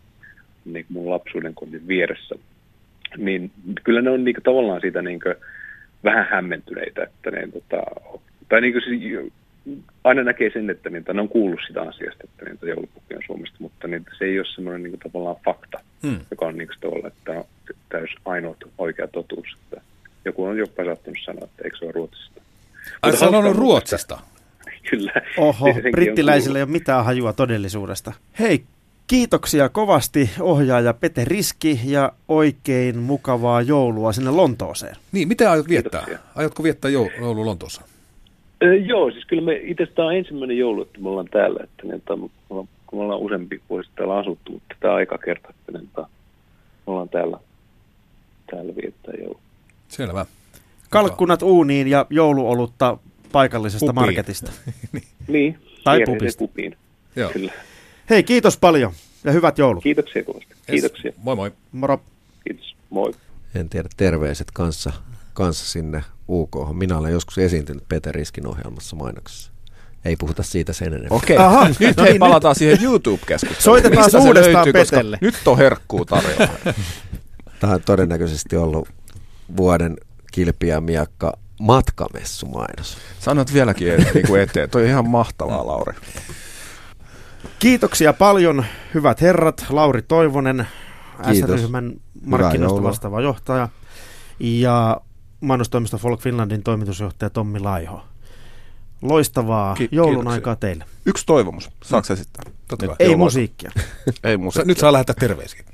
niin 0.65 0.87
mun 0.89 1.11
lapsuuden 1.11 1.55
kodin 1.55 1.89
vieressä, 1.89 2.35
niin 3.17 3.51
kyllä 3.85 4.03
ne 4.03 4.11
on 4.11 4.25
niin 4.25 4.37
tavallaan 4.43 4.81
siitä 4.81 5.03
niin 5.03 5.21
kuin, 5.21 5.35
vähän 6.05 6.27
hämmentyneitä, 6.31 7.03
että 7.03 7.31
ne, 7.31 7.49
tota, 7.53 7.83
tai 8.49 8.61
niin 8.61 8.73
kuin 8.73 8.83
siis, 8.85 9.33
aina 10.05 10.23
näkee 10.23 10.51
sen, 10.51 10.71
että 10.71 10.91
niin, 10.91 11.05
ne 11.13 11.21
on 11.21 11.29
kuullut 11.29 11.61
sitä 11.67 11.83
asiasta, 11.83 12.25
että 12.25 12.45
niin, 12.45 12.59
joulupukki 12.63 13.15
on 13.15 13.23
Suomesta, 13.27 13.57
mutta 13.61 13.89
niin, 13.89 14.05
se 14.19 14.25
ei 14.25 14.39
ole 14.39 14.47
semmoinen 14.55 14.83
niin 14.83 14.91
kuin, 14.91 15.13
tavallaan 15.13 15.43
fakta, 15.45 15.81
hmm. 16.03 16.21
joka 16.31 16.47
on 16.47 16.59
niin 16.59 16.69
kuin, 16.69 16.81
tavallaan, 16.81 17.13
että 17.13 17.45
täys 17.89 18.11
ainoa 18.25 18.57
oikea 18.79 19.09
totuus. 19.09 19.47
Että 19.63 19.81
joku 20.25 20.45
on 20.45 20.59
jopa 20.59 20.85
saattanut 20.85 21.19
sanoa, 21.25 21.45
että 21.45 21.65
eikö 21.65 21.77
se 21.79 21.85
ole 21.85 21.93
Ruotsista. 21.93 22.41
Ai 23.03 23.17
sanonut 23.17 23.57
Ruotsista? 23.57 24.21
Kyllä. 24.91 25.13
Oho, 25.37 25.67
brittiläisillä 25.91 26.59
ei 26.59 26.63
ole 26.63 26.71
mitään 26.71 27.05
hajua 27.05 27.33
todellisuudesta. 27.33 28.13
Hei, 28.39 28.65
kiitoksia 29.07 29.69
kovasti 29.69 30.31
ohjaaja 30.41 30.95
Pete 30.95 31.25
Riski 31.25 31.81
ja 31.85 32.13
oikein 32.29 32.99
mukavaa 32.99 33.63
joulua 33.63 34.13
sinne 34.13 34.31
Lontooseen. 34.31 34.97
Niin, 35.13 35.29
mitä 35.29 35.51
aiot 35.51 35.69
viettää? 35.69 36.05
Kiitoksia. 36.05 36.31
Aiotko 36.37 36.63
viettää 36.63 36.91
joulu 36.91 37.47
Lontoossa? 37.47 37.83
Öö, 38.63 38.75
joo, 38.75 39.11
siis 39.11 39.25
kyllä 39.25 39.43
me 39.43 39.61
itse 39.63 39.87
tämä 39.87 40.09
on 40.09 40.15
ensimmäinen 40.15 40.59
joulu, 40.59 40.83
että 40.83 41.01
me 41.01 41.09
ollaan 41.09 41.29
täällä, 41.31 41.61
että 41.65 41.83
niin, 41.83 41.95
että 41.95 42.17
me 42.17 42.29
ollaan, 42.51 42.69
kun 42.87 42.99
me 42.99 43.03
ollaan 43.03 43.21
useampi 43.21 43.61
vuosi 43.71 43.91
täällä 43.97 44.17
asuttu, 44.19 44.53
mutta 44.53 44.75
tämä 44.81 44.95
aika 44.95 45.19
kerta, 45.19 45.49
että 45.51 45.73
niin, 45.73 45.85
että 45.85 46.01
me 46.01 46.07
ollaan 46.87 47.09
täällä, 47.09 47.39
täällä 48.51 48.73
viettää 48.83 49.15
joulu. 49.19 49.41
Selvä. 49.89 50.27
Kalkkunat 50.91 51.43
uuniin 51.43 51.89
ja 51.89 52.07
jouluolutta 52.11 52.99
paikallisesta 53.33 53.87
pupiin. 53.87 53.95
marketista. 54.07 54.53
niin, 55.29 55.59
tai 55.85 56.01
pupista. 56.07 56.39
Pupiin. 56.39 56.77
Joo. 57.17 57.31
Kyllä. 57.31 57.53
Hei, 58.11 58.23
kiitos 58.23 58.57
paljon 58.57 58.93
ja 59.25 59.33
hyvät 59.33 59.59
joulut. 59.59 59.83
Kiitoksia 59.83 60.25
kovasti. 60.25 60.55
Kiitoksia. 60.71 61.09
Yes. 61.11 61.21
Moi 61.23 61.37
moi. 61.37 61.51
Moro. 61.73 62.03
Kiitos. 62.45 62.77
Moi. 62.91 63.13
En 63.55 63.69
tiedä, 63.69 63.89
terveiset 63.97 64.51
kanssa, 64.53 64.93
kanssa 65.35 65.67
sinne 65.67 66.05
UK. 66.29 66.55
Minä 66.73 66.99
olen 66.99 67.13
joskus 67.13 67.39
esiintynyt 67.39 67.85
Peter 67.89 68.15
Riskin 68.15 68.47
ohjelmassa 68.47 68.97
mainoksessa. 68.97 69.51
Ei 70.05 70.17
puhuta 70.17 70.43
siitä 70.43 70.73
sen 70.73 70.89
enemmän. 70.89 71.13
Okei, 71.13 71.37
Aha, 71.37 71.69
nyt 71.81 71.97
no 71.97 72.05
niin, 72.05 72.19
palataan 72.19 72.51
nyt. 72.53 72.59
siihen 72.59 72.79
YouTube-keskusteluun. 72.83 73.63
Soitetaan 73.83 74.27
uudestaan 74.27 74.55
löytyy, 74.55 74.73
Petelle. 74.73 75.19
Nyt 75.21 75.35
on 75.47 75.59
herkkuu 75.59 76.05
tarjolla. 76.05 76.49
Tämä 77.61 77.73
on 77.73 77.83
todennäköisesti 77.83 78.57
ollut 78.57 78.89
vuoden 79.57 79.97
kilpiä 80.33 80.81
miakka 80.81 81.33
matkamessumainos. 81.61 82.99
Sanot 83.21 83.53
vieläkin 83.53 83.89
niin 84.15 84.27
kuin 84.27 84.41
eteen. 84.41 84.71
Toi 84.71 84.83
on 84.83 84.89
ihan 84.89 85.09
mahtavaa, 85.09 85.67
Lauri. 85.67 85.95
Kiitoksia 87.59 88.13
paljon, 88.13 88.65
hyvät 88.95 89.21
herrat. 89.21 89.67
Lauri 89.71 90.03
Toivonen, 90.03 90.69
S-ryhmän 91.33 91.93
markkinoista 92.25 92.83
vastaava 92.83 93.21
johtaja 93.21 93.69
ja 94.41 95.01
mainostoimisto 95.41 95.99
Folk 95.99 96.21
Finlandin 96.21 96.63
toimitusjohtaja 96.63 97.31
Tommi 97.31 97.61
Laiho. 97.61 98.03
Loistavaa 99.03 99.75
Ki- 99.75 99.89
joulun 99.93 100.15
kiitoksia. 100.15 100.33
aikaa 100.33 100.57
teille. 100.57 100.85
Yksi 101.07 101.27
toivomus. 101.27 101.71
Saako 101.85 102.13
esittää? 102.13 102.43
Totta 102.69 102.87
kai. 102.87 102.97
Ei 102.99 103.17
musiikkia. 103.17 103.71
Ei 104.25 104.37
musiikkia. 104.45 104.67
Nyt 104.69 104.79
saa 104.79 104.93
lähettää 104.93 105.15
terveisiä. 105.21 105.65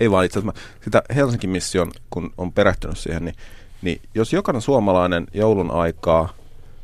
Ei 0.00 0.10
vaan 0.10 0.24
itse 0.24 0.38
asiassa. 0.38 0.60
Sitä 0.84 1.02
Helsingin 1.14 1.50
mission, 1.50 1.92
kun 2.10 2.30
on 2.38 2.52
perehtynyt 2.52 2.98
siihen, 2.98 3.24
niin, 3.24 3.34
niin 3.82 4.00
jos 4.14 4.32
jokainen 4.32 4.62
suomalainen 4.62 5.26
joulun 5.34 5.70
aikaa 5.70 6.32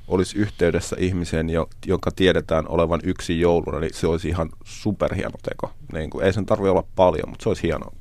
olisi 0.09 0.39
yhteydessä 0.39 0.97
ihmiseen, 0.99 1.51
jo, 1.51 1.68
jonka 1.87 2.11
tiedetään 2.11 2.68
olevan 2.68 3.01
yksi 3.05 3.41
jouluna, 3.41 3.80
niin 3.80 3.95
se 3.95 4.07
olisi 4.07 4.28
ihan 4.28 4.51
superhieno 4.64 5.35
teko. 5.43 5.72
Niin 5.93 6.11
kuin, 6.11 6.24
ei 6.24 6.33
sen 6.33 6.47
tarvitse 6.47 6.70
olla 6.70 6.85
paljon, 6.97 7.28
mutta 7.28 7.43
se 7.43 7.49
olisi 7.49 7.62
hienoa. 7.62 7.93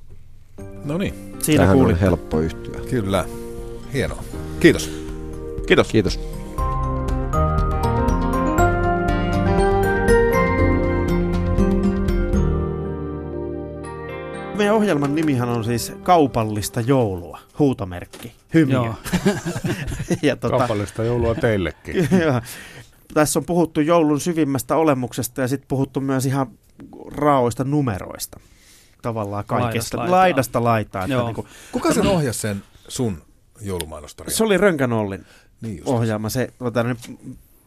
No 0.85 0.97
niin. 0.97 1.35
Siinä 1.39 1.63
Tähän 1.63 1.77
on 1.77 1.99
helppo 1.99 2.39
yhtyä. 2.39 2.81
Kyllä. 2.89 3.25
Hienoa. 3.93 4.23
Kiitos. 4.59 4.91
Kiitos. 5.67 5.87
Kiitos. 5.87 6.40
Meidän 14.55 14.75
ohjelman 14.75 15.15
nimihän 15.15 15.49
on 15.49 15.63
siis 15.63 15.93
Kaupallista 16.03 16.81
joulua, 16.81 17.39
huutomerkki, 17.59 18.35
hymyä. 18.53 18.75
Joo. 18.75 18.95
ja 20.21 20.35
tota, 20.35 20.57
Kaupallista 20.57 21.03
joulua 21.03 21.35
teillekin. 21.35 21.95
ja, 22.25 22.41
tässä 23.13 23.39
on 23.39 23.45
puhuttu 23.45 23.81
joulun 23.81 24.19
syvimmästä 24.19 24.75
olemuksesta 24.75 25.41
ja 25.41 25.47
sitten 25.47 25.67
puhuttu 25.67 26.01
myös 26.01 26.25
ihan 26.25 26.47
raoista 27.15 27.63
numeroista. 27.63 28.39
Tavallaan 29.01 29.45
kaikesta. 29.45 29.97
Laidasta, 29.97 30.11
laidasta 30.11 30.63
laitaa. 30.63 31.03
Että 31.03 31.23
niin 31.23 31.35
kuin, 31.35 31.47
Kuka 31.71 31.93
sen 31.93 32.07
ohjasi 32.07 32.39
sen 32.39 32.63
sun 32.87 33.21
joulumainostarjan? 33.61 34.33
Se 34.33 34.43
oli 34.43 34.57
Rönkän 34.57 34.93
Ollin 34.93 35.25
niin 35.61 35.81
ohjaama. 35.85 36.29
Se, 36.29 36.53
tota, 36.59 36.85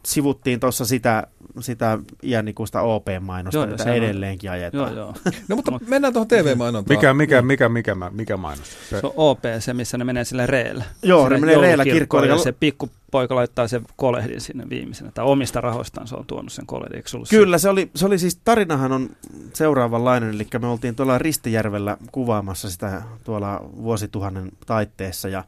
sivuttiin 0.06 0.60
tuossa 0.60 0.84
sitä, 0.84 1.26
sitä 1.60 1.98
iänikuista 2.22 2.80
OP-mainosta, 2.80 3.58
joo, 3.58 3.66
mitä 3.66 3.94
edelleenkin 3.94 4.50
on. 4.50 4.54
ajetaan. 4.54 4.96
Joo, 4.96 5.04
joo. 5.04 5.14
no 5.48 5.56
mutta 5.56 5.72
mennään 5.86 6.12
tuohon 6.12 6.28
TV-mainontaan. 6.28 6.98
Mikä, 6.98 7.14
mikä, 7.14 7.42
mikä, 7.42 7.68
mikä, 7.68 7.96
mikä 8.10 8.36
mainos? 8.36 8.70
Se, 8.90 9.00
se 9.00 9.06
on 9.06 9.12
OP, 9.16 9.42
se 9.58 9.74
missä 9.74 9.98
ne 9.98 10.04
menee 10.04 10.24
sille 10.24 10.46
reellä. 10.46 10.84
Joo, 11.02 11.28
ne 11.28 11.38
menee 11.38 11.58
reellä 11.58 11.84
kirkkoon. 11.84 12.28
Ja 12.28 12.38
se 12.38 12.52
pikkupoika 12.52 13.34
laittaa 13.34 13.68
sen 13.68 13.82
kolehdin 13.96 14.40
sinne 14.40 14.68
viimeisenä. 14.68 15.10
Tai 15.14 15.24
omista 15.24 15.60
rahoistaan 15.60 16.08
se 16.08 16.14
on 16.14 16.24
tuonut 16.26 16.52
sen 16.52 16.66
kolehdin. 16.66 17.02
Kyllä, 17.30 17.58
se 17.58 17.68
oli, 17.68 17.90
se 17.94 18.06
oli 18.06 18.18
siis, 18.18 18.40
tarinahan 18.44 18.92
on 18.92 19.10
seuraavanlainen. 19.52 20.30
Eli 20.30 20.46
me 20.60 20.66
oltiin 20.66 20.94
tuolla 20.94 21.18
Ristijärvellä 21.18 21.96
kuvaamassa 22.12 22.70
sitä 22.70 23.02
tuolla 23.24 23.64
vuosituhannen 23.82 24.52
taitteessa 24.66 25.28
ja 25.28 25.44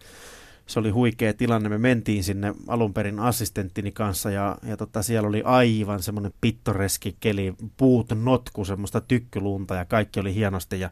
se 0.67 0.79
oli 0.79 0.91
huikea 0.91 1.35
tilanne. 1.35 1.69
Me 1.69 1.79
mentiin 1.79 2.25
sinne 2.25 2.55
alun 2.69 2.95
perin 2.95 3.21
assistenttini 3.21 3.93
kanssa 3.93 4.31
ja, 4.31 4.57
ja 4.63 4.77
tota, 4.77 5.03
siellä 5.03 5.29
oli 5.29 5.43
aivan 5.45 6.03
semmoinen 6.03 6.33
pittoreski 6.41 7.17
keli, 7.21 7.55
puut 7.77 8.07
notku, 8.25 8.65
semmoista 8.65 9.01
tykkylunta 9.01 9.75
ja 9.75 9.85
kaikki 9.85 10.21
oli 10.21 10.35
hienosti 10.35 10.81
ja 10.81 10.91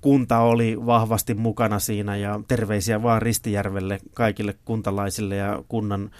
kunta 0.00 0.38
oli 0.38 0.86
vahvasti 0.86 1.34
mukana 1.34 1.78
siinä 1.78 2.16
ja 2.16 2.40
terveisiä 2.48 3.02
vaan 3.02 3.22
Ristijärvelle 3.22 4.00
kaikille 4.14 4.54
kuntalaisille 4.64 5.36
ja 5.36 5.62
kunnan 5.68 6.10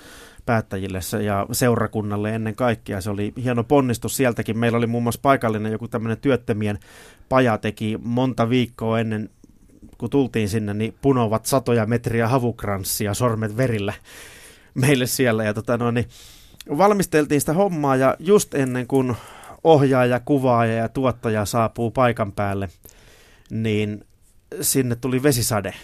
päättäjille 0.46 1.00
ja 1.24 1.46
seurakunnalle 1.52 2.34
ennen 2.34 2.54
kaikkea. 2.54 3.00
Se 3.00 3.10
oli 3.10 3.32
hieno 3.42 3.64
ponnistus 3.64 4.16
sieltäkin. 4.16 4.58
Meillä 4.58 4.78
oli 4.78 4.86
muun 4.86 5.02
muassa 5.02 5.20
paikallinen 5.22 5.72
joku 5.72 5.88
tämmöinen 5.88 6.18
työttömien 6.18 6.78
paja 7.28 7.58
teki 7.58 7.98
monta 8.02 8.48
viikkoa 8.48 9.00
ennen 9.00 9.30
kun 10.02 10.10
tultiin 10.10 10.48
sinne, 10.48 10.74
niin 10.74 10.94
punovat 11.02 11.46
satoja 11.46 11.86
metriä 11.86 12.28
havukranssia 12.28 13.14
sormet 13.14 13.56
verillä 13.56 13.92
meille 14.74 15.06
siellä. 15.06 15.44
Ja 15.44 15.54
tota 15.54 15.76
noin, 15.76 15.94
niin 15.94 16.08
valmisteltiin 16.78 17.40
sitä 17.40 17.52
hommaa 17.52 17.96
ja 17.96 18.16
just 18.18 18.54
ennen 18.54 18.86
kuin 18.86 19.16
ohjaaja, 19.64 20.20
kuvaaja 20.20 20.74
ja 20.74 20.88
tuottaja 20.88 21.44
saapuu 21.44 21.90
paikan 21.90 22.32
päälle, 22.32 22.68
niin 23.50 24.04
sinne 24.60 24.96
tuli 24.96 25.22
vesisade. 25.22 25.74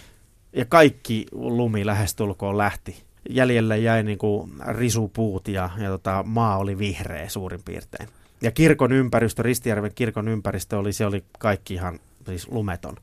Ja 0.52 0.64
kaikki 0.64 1.26
lumi 1.32 1.86
lähestulkoon 1.86 2.58
lähti. 2.58 3.02
Jäljelle 3.30 3.78
jäi 3.78 4.02
niin 4.02 4.18
kuin 4.18 4.52
risupuut 4.68 5.48
ja, 5.48 5.70
ja 5.78 5.88
tota, 5.88 6.24
maa 6.26 6.58
oli 6.58 6.78
vihreä 6.78 7.28
suurin 7.28 7.60
piirtein. 7.64 8.08
Ja 8.42 8.50
kirkon 8.50 8.92
ympäristö, 8.92 9.42
Ristijärven 9.42 9.92
kirkon 9.94 10.28
ympäristö 10.28 10.78
oli, 10.78 10.92
se 10.92 11.06
oli 11.06 11.24
kaikki 11.38 11.74
ihan 11.74 11.98
siis 12.26 12.48
lumeton. 12.48 12.96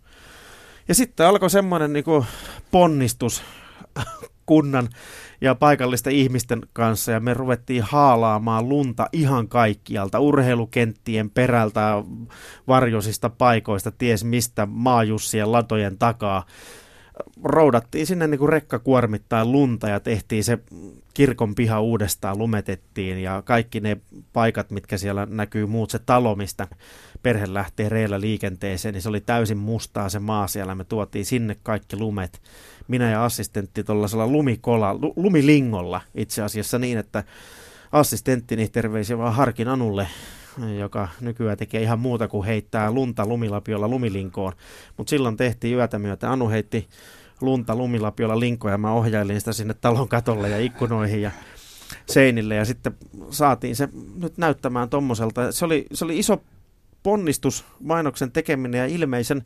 Ja 0.87 0.95
sitten 0.95 1.27
alkoi 1.27 1.49
semmoinen 1.49 1.93
niin 1.93 2.05
ponnistus 2.71 3.43
kunnan 4.45 4.89
ja 5.41 5.55
paikallisten 5.55 6.13
ihmisten 6.13 6.61
kanssa 6.73 7.11
ja 7.11 7.19
me 7.19 7.33
ruvettiin 7.33 7.83
haalaamaan 7.83 8.69
lunta 8.69 9.09
ihan 9.13 9.47
kaikkialta, 9.47 10.19
urheilukenttien 10.19 11.29
perältä, 11.29 12.03
varjoisista 12.67 13.29
paikoista, 13.29 13.91
ties 13.91 14.23
mistä 14.23 14.65
maajussien 14.65 15.51
latojen 15.51 15.97
takaa. 15.97 16.45
Roudattiin 17.43 18.07
sinne 18.07 18.27
niin 18.27 18.39
kuin 18.39 18.49
rekka 18.49 18.79
kuormittaa 18.79 19.45
lunta 19.45 19.89
ja 19.89 19.99
tehtiin 19.99 20.43
se 20.43 20.59
kirkon 21.13 21.55
piha 21.55 21.81
uudestaan, 21.81 22.37
lumetettiin 22.37 23.23
ja 23.23 23.41
kaikki 23.45 23.79
ne 23.79 23.97
paikat, 24.33 24.71
mitkä 24.71 24.97
siellä 24.97 25.27
näkyy, 25.29 25.65
muut 25.65 25.89
se 25.89 25.99
talo, 25.99 26.35
mistä 26.35 26.67
perhe 27.25 27.53
lähtee 27.53 27.89
reillä 27.89 28.21
liikenteeseen, 28.21 28.93
niin 28.93 29.01
se 29.01 29.09
oli 29.09 29.21
täysin 29.21 29.57
mustaa 29.57 30.09
se 30.09 30.19
maa 30.19 30.47
siellä. 30.47 30.75
Me 30.75 30.83
tuotiin 30.83 31.25
sinne 31.25 31.57
kaikki 31.63 31.97
lumet. 31.97 32.41
Minä 32.87 33.11
ja 33.11 33.25
assistentti 33.25 33.83
tuollaisella 33.83 34.27
lumikola, 34.27 34.95
lumilingolla 35.15 36.01
itse 36.15 36.41
asiassa 36.41 36.79
niin, 36.79 36.97
että 36.97 37.23
assistenttini 37.91 38.67
terveisiä 38.67 39.17
vaan 39.17 39.33
Harkin 39.33 39.67
Anulle, 39.67 40.07
joka 40.79 41.07
nykyään 41.21 41.57
tekee 41.57 41.81
ihan 41.81 41.99
muuta 41.99 42.27
kuin 42.27 42.45
heittää 42.45 42.91
lunta 42.91 43.25
lumilapiolla 43.25 43.87
lumilinkoon. 43.87 44.53
Mutta 44.97 45.09
silloin 45.09 45.37
tehtiin 45.37 45.77
yötä 45.77 45.99
myötä. 45.99 46.31
Anu 46.31 46.49
heitti 46.49 46.87
lunta 47.41 47.75
lumilapiolla 47.75 48.39
linkoja 48.39 48.73
ja 48.73 48.77
mä 48.77 48.91
ohjailin 48.91 49.39
sitä 49.39 49.53
sinne 49.53 49.73
talon 49.73 50.07
katolle 50.07 50.49
ja 50.49 50.59
ikkunoihin 50.59 51.21
ja 51.21 51.31
seinille 52.09 52.55
ja 52.55 52.65
sitten 52.65 52.95
saatiin 53.29 53.75
se 53.75 53.89
nyt 54.15 54.37
näyttämään 54.37 54.89
tommoselta. 54.89 55.51
Se 55.51 55.65
oli, 55.65 55.85
se 55.93 56.05
oli 56.05 56.19
iso 56.19 56.41
ponnistus, 57.05 57.65
mainoksen 57.79 58.31
tekeminen 58.31 58.79
ja 58.79 58.85
ilmeisen 58.85 59.43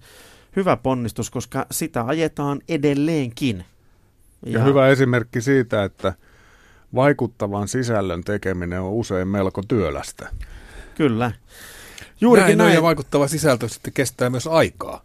hyvä 0.56 0.78
ponnistus, 0.78 1.30
koska 1.30 1.66
sitä 1.72 2.04
ajetaan 2.06 2.62
edelleenkin. 2.70 3.66
Ja, 4.46 4.60
ja 4.60 4.64
hyvä 4.64 4.88
esimerkki 4.88 5.42
siitä, 5.42 5.84
että 5.84 6.14
vaikuttavan 6.96 7.68
sisällön 7.68 8.24
tekeminen 8.24 8.82
on 8.82 8.92
usein 8.92 9.28
melko 9.28 9.64
työlästä. 9.68 10.30
Kyllä. 10.96 11.32
Juurikin 12.22 12.48
näin, 12.48 12.58
näin. 12.58 12.74
ja 12.74 12.82
vaikuttava 12.82 13.28
sisältö 13.28 13.68
sitten 13.68 13.94
kestää 13.94 14.30
myös 14.30 14.48
aikaa 14.48 15.02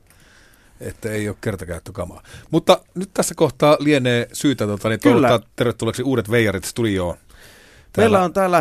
että 0.80 1.10
ei 1.10 1.28
ole 1.28 1.36
kertakäyttökamaa. 1.40 2.22
Mutta 2.50 2.80
nyt 2.94 3.10
tässä 3.14 3.34
kohtaa 3.34 3.76
lienee 3.80 4.28
syytä 4.32 4.66
tota, 4.66 4.88
niin 4.88 5.00
Kyllä. 5.00 5.40
tervetulleeksi 5.56 6.02
uudet 6.02 6.30
veijarit 6.30 6.64
studioon. 6.64 7.16
Täällä. 7.16 7.36
Meillä 7.96 8.24
on 8.24 8.32
täällä 8.32 8.58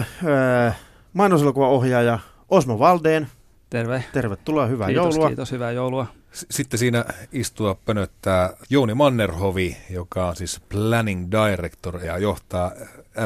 äh, 0.68 0.80
mainoselokuvaohjaaja 1.14 2.20
Osmo 2.50 2.80
Valdeen. 2.80 3.28
Terve. 3.74 4.04
Tervetuloa, 4.14 4.66
hyvää 4.66 4.88
kiitos, 4.88 5.16
joulua. 5.16 5.28
Kiitos, 5.28 5.52
hyvää 5.52 5.72
joulua. 5.72 6.08
Sitten 6.32 6.78
siinä 6.78 7.06
istua 7.32 7.76
pönöttää 7.86 8.54
Jouni 8.70 8.94
Mannerhovi, 8.94 9.78
joka 9.90 10.28
on 10.28 10.36
siis 10.36 10.62
Planning 10.70 11.28
Director 11.32 12.06
ja 12.06 12.18
johtaa 12.18 12.72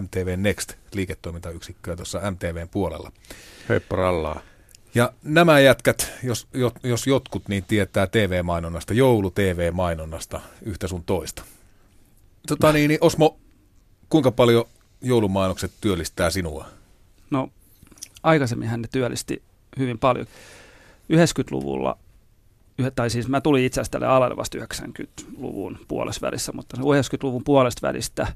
MTV 0.02 0.38
Next 0.38 0.74
liiketoimintayksikköä 0.94 1.96
tuossa 1.96 2.32
MTVn 2.32 2.70
puolella. 2.72 3.12
Heippa 3.70 3.96
rallaa. 3.96 4.42
Ja 4.96 5.14
nämä 5.24 5.60
jätkät, 5.60 6.12
jos, 6.24 6.48
jos 6.84 7.08
jotkut, 7.08 7.48
niin 7.48 7.64
tietää 7.68 8.08
TV-mainonnasta, 8.08 8.94
joulu-TV-mainonnasta 8.94 10.42
yhtä 10.62 10.88
sun 10.88 11.04
toista. 11.04 11.44
Tota 12.48 12.74
niin, 12.74 12.88
niin 12.88 13.00
Osmo, 13.02 13.38
kuinka 14.10 14.32
paljon 14.32 14.66
joulumainokset 15.02 15.72
työllistää 15.82 16.30
sinua? 16.30 16.66
No, 17.30 17.50
aikaisemminhan 18.24 18.82
ne 18.82 18.88
työllisti 18.92 19.47
hyvin 19.78 20.00
paljon. 20.00 20.26
90-luvulla, 21.14 21.98
tai 22.96 23.10
siis 23.10 23.28
mä 23.28 23.42
tulin 23.42 23.66
itse 23.66 23.82
asiassa 23.82 24.00
tälle 24.00 24.36
vasta 24.38 24.58
90-luvun 24.58 25.80
puolesvälissä, 25.88 26.52
mutta 26.52 26.78
90-luvun 26.78 27.44
puolesta 27.44 27.88
välistä 27.88 28.28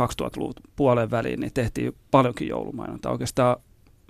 2000-luvun 0.00 0.54
puolen 0.76 1.10
väliin 1.10 1.40
niin 1.40 1.52
tehtiin 1.54 1.94
paljonkin 2.10 2.48
joulumainontaa. 2.48 3.12
Oikeastaan 3.12 3.56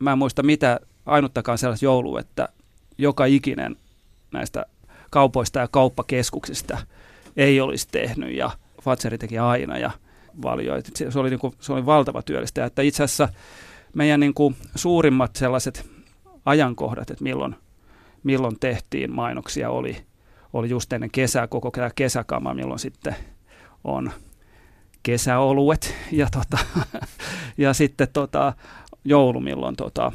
mä 0.01 0.13
en 0.13 0.19
muista 0.19 0.43
mitä 0.43 0.81
ainuttakaan 1.07 1.59
sellaista 1.59 1.85
joulua, 1.85 2.21
että 2.21 2.49
joka 2.99 3.25
ikinen 3.25 3.77
näistä 4.33 4.67
kaupoista 5.11 5.59
ja 5.59 5.69
kauppakeskuksista 5.69 6.79
ei 7.37 7.61
olisi 7.61 7.89
tehnyt 7.93 8.35
ja 8.37 8.51
Fatseri 8.83 9.19
teki 9.19 9.39
aina 9.39 9.79
ja 9.79 9.91
valjoi. 10.43 10.83
Se 11.11 11.19
oli, 11.19 11.31
niin 11.31 11.41
kuin, 11.41 11.55
se 11.61 11.73
oli 11.73 11.87
valtava 11.87 12.23
työllistä. 12.23 12.65
Että 12.65 12.83
itse 12.83 13.03
asiassa 13.03 13.29
meidän 13.95 14.21
niin 14.21 14.35
kuin, 14.35 14.57
suurimmat 14.75 15.37
sellaiset 15.37 15.91
ajankohdat, 16.45 17.11
että 17.11 17.25
milloin, 17.25 17.57
milloin 18.23 18.57
tehtiin 18.61 19.13
mainoksia, 19.13 19.71
oli, 19.71 19.97
oli 20.53 20.71
just 20.71 20.93
ennen 20.93 21.11
kesää, 21.11 21.47
koko 21.47 21.73
kesäkama, 21.95 22.55
milloin 22.55 22.79
sitten 22.79 23.17
on 23.85 24.11
kesäoluet 25.03 25.95
ja, 26.13 26.29
tota, 26.33 26.59
ja 27.59 27.75
sitten 27.75 28.09
tota, 28.13 28.53
joulu, 29.05 29.41
milloin 29.41 29.77
tota, 29.77 30.13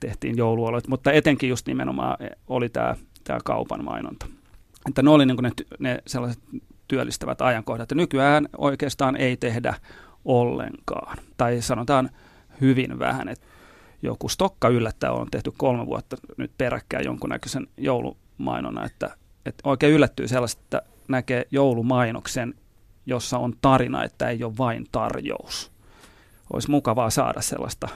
tehtiin 0.00 0.36
jouluolot, 0.36 0.88
mutta 0.88 1.12
etenkin 1.12 1.48
just 1.48 1.66
nimenomaan 1.66 2.16
oli 2.46 2.68
tämä, 2.68 2.96
tämä 3.24 3.38
kaupan 3.44 3.84
mainonta. 3.84 4.26
Että 4.88 5.02
ne 5.02 5.10
oli 5.10 5.26
niin 5.26 5.36
ne, 5.42 5.50
ne 5.78 5.98
sellaiset 6.06 6.42
työllistävät 6.88 7.40
ajankohdat. 7.40 7.90
Ja 7.90 7.96
nykyään 7.96 8.48
oikeastaan 8.58 9.16
ei 9.16 9.36
tehdä 9.36 9.74
ollenkaan. 10.24 11.18
Tai 11.36 11.62
sanotaan 11.62 12.10
hyvin 12.60 12.98
vähän. 12.98 13.28
Että 13.28 13.46
joku 14.02 14.28
stokka 14.28 14.68
yllättää 14.68 15.12
on 15.12 15.30
tehty 15.30 15.52
kolme 15.56 15.86
vuotta 15.86 16.16
nyt 16.36 16.50
peräkkäin 16.58 17.04
jonkunnäköisen 17.04 17.66
joulumainona, 17.76 18.84
että, 18.84 19.16
että 19.46 19.68
oikein 19.68 19.92
yllättyy 19.92 20.28
sellaista, 20.28 20.60
että 20.62 20.82
näkee 21.08 21.46
joulumainoksen, 21.50 22.54
jossa 23.06 23.38
on 23.38 23.54
tarina, 23.60 24.04
että 24.04 24.28
ei 24.28 24.44
ole 24.44 24.58
vain 24.58 24.86
tarjous. 24.92 25.72
Olisi 26.52 26.70
mukavaa 26.70 27.10
saada 27.10 27.40
sellaista 27.40 27.88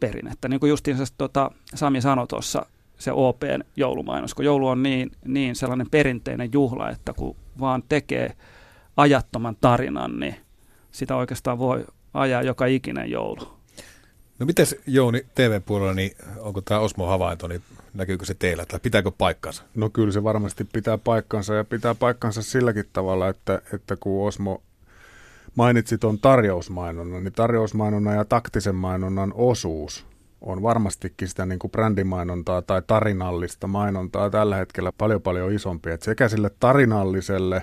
perinnettä. 0.00 0.48
Niin 0.48 0.60
kuin 0.60 0.70
justiinsa 0.70 1.04
tota, 1.18 1.50
Sami 1.74 2.00
sanoi 2.00 2.26
tuossa, 2.26 2.66
se 2.98 3.12
OPn 3.12 3.60
joulumainos, 3.76 4.34
kun 4.34 4.44
joulu 4.44 4.68
on 4.68 4.82
niin, 4.82 5.10
niin 5.24 5.56
sellainen 5.56 5.90
perinteinen 5.90 6.50
juhla, 6.52 6.90
että 6.90 7.12
kun 7.12 7.36
vaan 7.60 7.82
tekee 7.88 8.36
ajattoman 8.96 9.56
tarinan, 9.60 10.20
niin 10.20 10.36
sitä 10.90 11.16
oikeastaan 11.16 11.58
voi 11.58 11.84
ajaa 12.14 12.42
joka 12.42 12.66
ikinen 12.66 13.10
joulu. 13.10 13.55
No 14.38 14.46
miten 14.46 14.66
Jouni 14.86 15.26
TV-puolella, 15.34 15.94
niin 15.94 16.12
onko 16.38 16.60
tämä 16.60 16.80
Osmo-havainto, 16.80 17.48
niin 17.48 17.62
näkyykö 17.94 18.24
se 18.24 18.34
teillä 18.34 18.66
tai 18.66 18.80
pitääkö 18.80 19.10
paikkansa? 19.18 19.62
No 19.74 19.90
kyllä 19.90 20.12
se 20.12 20.24
varmasti 20.24 20.64
pitää 20.72 20.98
paikkansa 20.98 21.54
ja 21.54 21.64
pitää 21.64 21.94
paikkansa 21.94 22.42
silläkin 22.42 22.84
tavalla, 22.92 23.28
että, 23.28 23.62
että 23.72 23.96
kun 24.00 24.28
Osmo 24.28 24.62
mainitsit 25.54 26.04
on 26.04 26.18
tarjousmainonnan, 26.18 27.24
niin 27.24 27.32
tarjousmainonnan 27.32 28.16
ja 28.16 28.24
taktisen 28.24 28.74
mainonnan 28.74 29.32
osuus 29.36 30.06
on 30.40 30.62
varmastikin 30.62 31.28
sitä 31.28 31.46
niin 31.46 31.58
kuin 31.58 31.70
brändimainontaa 31.70 32.62
tai 32.62 32.82
tarinallista 32.86 33.66
mainontaa 33.66 34.30
tällä 34.30 34.56
hetkellä 34.56 34.92
paljon 34.98 35.22
paljon 35.22 35.52
isompi. 35.52 35.90
Et 35.90 36.02
sekä 36.02 36.28
sille 36.28 36.50
tarinalliselle 36.60 37.62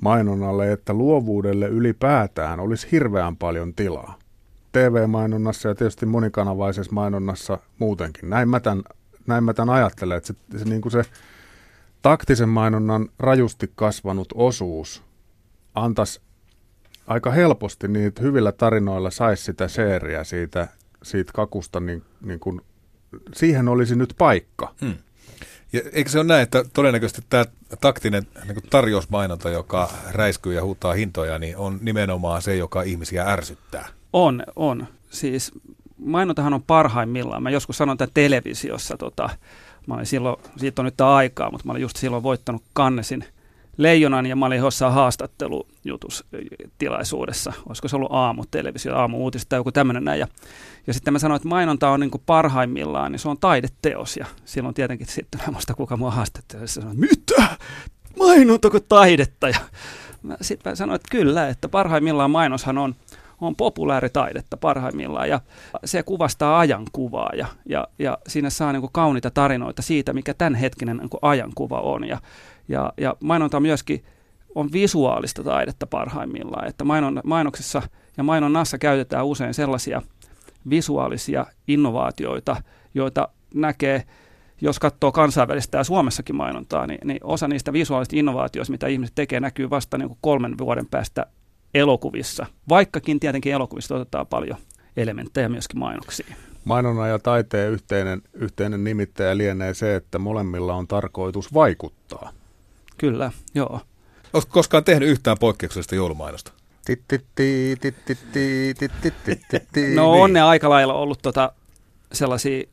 mainonnalle 0.00 0.72
että 0.72 0.92
luovuudelle 0.92 1.66
ylipäätään 1.66 2.60
olisi 2.60 2.88
hirveän 2.92 3.36
paljon 3.36 3.74
tilaa. 3.74 4.23
TV-mainonnassa 4.74 5.68
ja 5.68 5.74
tietysti 5.74 6.06
monikanavaisessa 6.06 6.92
mainonnassa 6.92 7.58
muutenkin. 7.78 8.30
Näin 8.30 8.48
mä 8.48 8.60
tämän, 8.60 8.82
näin 9.26 9.44
mä 9.44 9.54
tämän 9.54 9.74
ajattelen, 9.74 10.18
että 10.18 10.26
se, 10.26 10.58
se, 10.58 10.64
niin 10.64 10.80
kuin 10.80 10.92
se 10.92 11.02
taktisen 12.02 12.48
mainonnan 12.48 13.08
rajusti 13.18 13.72
kasvanut 13.74 14.28
osuus 14.34 15.02
antaisi 15.74 16.20
aika 17.06 17.30
helposti 17.30 17.86
että 18.06 18.22
hyvillä 18.22 18.52
tarinoilla 18.52 19.10
saisi 19.10 19.44
sitä 19.44 19.68
seeriä 19.68 20.24
siitä, 20.24 20.68
siitä 21.02 21.32
kakusta, 21.34 21.80
niin, 21.80 22.02
niin 22.20 22.40
kuin, 22.40 22.60
siihen 23.34 23.68
olisi 23.68 23.96
nyt 23.96 24.14
paikka. 24.18 24.74
Hmm. 24.80 24.94
Ja 25.72 25.80
eikö 25.92 26.10
se 26.10 26.18
ole 26.18 26.26
näin, 26.26 26.42
että 26.42 26.64
todennäköisesti 26.72 27.22
tämä 27.30 27.44
taktinen 27.80 28.22
niin 28.44 28.54
kuin 28.54 28.70
tarjousmainonta, 28.70 29.50
joka 29.50 29.90
räiskyy 30.10 30.54
ja 30.54 30.62
huutaa 30.62 30.92
hintoja, 30.92 31.38
niin 31.38 31.56
on 31.56 31.78
nimenomaan 31.82 32.42
se, 32.42 32.56
joka 32.56 32.82
ihmisiä 32.82 33.24
ärsyttää? 33.24 33.88
On, 34.14 34.42
on. 34.56 34.86
Siis 35.10 35.52
mainontahan 35.98 36.54
on 36.54 36.62
parhaimmillaan. 36.62 37.42
Mä 37.42 37.50
joskus 37.50 37.78
sanon 37.78 37.96
tämän 37.96 38.14
televisiossa, 38.14 38.96
tota, 38.96 39.30
mä 39.86 39.94
olin 39.94 40.06
silloin, 40.06 40.36
siitä 40.56 40.82
on 40.82 40.84
nyt 40.84 41.00
aikaa, 41.00 41.50
mutta 41.50 41.66
mä 41.66 41.72
olin 41.72 41.82
just 41.82 41.96
silloin 41.96 42.22
voittanut 42.22 42.62
Kannesin 42.72 43.24
Leijonan 43.76 44.26
ja 44.26 44.36
mä 44.36 44.46
olin 44.46 44.58
jossain 44.58 44.92
haastattelutilaisuudessa, 44.92 47.52
olisiko 47.66 47.88
se 47.88 47.96
ollut 47.96 48.12
aamu-televisio, 48.12 48.96
aamu-uutiset 48.96 49.48
tai 49.48 49.58
joku 49.58 49.72
tämmöinen 49.72 50.04
näin. 50.04 50.20
Ja, 50.20 50.26
ja 50.86 50.94
sitten 50.94 51.12
mä 51.12 51.18
sanoin, 51.18 51.36
että 51.36 51.48
mainonta 51.48 51.90
on 51.90 52.00
niin 52.00 52.10
kuin 52.10 52.22
parhaimmillaan, 52.26 53.12
niin 53.12 53.20
se 53.20 53.28
on 53.28 53.38
taideteos. 53.38 54.16
Ja 54.16 54.26
silloin 54.44 54.74
tietenkin 54.74 55.06
sitten 55.06 55.40
mä 55.46 55.52
muista, 55.52 55.74
kuka 55.74 55.96
mua 55.96 56.10
haastatteli, 56.10 56.62
ja 56.62 56.68
sanoin, 56.68 57.00
mitä? 57.00 57.44
Mainontako 58.18 58.80
taidetta? 58.80 59.48
Ja 59.48 59.60
sitten 60.40 60.72
mä 60.72 60.76
sanoin, 60.76 60.96
että 60.96 61.08
kyllä, 61.10 61.48
että 61.48 61.68
parhaimmillaan 61.68 62.30
mainoshan 62.30 62.78
on, 62.78 62.94
on 63.44 63.56
populaaritaidetta 63.56 64.56
parhaimmillaan 64.56 65.28
ja 65.28 65.40
se 65.84 66.02
kuvastaa 66.02 66.58
ajankuvaa 66.58 67.30
ja, 67.36 67.46
ja, 67.66 67.88
ja 67.98 68.18
siinä 68.26 68.50
saa 68.50 68.72
niin 68.72 68.80
kuin 68.80 68.92
kauniita 68.92 69.30
tarinoita 69.30 69.82
siitä, 69.82 70.12
mikä 70.12 70.34
tämänhetkinen 70.34 70.96
niin 70.96 71.10
kuin 71.10 71.18
ajankuva 71.22 71.80
on. 71.80 72.08
Ja, 72.08 72.20
ja, 72.68 72.92
ja 72.96 73.16
mainonta 73.20 73.60
myöskin 73.60 74.04
on 74.54 74.72
visuaalista 74.72 75.42
taidetta 75.42 75.86
parhaimmillaan, 75.86 76.68
että 76.68 76.84
mainon, 76.84 77.20
mainoksessa 77.24 77.82
ja 78.16 78.22
mainonnassa 78.22 78.78
käytetään 78.78 79.26
usein 79.26 79.54
sellaisia 79.54 80.02
visuaalisia 80.70 81.46
innovaatioita, 81.68 82.56
joita 82.94 83.28
näkee, 83.54 84.04
jos 84.60 84.78
katsoo 84.78 85.12
kansainvälistä 85.12 85.78
ja 85.78 85.84
Suomessakin 85.84 86.36
mainontaa, 86.36 86.86
niin, 86.86 86.98
niin 87.04 87.20
osa 87.22 87.48
niistä 87.48 87.72
visuaalisista 87.72 88.16
innovaatioista, 88.16 88.72
mitä 88.72 88.86
ihmiset 88.86 89.14
tekee, 89.14 89.40
näkyy 89.40 89.70
vasta 89.70 89.98
niin 89.98 90.08
kuin 90.08 90.18
kolmen 90.20 90.58
vuoden 90.58 90.86
päästä 90.86 91.26
elokuvissa, 91.74 92.46
vaikkakin 92.68 93.20
tietenkin 93.20 93.52
elokuvissa 93.52 93.94
otetaan 93.94 94.26
paljon 94.26 94.58
elementtejä 94.96 95.48
myöskin 95.48 95.78
mainoksiin. 95.78 96.36
Mainonnan 96.64 97.08
ja 97.08 97.18
taiteen 97.18 97.72
yhteinen, 97.72 98.22
yhteinen 98.32 98.84
nimittäjä 98.84 99.36
lienee 99.36 99.74
se, 99.74 99.94
että 99.94 100.18
molemmilla 100.18 100.74
on 100.74 100.88
tarkoitus 100.88 101.54
vaikuttaa. 101.54 102.32
Kyllä, 102.98 103.32
joo. 103.54 103.80
Oletko 104.32 104.50
koskaan 104.52 104.84
tehnyt 104.84 105.08
yhtään 105.08 105.36
poikkeuksellista 105.40 105.94
joulumainosta? 105.94 106.52
No 109.94 110.12
on 110.12 110.32
ne 110.32 110.40
aika 110.40 110.70
lailla 110.70 110.94
ollut 110.94 111.18
tota 111.22 111.52
sellaisia 112.12 112.64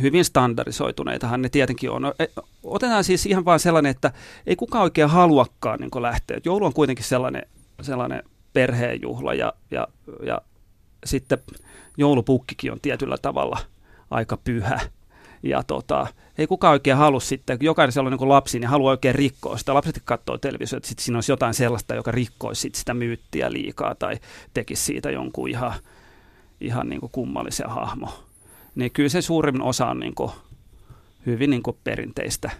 hyvin 0.00 0.24
standardisoituneitahan 0.24 1.42
ne 1.42 1.48
tietenkin 1.48 1.90
on. 1.90 2.02
No, 2.02 2.14
e, 2.18 2.26
otetaan 2.62 3.04
siis 3.04 3.26
ihan 3.26 3.44
vain 3.44 3.60
sellainen, 3.60 3.90
että 3.90 4.12
ei 4.46 4.56
kukaan 4.56 4.84
oikein 4.84 5.08
haluakaan 5.08 5.78
niin 5.80 6.02
lähteä. 6.02 6.40
Joulu 6.44 6.64
on 6.64 6.72
kuitenkin 6.72 7.04
sellainen, 7.04 7.42
sellainen 7.82 8.22
perheenjuhla 8.52 9.34
ja, 9.34 9.52
ja, 9.70 9.88
ja 10.22 10.42
sitten 11.04 11.38
joulupukkikin 11.96 12.72
on 12.72 12.80
tietyllä 12.80 13.18
tavalla 13.18 13.58
aika 14.10 14.36
pyhä. 14.36 14.80
ja 15.42 15.62
tota, 15.62 16.06
ei 16.38 16.46
kukaan 16.46 16.72
oikein 16.72 16.96
halua 16.96 17.20
sitten, 17.20 17.58
jokainen 17.60 17.92
siellä 17.92 18.08
on 18.08 18.18
niin 18.18 18.28
lapsi, 18.28 18.58
niin 18.58 18.68
haluaa 18.68 18.90
oikein 18.90 19.14
rikkoa 19.14 19.56
sitä. 19.56 19.74
Lapset 19.74 20.02
katsoo 20.04 20.38
televisiota, 20.38 20.76
että 20.76 20.88
sitten 20.88 21.04
siinä 21.04 21.16
olisi 21.16 21.32
jotain 21.32 21.54
sellaista, 21.54 21.94
joka 21.94 22.10
rikkoisi 22.10 22.60
sit 22.60 22.74
sitä 22.74 22.94
myyttiä 22.94 23.52
liikaa 23.52 23.94
tai 23.94 24.18
tekisi 24.54 24.82
siitä 24.82 25.10
jonkun 25.10 25.48
ihan, 25.48 25.72
ihan 26.60 26.88
niin 26.88 27.00
kuin 27.00 27.12
kummallisen 27.12 27.70
hahmo. 27.70 28.24
Niin 28.74 28.90
kyllä 28.90 29.08
se 29.08 29.22
suurin 29.22 29.62
osa 29.62 29.86
on 29.86 30.00
niin 30.00 30.14
kuin 30.14 30.30
hyvin 31.26 31.50
niin 31.50 31.62
kuin 31.62 31.76
perinteistä. 31.84 32.50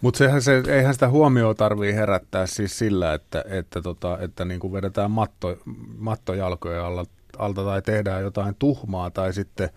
Mutta 0.00 0.18
sehän 0.18 0.42
se, 0.42 0.62
eihän 0.68 0.94
sitä 0.94 1.08
huomioon 1.08 1.56
tarvii 1.56 1.94
herättää 1.94 2.46
siis 2.46 2.78
sillä, 2.78 3.14
että, 3.14 3.44
että, 3.48 3.82
tota, 3.82 4.18
että 4.20 4.44
niin 4.44 4.60
kuin 4.60 4.72
vedetään 4.72 5.10
matto, 5.10 5.56
mattojalkoja 5.98 6.86
alla, 6.86 7.04
alta 7.38 7.64
tai 7.64 7.82
tehdään 7.82 8.22
jotain 8.22 8.54
tuhmaa 8.58 9.10
tai 9.10 9.32
sitten 9.32 9.70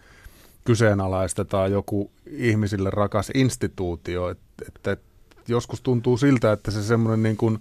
kyseenalaistetaan 0.66 1.72
joku 1.72 2.12
ihmisille 2.26 2.90
rakas 2.90 3.32
instituutio. 3.34 4.30
Että, 4.30 4.66
että 4.68 4.98
joskus 5.48 5.82
tuntuu 5.82 6.18
siltä, 6.18 6.52
että 6.52 6.72
se 6.72 6.84
semmoinen 6.84 7.24
niin 7.24 7.38
kuin 7.38 7.60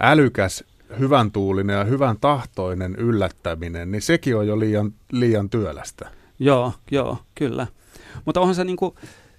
älykäs, 0.00 0.64
hyvän 0.98 1.30
tuulinen 1.30 1.76
ja 1.76 1.84
hyvän 1.84 2.16
tahtoinen 2.20 2.96
yllättäminen, 2.96 3.90
niin 3.90 4.02
sekin 4.02 4.36
on 4.36 4.46
jo 4.46 4.58
liian, 4.58 4.94
liian 5.12 5.50
työlästä. 5.50 6.10
Joo, 6.38 6.72
joo, 6.90 7.18
kyllä. 7.34 7.66
Mutta 8.24 8.40
onhan 8.40 8.54
se 8.54 8.64
niin 8.64 8.76
kuin, 8.76 8.94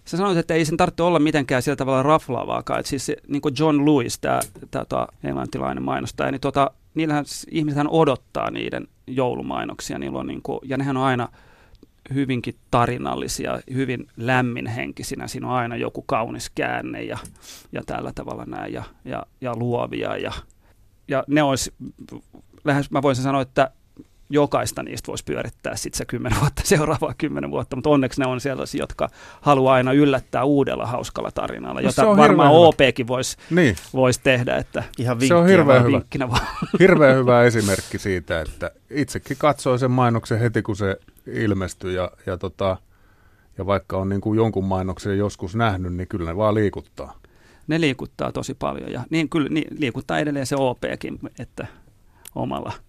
sä 0.10 0.18
sanoit, 0.18 0.38
että 0.38 0.54
ei 0.54 0.66
sen 0.66 0.78
tarvitse 0.78 1.04
olla 1.04 1.20
mitenkään 1.20 1.62
sillä 1.62 1.76
tavalla 1.76 2.04
raflaavaakaan. 2.04 2.80
Että 2.80 2.90
siis 2.90 3.12
niin 3.28 3.42
kuin 3.42 3.56
John 3.60 3.86
Lewis, 3.86 4.20
tämä, 4.20 4.40
tota, 4.72 5.08
englantilainen 5.24 5.84
mainostaja, 5.84 6.32
niin 6.32 6.42
tota, 6.42 6.72
niillähän 6.94 7.26
ihmiset 7.52 7.84
odottaa 7.90 8.52
niiden 8.52 8.88
joulumainoksia. 9.08 9.98
On 10.14 10.28
niin 10.28 10.42
kuin, 10.42 10.60
ja 10.64 10.78
nehän 10.78 10.98
on 10.98 11.04
aina 11.04 11.28
hyvinkin 12.14 12.56
tarinallisia, 12.72 13.60
hyvin 13.74 14.08
lämminhenkisinä. 14.18 15.28
Siinä 15.28 15.48
on 15.48 15.54
aina 15.54 15.76
joku 15.76 16.02
kaunis 16.02 16.50
käänne 16.50 17.04
ja, 17.04 17.18
ja 17.72 17.82
tällä 17.86 18.12
tavalla 18.16 18.46
näin 18.46 18.74
ja, 18.74 18.84
ja, 19.06 19.26
ja 19.42 19.56
luovia. 19.56 20.18
Ja, 20.18 20.32
ja 21.08 21.24
ne 21.28 21.44
olisi, 21.44 21.74
lähes 22.64 22.92
mä 22.92 23.02
voisin 23.02 23.24
sanoa, 23.24 23.42
että 23.42 23.72
jokaista 24.30 24.84
niistä 24.84 25.08
voisi 25.08 25.24
pyörittää 25.24 25.76
sitten 25.76 25.98
se 25.98 26.06
kymmenen 26.06 26.40
vuotta, 26.42 26.62
seuraavaa 26.66 27.14
kymmenen 27.18 27.52
vuotta, 27.52 27.76
mutta 27.76 27.90
onneksi 27.90 28.22
ne 28.22 28.28
on 28.28 28.42
sellaisia, 28.42 28.84
jotka 28.84 29.10
haluaa 29.42 29.76
aina 29.76 29.94
yllättää 29.94 30.44
uudella 30.44 30.86
hauskalla 30.86 31.32
tarinalla, 31.32 31.82
no, 31.82 31.88
jota 31.88 32.18
varmaan 32.18 32.52
OPkin 32.52 33.08
voisi 33.08 33.38
niin. 33.50 33.76
vois 33.94 34.20
tehdä. 34.20 34.56
Että 34.56 34.84
Ihan 34.98 35.22
se 35.22 35.36
on 35.36 35.48
hirveän 35.48 35.84
hyvä, 35.84 36.30
vaan. 36.30 36.42
hirveän 36.80 37.18
hyvä 37.18 37.44
esimerkki 37.44 37.98
siitä, 37.98 38.42
että 38.42 38.72
itsekin 38.90 39.38
katsoi 39.40 39.80
sen 39.80 39.92
mainoksen 39.92 40.40
heti, 40.40 40.62
kun 40.62 40.76
se 40.76 40.98
ilmestyi 41.28 41.96
ja, 41.96 42.12
ja, 42.26 42.38
tota, 42.38 42.78
ja 43.58 43.66
vaikka 43.66 43.98
on 43.98 44.10
niin 44.10 44.22
kuin 44.22 44.38
jonkun 44.38 44.66
mainoksen 44.66 45.18
joskus 45.18 45.56
nähnyt, 45.56 45.94
niin 45.94 46.08
kyllä 46.08 46.32
ne 46.32 46.38
vaan 46.38 46.56
liikuttaa. 46.56 47.20
Ne 47.68 47.82
liikuttaa 47.82 48.32
tosi 48.32 48.54
paljon 48.54 48.92
ja 48.92 49.02
niin 49.10 49.30
kyllä 49.30 49.50
niin 49.50 49.78
liikuttaa 49.80 50.20
edelleen 50.20 50.46
se 50.46 50.56
OPkin, 50.56 51.20
että 51.40 51.68
omalla– 52.36 52.74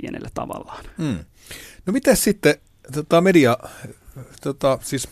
pienellä 0.00 0.28
tavallaan. 0.34 0.84
Mm. 0.98 1.18
No 1.86 1.92
miten 1.92 2.16
sitten 2.16 2.54
tota 2.94 3.20
media, 3.20 3.58
tota, 4.40 4.78
siis 4.82 5.08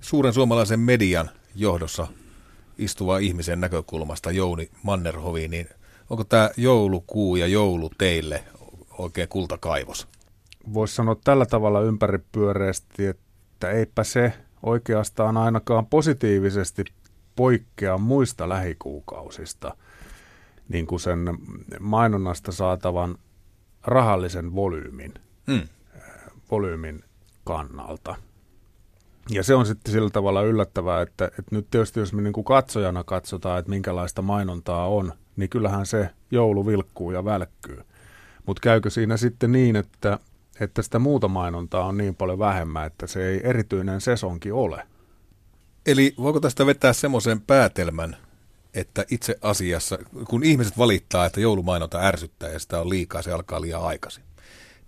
suuren 0.00 0.32
suomalaisen 0.32 0.80
median 0.80 1.30
johdossa 1.54 2.08
istuva 2.78 3.18
ihmisen 3.18 3.60
näkökulmasta 3.60 4.30
Jouni 4.30 4.70
Mannerhovi, 4.82 5.48
niin 5.48 5.68
onko 6.10 6.24
tämä 6.24 6.50
joulukuu 6.56 7.36
ja 7.36 7.46
joulu 7.46 7.90
teille 7.98 8.44
oikein 8.98 9.28
kultakaivos? 9.28 10.08
Voisi 10.74 10.94
sanoa 10.94 11.16
tällä 11.24 11.46
tavalla 11.46 11.80
ympäripyöreästi, 11.80 13.06
että 13.06 13.70
eipä 13.70 14.04
se 14.04 14.32
oikeastaan 14.62 15.36
ainakaan 15.36 15.86
positiivisesti 15.86 16.84
poikkea 17.36 17.98
muista 17.98 18.48
lähikuukausista, 18.48 19.76
niin 20.68 20.86
kuin 20.86 21.00
sen 21.00 21.18
mainonnasta 21.80 22.52
saatavan 22.52 23.18
rahallisen 23.84 24.54
volyymin, 24.54 25.14
mm. 25.46 25.68
volyymin 26.50 27.04
kannalta. 27.44 28.14
Ja 29.30 29.42
se 29.42 29.54
on 29.54 29.66
sitten 29.66 29.92
sillä 29.92 30.10
tavalla 30.10 30.42
yllättävää, 30.42 31.02
että, 31.02 31.24
että 31.24 31.42
nyt 31.50 31.70
tietysti 31.70 32.00
jos 32.00 32.12
me 32.12 32.22
niin 32.22 32.32
kuin 32.32 32.44
katsojana 32.44 33.04
katsotaan, 33.04 33.58
että 33.58 33.70
minkälaista 33.70 34.22
mainontaa 34.22 34.88
on, 34.88 35.12
niin 35.36 35.50
kyllähän 35.50 35.86
se 35.86 36.10
joulu 36.30 36.66
vilkkuu 36.66 37.10
ja 37.10 37.24
välkkyy. 37.24 37.82
Mutta 38.46 38.60
käykö 38.60 38.90
siinä 38.90 39.16
sitten 39.16 39.52
niin, 39.52 39.76
että, 39.76 40.18
että 40.60 40.82
sitä 40.82 40.98
muuta 40.98 41.28
mainontaa 41.28 41.86
on 41.86 41.96
niin 41.96 42.14
paljon 42.14 42.38
vähemmän, 42.38 42.86
että 42.86 43.06
se 43.06 43.28
ei 43.28 43.40
erityinen 43.44 44.00
sesonki 44.00 44.52
ole? 44.52 44.86
Eli 45.86 46.14
voiko 46.18 46.40
tästä 46.40 46.66
vetää 46.66 46.92
semmoisen 46.92 47.40
päätelmän, 47.40 48.16
että 48.74 49.04
itse 49.10 49.38
asiassa, 49.42 49.98
kun 50.28 50.44
ihmiset 50.44 50.78
valittaa, 50.78 51.26
että 51.26 51.40
joulumainonta 51.40 52.00
ärsyttää 52.00 52.50
ja 52.50 52.58
sitä 52.58 52.80
on 52.80 52.88
liikaa, 52.88 53.22
se 53.22 53.32
alkaa 53.32 53.60
liian 53.60 53.82
aikaisin, 53.82 54.24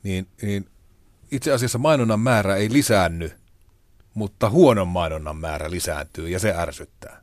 niin, 0.02 0.26
niin 0.42 0.66
itse 1.30 1.52
asiassa 1.52 1.78
mainonnan 1.78 2.20
määrä 2.20 2.56
ei 2.56 2.72
lisäänny, 2.72 3.32
mutta 4.14 4.50
huonon 4.50 4.88
mainonnan 4.88 5.36
määrä 5.36 5.70
lisääntyy 5.70 6.28
ja 6.28 6.38
se 6.38 6.54
ärsyttää. 6.56 7.20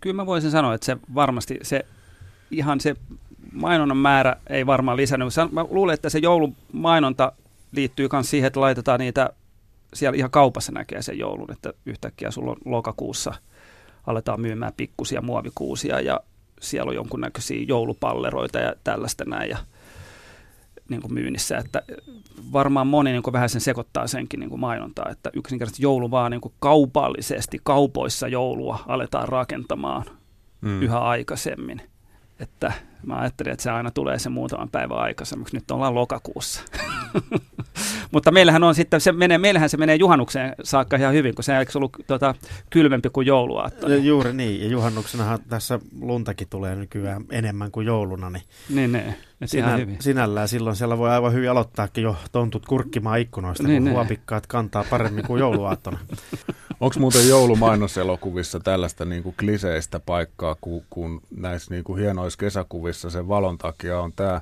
Kyllä 0.00 0.16
mä 0.16 0.26
voisin 0.26 0.50
sanoa, 0.50 0.74
että 0.74 0.84
se 0.84 0.96
varmasti 1.14 1.58
se 1.62 1.86
ihan 2.50 2.80
se 2.80 2.96
mainonnan 3.52 3.96
määrä 3.96 4.36
ei 4.46 4.66
varmaan 4.66 4.96
lisännyt. 4.96 5.28
Mä 5.52 5.64
luulen, 5.70 5.94
että 5.94 6.10
se 6.10 6.18
joulumainonta 6.18 7.32
liittyy 7.72 8.08
myös 8.12 8.30
siihen, 8.30 8.46
että 8.46 8.60
laitetaan 8.60 9.00
niitä, 9.00 9.30
siellä 9.94 10.16
ihan 10.16 10.30
kaupassa 10.30 10.72
näkee 10.72 11.02
sen 11.02 11.18
joulun, 11.18 11.52
että 11.52 11.72
yhtäkkiä 11.86 12.30
sulla 12.30 12.50
on 12.50 12.56
lokakuussa– 12.64 13.34
aletaan 14.06 14.40
myymään 14.40 14.72
pikkusia 14.76 15.22
muovikuusia 15.22 16.00
ja 16.00 16.20
siellä 16.60 16.88
on 16.88 16.94
jonkunnäköisiä 16.94 17.64
joulupalleroita 17.68 18.58
ja 18.58 18.74
tällaista 18.84 19.24
näin 19.24 19.50
ja 19.50 19.58
niin 20.88 21.02
kuin 21.02 21.14
myynnissä, 21.14 21.58
että 21.58 21.82
varmaan 22.52 22.86
moni 22.86 23.12
niin 23.12 23.22
kuin 23.22 23.32
vähän 23.32 23.48
sen 23.48 23.60
sekoittaa 23.60 24.06
senkin 24.06 24.40
niin 24.40 24.50
kuin 24.50 24.60
mainontaa, 24.60 25.10
että 25.10 25.30
yksinkertaisesti 25.32 25.82
joulu 25.82 26.10
vaan 26.10 26.30
niin 26.30 26.40
kuin 26.40 26.54
kaupallisesti, 26.58 27.60
kaupoissa 27.62 28.28
joulua 28.28 28.78
aletaan 28.86 29.28
rakentamaan 29.28 30.04
mm. 30.60 30.82
yhä 30.82 30.98
aikaisemmin. 30.98 31.82
Että 32.40 32.72
mä 33.06 33.16
ajattelin, 33.16 33.52
että 33.52 33.62
se 33.62 33.70
aina 33.70 33.90
tulee 33.90 34.18
se 34.18 34.28
muutaman 34.28 34.68
päivän 34.68 34.98
aikaisemmaksi. 34.98 35.56
Nyt 35.56 35.70
ollaan 35.70 35.94
lokakuussa. 35.94 36.62
Mutta 38.12 38.32
meillähän 38.32 38.62
on 38.62 38.74
sitten, 38.74 39.00
se 39.00 39.12
menee, 39.12 39.38
meillähän 39.38 39.68
se 39.68 39.76
menee 39.76 39.96
juhannukseen 39.96 40.54
saakka 40.62 40.96
ihan 40.96 41.14
hyvin, 41.14 41.34
kun 41.34 41.44
se 41.44 41.58
eikö 41.58 41.72
ollut 41.74 41.96
tota, 42.06 42.34
kylmempi 42.70 43.10
kuin 43.10 43.26
jouluaatto. 43.26 43.88
Niin? 43.88 44.06
Juuri 44.06 44.32
niin, 44.32 44.60
ja 44.60 44.68
juhannuksenahan 44.68 45.38
tässä 45.48 45.80
luntakin 46.00 46.48
tulee 46.50 46.76
nykyään 46.76 47.24
enemmän 47.30 47.70
kuin 47.70 47.86
jouluna. 47.86 48.30
Niin, 48.30 48.42
niin, 48.68 48.92
niin. 48.92 49.14
Sinä, 49.44 49.78
sinällään 50.00 50.48
silloin 50.48 50.76
siellä 50.76 50.98
voi 50.98 51.10
aivan 51.10 51.32
hyvin 51.32 51.50
aloittaakin 51.50 52.04
jo 52.04 52.16
tontut 52.32 52.66
kurkkimaan 52.66 53.20
ikkunoista, 53.20 53.62
niin, 53.62 53.76
kun 53.76 53.84
niin. 53.84 53.94
huopikkaat 53.94 54.46
kantaa 54.46 54.84
paremmin 54.90 55.24
kuin 55.24 55.40
jouluaattona. 55.40 55.98
Onko 56.80 57.00
muuten 57.00 57.28
joulumainoselokuvissa 57.28 58.60
tällaista 58.60 59.04
niin 59.04 59.22
kuin 59.22 59.34
kliseistä 59.40 60.00
paikkaa, 60.00 60.56
kun, 60.60 60.82
kun 60.90 61.20
näissä 61.36 61.74
niin 61.74 61.84
kuin 61.84 62.00
hienoissa 62.00 62.38
kesäkuvissa 62.38 62.85
sen 62.92 63.28
valon 63.28 63.58
takia 63.58 64.00
on 64.00 64.12
tämä 64.12 64.40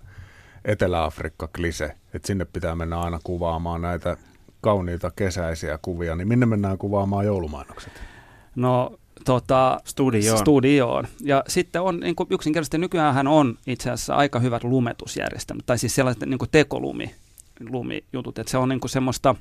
Etelä-Afrikka-klise, 0.64 1.96
että 2.14 2.26
sinne 2.26 2.44
pitää 2.44 2.74
mennä 2.74 3.00
aina 3.00 3.20
kuvaamaan 3.24 3.82
näitä 3.82 4.16
kauniita 4.60 5.10
kesäisiä 5.16 5.78
kuvia, 5.82 6.16
niin 6.16 6.28
minne 6.28 6.46
mennään 6.46 6.78
kuvaamaan 6.78 7.26
joulumainokset? 7.26 7.92
No 8.56 8.98
tota, 9.24 9.80
studioon. 9.84 10.38
studioon. 10.38 11.06
Ja 11.20 11.44
sitten 11.48 11.82
on 11.82 12.00
niin 12.00 12.16
kuin 12.16 12.26
yksinkertaisesti 12.30 12.78
nykyään 12.78 13.26
on 13.26 13.58
itse 13.66 13.90
asiassa 13.90 14.14
aika 14.14 14.38
hyvät 14.38 14.64
lumetusjärjestelmät, 14.64 15.66
tai 15.66 15.78
siis 15.78 15.94
sellaiset 15.94 16.26
niin 16.26 16.38
kuin 16.38 16.50
tekolumi 16.50 17.14
lumijutut, 17.68 18.38
että 18.38 18.50
se 18.50 18.58
on 18.58 18.68
niin 18.68 18.80
kuin 18.80 18.90
semmoista, 18.90 19.34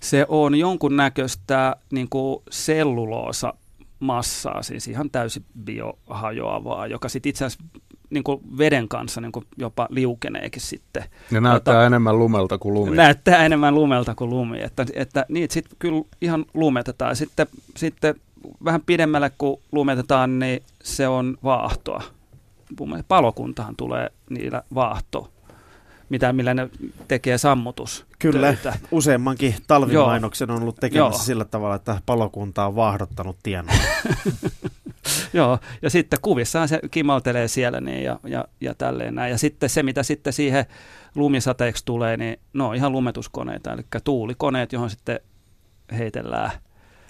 se 0.00 0.26
on 0.28 0.54
jonkunnäköistä 0.54 1.76
niin 1.90 2.08
kuin 2.08 2.42
selluloosa 2.50 3.54
massaa, 4.00 4.62
siis 4.62 4.88
ihan 4.88 5.10
täysin 5.10 5.44
biohajoavaa, 5.64 6.86
joka 6.86 7.08
sitten 7.08 7.30
itse 7.30 7.44
asiassa 7.44 7.64
niin 8.10 8.24
kuin 8.24 8.40
veden 8.58 8.88
kanssa 8.88 9.20
niin 9.20 9.32
kuin 9.32 9.44
jopa 9.56 9.86
liukeneekin 9.90 10.62
sitten. 10.62 11.04
Ja 11.30 11.40
näyttää 11.40 11.78
Ota, 11.78 11.86
enemmän 11.86 12.18
lumelta 12.18 12.58
kuin 12.58 12.74
lumi. 12.74 12.96
Näyttää 12.96 13.46
enemmän 13.46 13.74
lumelta 13.74 14.14
kuin 14.14 14.30
lumi, 14.30 14.62
että, 14.62 14.86
että 14.94 15.26
niitä 15.28 15.54
sitten 15.54 15.76
kyllä 15.78 16.02
ihan 16.20 16.44
lumetetaan. 16.54 17.16
Sitten, 17.16 17.46
sitten 17.76 18.14
vähän 18.64 18.82
pidemmälle 18.86 19.30
kun 19.38 19.60
lumetetaan, 19.72 20.38
niin 20.38 20.62
se 20.82 21.08
on 21.08 21.38
vaahtoa. 21.44 22.02
Palokuntahan 23.08 23.76
tulee 23.76 24.10
niillä 24.30 24.62
vaahto 24.74 25.32
mitä, 26.08 26.32
millä 26.32 26.54
ne 26.54 26.68
tekee 27.08 27.38
sammutus. 27.38 28.06
Kyllä, 28.18 28.54
useammankin 28.90 29.54
talvimainoksen 29.66 30.50
on 30.50 30.62
ollut 30.62 30.76
tekemässä 30.76 31.18
Joo. 31.18 31.24
sillä 31.24 31.44
tavalla, 31.44 31.74
että 31.74 32.00
palokunta 32.06 32.66
on 32.66 32.76
vaahdottanut 32.76 33.36
tien. 33.42 33.66
Joo, 35.32 35.58
ja 35.82 35.90
sitten 35.90 36.18
kuvissaan 36.22 36.68
se 36.68 36.80
kimaltelee 36.90 37.48
siellä 37.48 37.80
niin 37.80 38.04
ja, 38.04 38.20
ja, 38.26 38.44
ja 38.60 38.74
tälleen 38.74 39.14
näin. 39.14 39.30
Ja 39.30 39.38
sitten 39.38 39.70
se, 39.70 39.82
mitä 39.82 40.02
sitten 40.02 40.32
siihen 40.32 40.64
lumisateeksi 41.14 41.84
tulee, 41.84 42.16
niin 42.16 42.40
no 42.52 42.72
ihan 42.72 42.92
lumetuskoneita, 42.92 43.72
eli 43.72 43.82
tuulikoneet, 44.04 44.72
johon 44.72 44.90
sitten 44.90 45.20
heitellään 45.98 46.50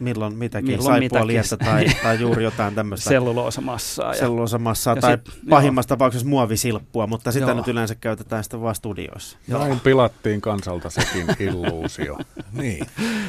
Milloin 0.00 0.34
mitäkin, 0.34 0.66
Milloin 0.70 0.84
saipua 0.84 1.00
mitäkin. 1.04 1.26
liettä 1.26 1.56
tai, 1.56 1.84
tai 2.02 2.20
juuri 2.20 2.44
jotain 2.44 2.74
tämmöistä 2.74 3.08
selluloosamassaa. 3.14 4.12
Ja, 4.14 4.18
selluloosamassaa 4.20 4.94
ja 4.96 5.00
tai 5.00 5.18
sit- 5.18 5.48
pahimmassa 5.50 5.88
tapauksessa 5.88 6.28
muovisilppua, 6.28 7.06
mutta 7.06 7.32
sitä 7.32 7.46
Joo. 7.46 7.54
nyt 7.54 7.68
yleensä 7.68 7.94
käytetään 7.94 8.44
sitten 8.44 8.60
vaan 8.60 8.74
studioissa. 8.74 9.38
Näin 9.48 9.80
pilattiin 9.80 10.40
kansalta 10.40 10.90
sekin 10.90 11.26
illuusio. 11.38 12.18
niin. 12.52 12.86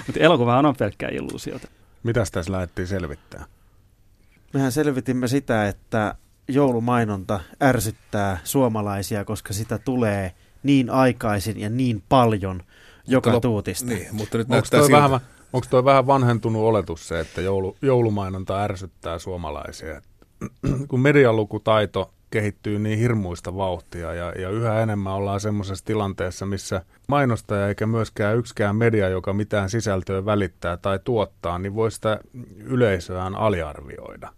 Mutta 0.08 0.20
elokuvahan 0.20 0.66
on 0.66 0.76
pelkkää 0.76 1.10
illuusiota. 1.10 1.68
Mitäs 2.04 2.32
tässä 2.32 2.52
lähdettiin 2.52 2.88
selvittämään? 2.88 3.50
Mehän 4.54 4.72
selvitimme 4.72 5.28
sitä, 5.28 5.68
että 5.68 6.16
joulumainonta 6.48 7.40
ärsyttää 7.64 8.40
suomalaisia, 8.44 9.26
koska 9.26 9.54
sitä 9.54 9.78
tulee 9.78 10.32
niin 10.64 10.90
aikaisin 10.90 11.60
ja 11.60 11.70
niin 11.70 12.04
paljon 12.10 12.64
joka 13.08 13.32
lop- 13.32 13.40
tuutista. 13.42 13.86
Niin, 13.86 14.08
mutta 14.12 14.38
nyt 14.38 14.46
Onko 14.46 14.54
näyttää 14.56 14.82
siltä. 14.82 15.02
vähän, 15.02 15.20
onko 15.54 15.68
toi 15.70 15.86
vähän 15.86 16.08
vanhentunut 16.08 16.64
oletus 16.64 17.08
se, 17.08 17.20
että 17.20 17.42
joulu, 17.42 17.78
joulumainonta 17.82 18.64
ärsyttää 18.64 19.20
suomalaisia? 19.20 20.02
Kun 20.90 21.00
medialukutaito 21.00 22.14
kehittyy 22.32 22.80
niin 22.80 23.00
hirmuista 23.00 23.56
vauhtia 23.56 24.14
ja, 24.14 24.34
ja 24.42 24.50
yhä 24.50 24.82
enemmän 24.82 25.14
ollaan 25.14 25.40
semmoisessa 25.40 25.86
tilanteessa, 25.86 26.46
missä 26.46 26.82
mainostaja 27.08 27.68
eikä 27.68 27.88
myöskään 27.88 28.38
yksikään 28.38 28.76
media, 28.76 29.10
joka 29.10 29.34
mitään 29.34 29.70
sisältöä 29.70 30.26
välittää 30.26 30.78
tai 30.78 31.00
tuottaa, 31.04 31.60
niin 31.60 31.76
voi 31.76 31.92
sitä 31.92 32.20
yleisöään 32.58 33.36
aliarvioida. 33.36 34.34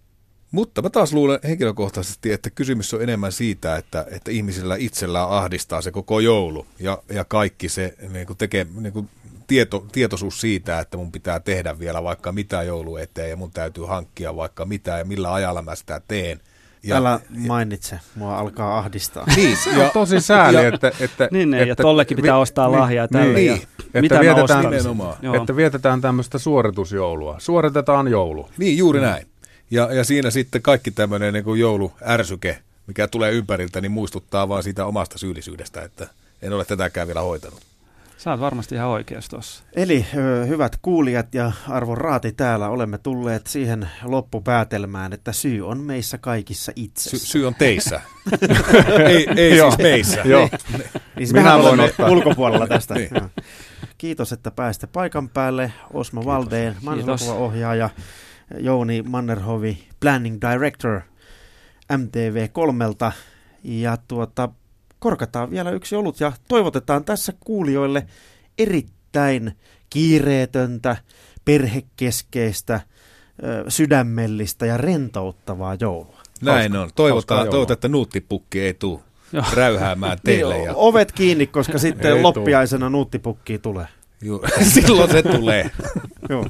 Mutta 0.51 0.82
mä 0.82 0.89
taas 0.89 1.14
luulen 1.14 1.39
henkilökohtaisesti, 1.43 2.32
että 2.32 2.49
kysymys 2.49 2.93
on 2.93 3.01
enemmän 3.01 3.32
siitä, 3.32 3.76
että, 3.76 4.05
että 4.12 4.32
ihmisillä 4.32 4.76
itsellään 4.76 5.30
ahdistaa 5.30 5.82
se 5.82 5.91
koko 5.91 6.20
joulu 6.20 6.66
ja, 6.80 7.03
ja 7.09 7.26
kaikki 7.26 7.70
se 7.70 7.95
niin 8.09 8.28
kuin 8.28 8.38
tekee, 8.38 8.68
niin 8.80 8.93
kuin 8.93 9.09
tieto, 9.52 9.86
tietoisuus 9.91 10.41
siitä, 10.41 10.80
että 10.80 10.97
mun 10.97 11.12
pitää 11.12 11.39
tehdä 11.39 11.80
vielä 11.80 12.04
vaikka 12.04 12.32
mitä 12.32 12.64
joulu 12.64 12.97
eteen 12.97 13.30
ja 13.30 13.36
mun 13.36 13.52
täytyy 13.52 13.86
hankkia 13.86 14.36
vaikka 14.36 14.66
mitä 14.66 14.97
ja 14.97 15.06
millä 15.06 15.34
ajalla 15.34 15.62
mä 15.62 15.76
sitä 15.76 16.02
teen. 16.08 16.39
Ja, 16.84 16.95
Älä 16.97 17.20
mainitse, 17.30 17.99
mua 18.16 18.38
alkaa 18.38 18.78
ahdistaa. 18.78 19.26
Niin, 19.36 19.58
Se 19.64 19.70
on 19.70 19.91
tosi 19.93 20.22
sääli, 20.22 20.58
ja- 20.58 20.68
että, 20.68 20.91
että, 20.99 21.28
Niin, 21.32 21.52
niin, 21.52 21.68
ja 21.68 21.72
että 21.72 21.84
tollekin 21.84 22.16
pitää 22.16 22.38
ostaa 22.38 22.72
lahjaa 22.72 23.08
tälle 23.08 23.34
Niin, 23.34 23.47
ja 23.47 23.56
että 23.56 24.02
mitä 24.02 24.20
vietetään, 24.20 24.66
että 25.41 25.56
vietetään 25.56 26.02
tämmöistä 26.02 26.38
suoritusjoulua. 26.38 27.36
Suoritetaan 27.39 28.08
joulu. 28.08 28.49
Niin, 28.58 28.78
juuri 28.78 29.02
näin. 29.02 29.28
Ja, 29.72 29.93
ja 29.93 30.04
siinä 30.04 30.30
sitten 30.30 30.62
kaikki 30.62 30.91
tämmöinen 30.91 31.34
niin 31.34 31.60
jouluärsyke, 31.60 32.58
mikä 32.88 33.08
tulee 33.08 33.32
ympäriltä, 33.32 33.82
niin 33.82 33.91
muistuttaa 33.91 34.49
vaan 34.49 34.64
siitä 34.64 34.86
omasta 34.86 35.18
syyllisyydestä, 35.18 35.82
että 35.82 36.08
en 36.41 36.54
ole 36.54 36.66
tätäkään 36.66 37.08
vielä 37.08 37.22
hoitanut. 37.22 37.70
Sä 38.22 38.32
oot 38.32 38.39
varmasti 38.39 38.76
ihan 38.76 38.88
oikeassa 38.88 39.30
tuossa. 39.30 39.63
Eli 39.74 40.05
hyvät 40.47 40.78
kuulijat 40.82 41.36
ja 41.36 41.51
arvon 41.69 41.97
raati 41.97 42.32
täällä, 42.32 42.69
olemme 42.69 42.97
tulleet 42.97 43.47
siihen 43.47 43.89
loppupäätelmään, 44.03 45.13
että 45.13 45.32
syy 45.32 45.67
on 45.67 45.80
meissä 45.80 46.17
kaikissa 46.17 46.72
itse. 46.76 47.09
Sy- 47.09 47.17
syy 47.17 47.47
on 47.47 47.55
teissä. 47.55 48.01
ei 49.07 49.28
ei 49.38 49.59
siis 49.59 49.78
meissä. 49.78 50.22
Joo. 50.26 50.49
Niin 50.78 50.84
siis 51.17 51.34
Minä 51.34 51.57
voin 51.57 51.80
ottaa. 51.80 52.09
ulkopuolella 52.09 52.67
tästä. 52.67 52.93
Niin. 52.93 53.09
Kiitos, 53.97 54.32
että 54.32 54.51
pääsitte 54.51 54.88
paikan 54.88 55.30
päälle. 55.30 55.74
Osmo 55.93 56.26
Valdeen, 56.26 56.76
ohjaaja 57.38 57.89
Jouni 58.59 59.01
Mannerhovi, 59.01 59.84
Planning 59.99 60.38
Director 60.51 61.01
MTV3. 61.93 63.11
Ja 63.63 63.97
tuota, 64.07 64.49
korkataan 65.02 65.52
vielä 65.52 65.72
yksi 65.72 65.95
olut 65.95 66.20
ja 66.20 66.32
toivotetaan 66.47 67.06
tässä 67.06 67.34
kuulijoille 67.39 68.08
erittäin 68.58 69.58
kiireetöntä, 69.89 70.95
perhekeskeistä, 71.45 72.82
sydämellistä 73.68 74.66
ja 74.66 74.78
rentouttavaa 74.78 75.78
joulua. 75.80 76.22
Näin 76.41 76.76
on. 76.76 76.89
Toivotaan, 76.95 77.49
toivotaan, 77.49 77.74
että 77.74 77.88
nuuttipukki 77.88 78.62
ei 78.62 78.74
tule 78.74 78.99
Joo. 79.34 79.43
räyhäämään 79.54 80.18
teille. 80.24 80.54
Niin, 80.54 80.66
Ja, 80.66 80.74
Ovet 80.76 81.12
kiinni, 81.12 81.47
koska 81.47 81.78
sitten 81.78 82.16
Ei 82.18 82.22
loppiaisena 82.22 82.89
nuuttipukki 82.89 83.60
tulee. 83.60 83.88
ju, 84.22 84.41
silloin 84.74 85.12
se 85.12 85.24
tulee. 85.24 85.72
Joo. 86.30 86.45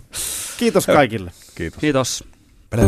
Kiitos 0.57 0.85
kaikille. 0.85 1.31
Kiitos. 1.55 1.79
Kiitos. 1.79 2.23
Plä, 2.69 2.81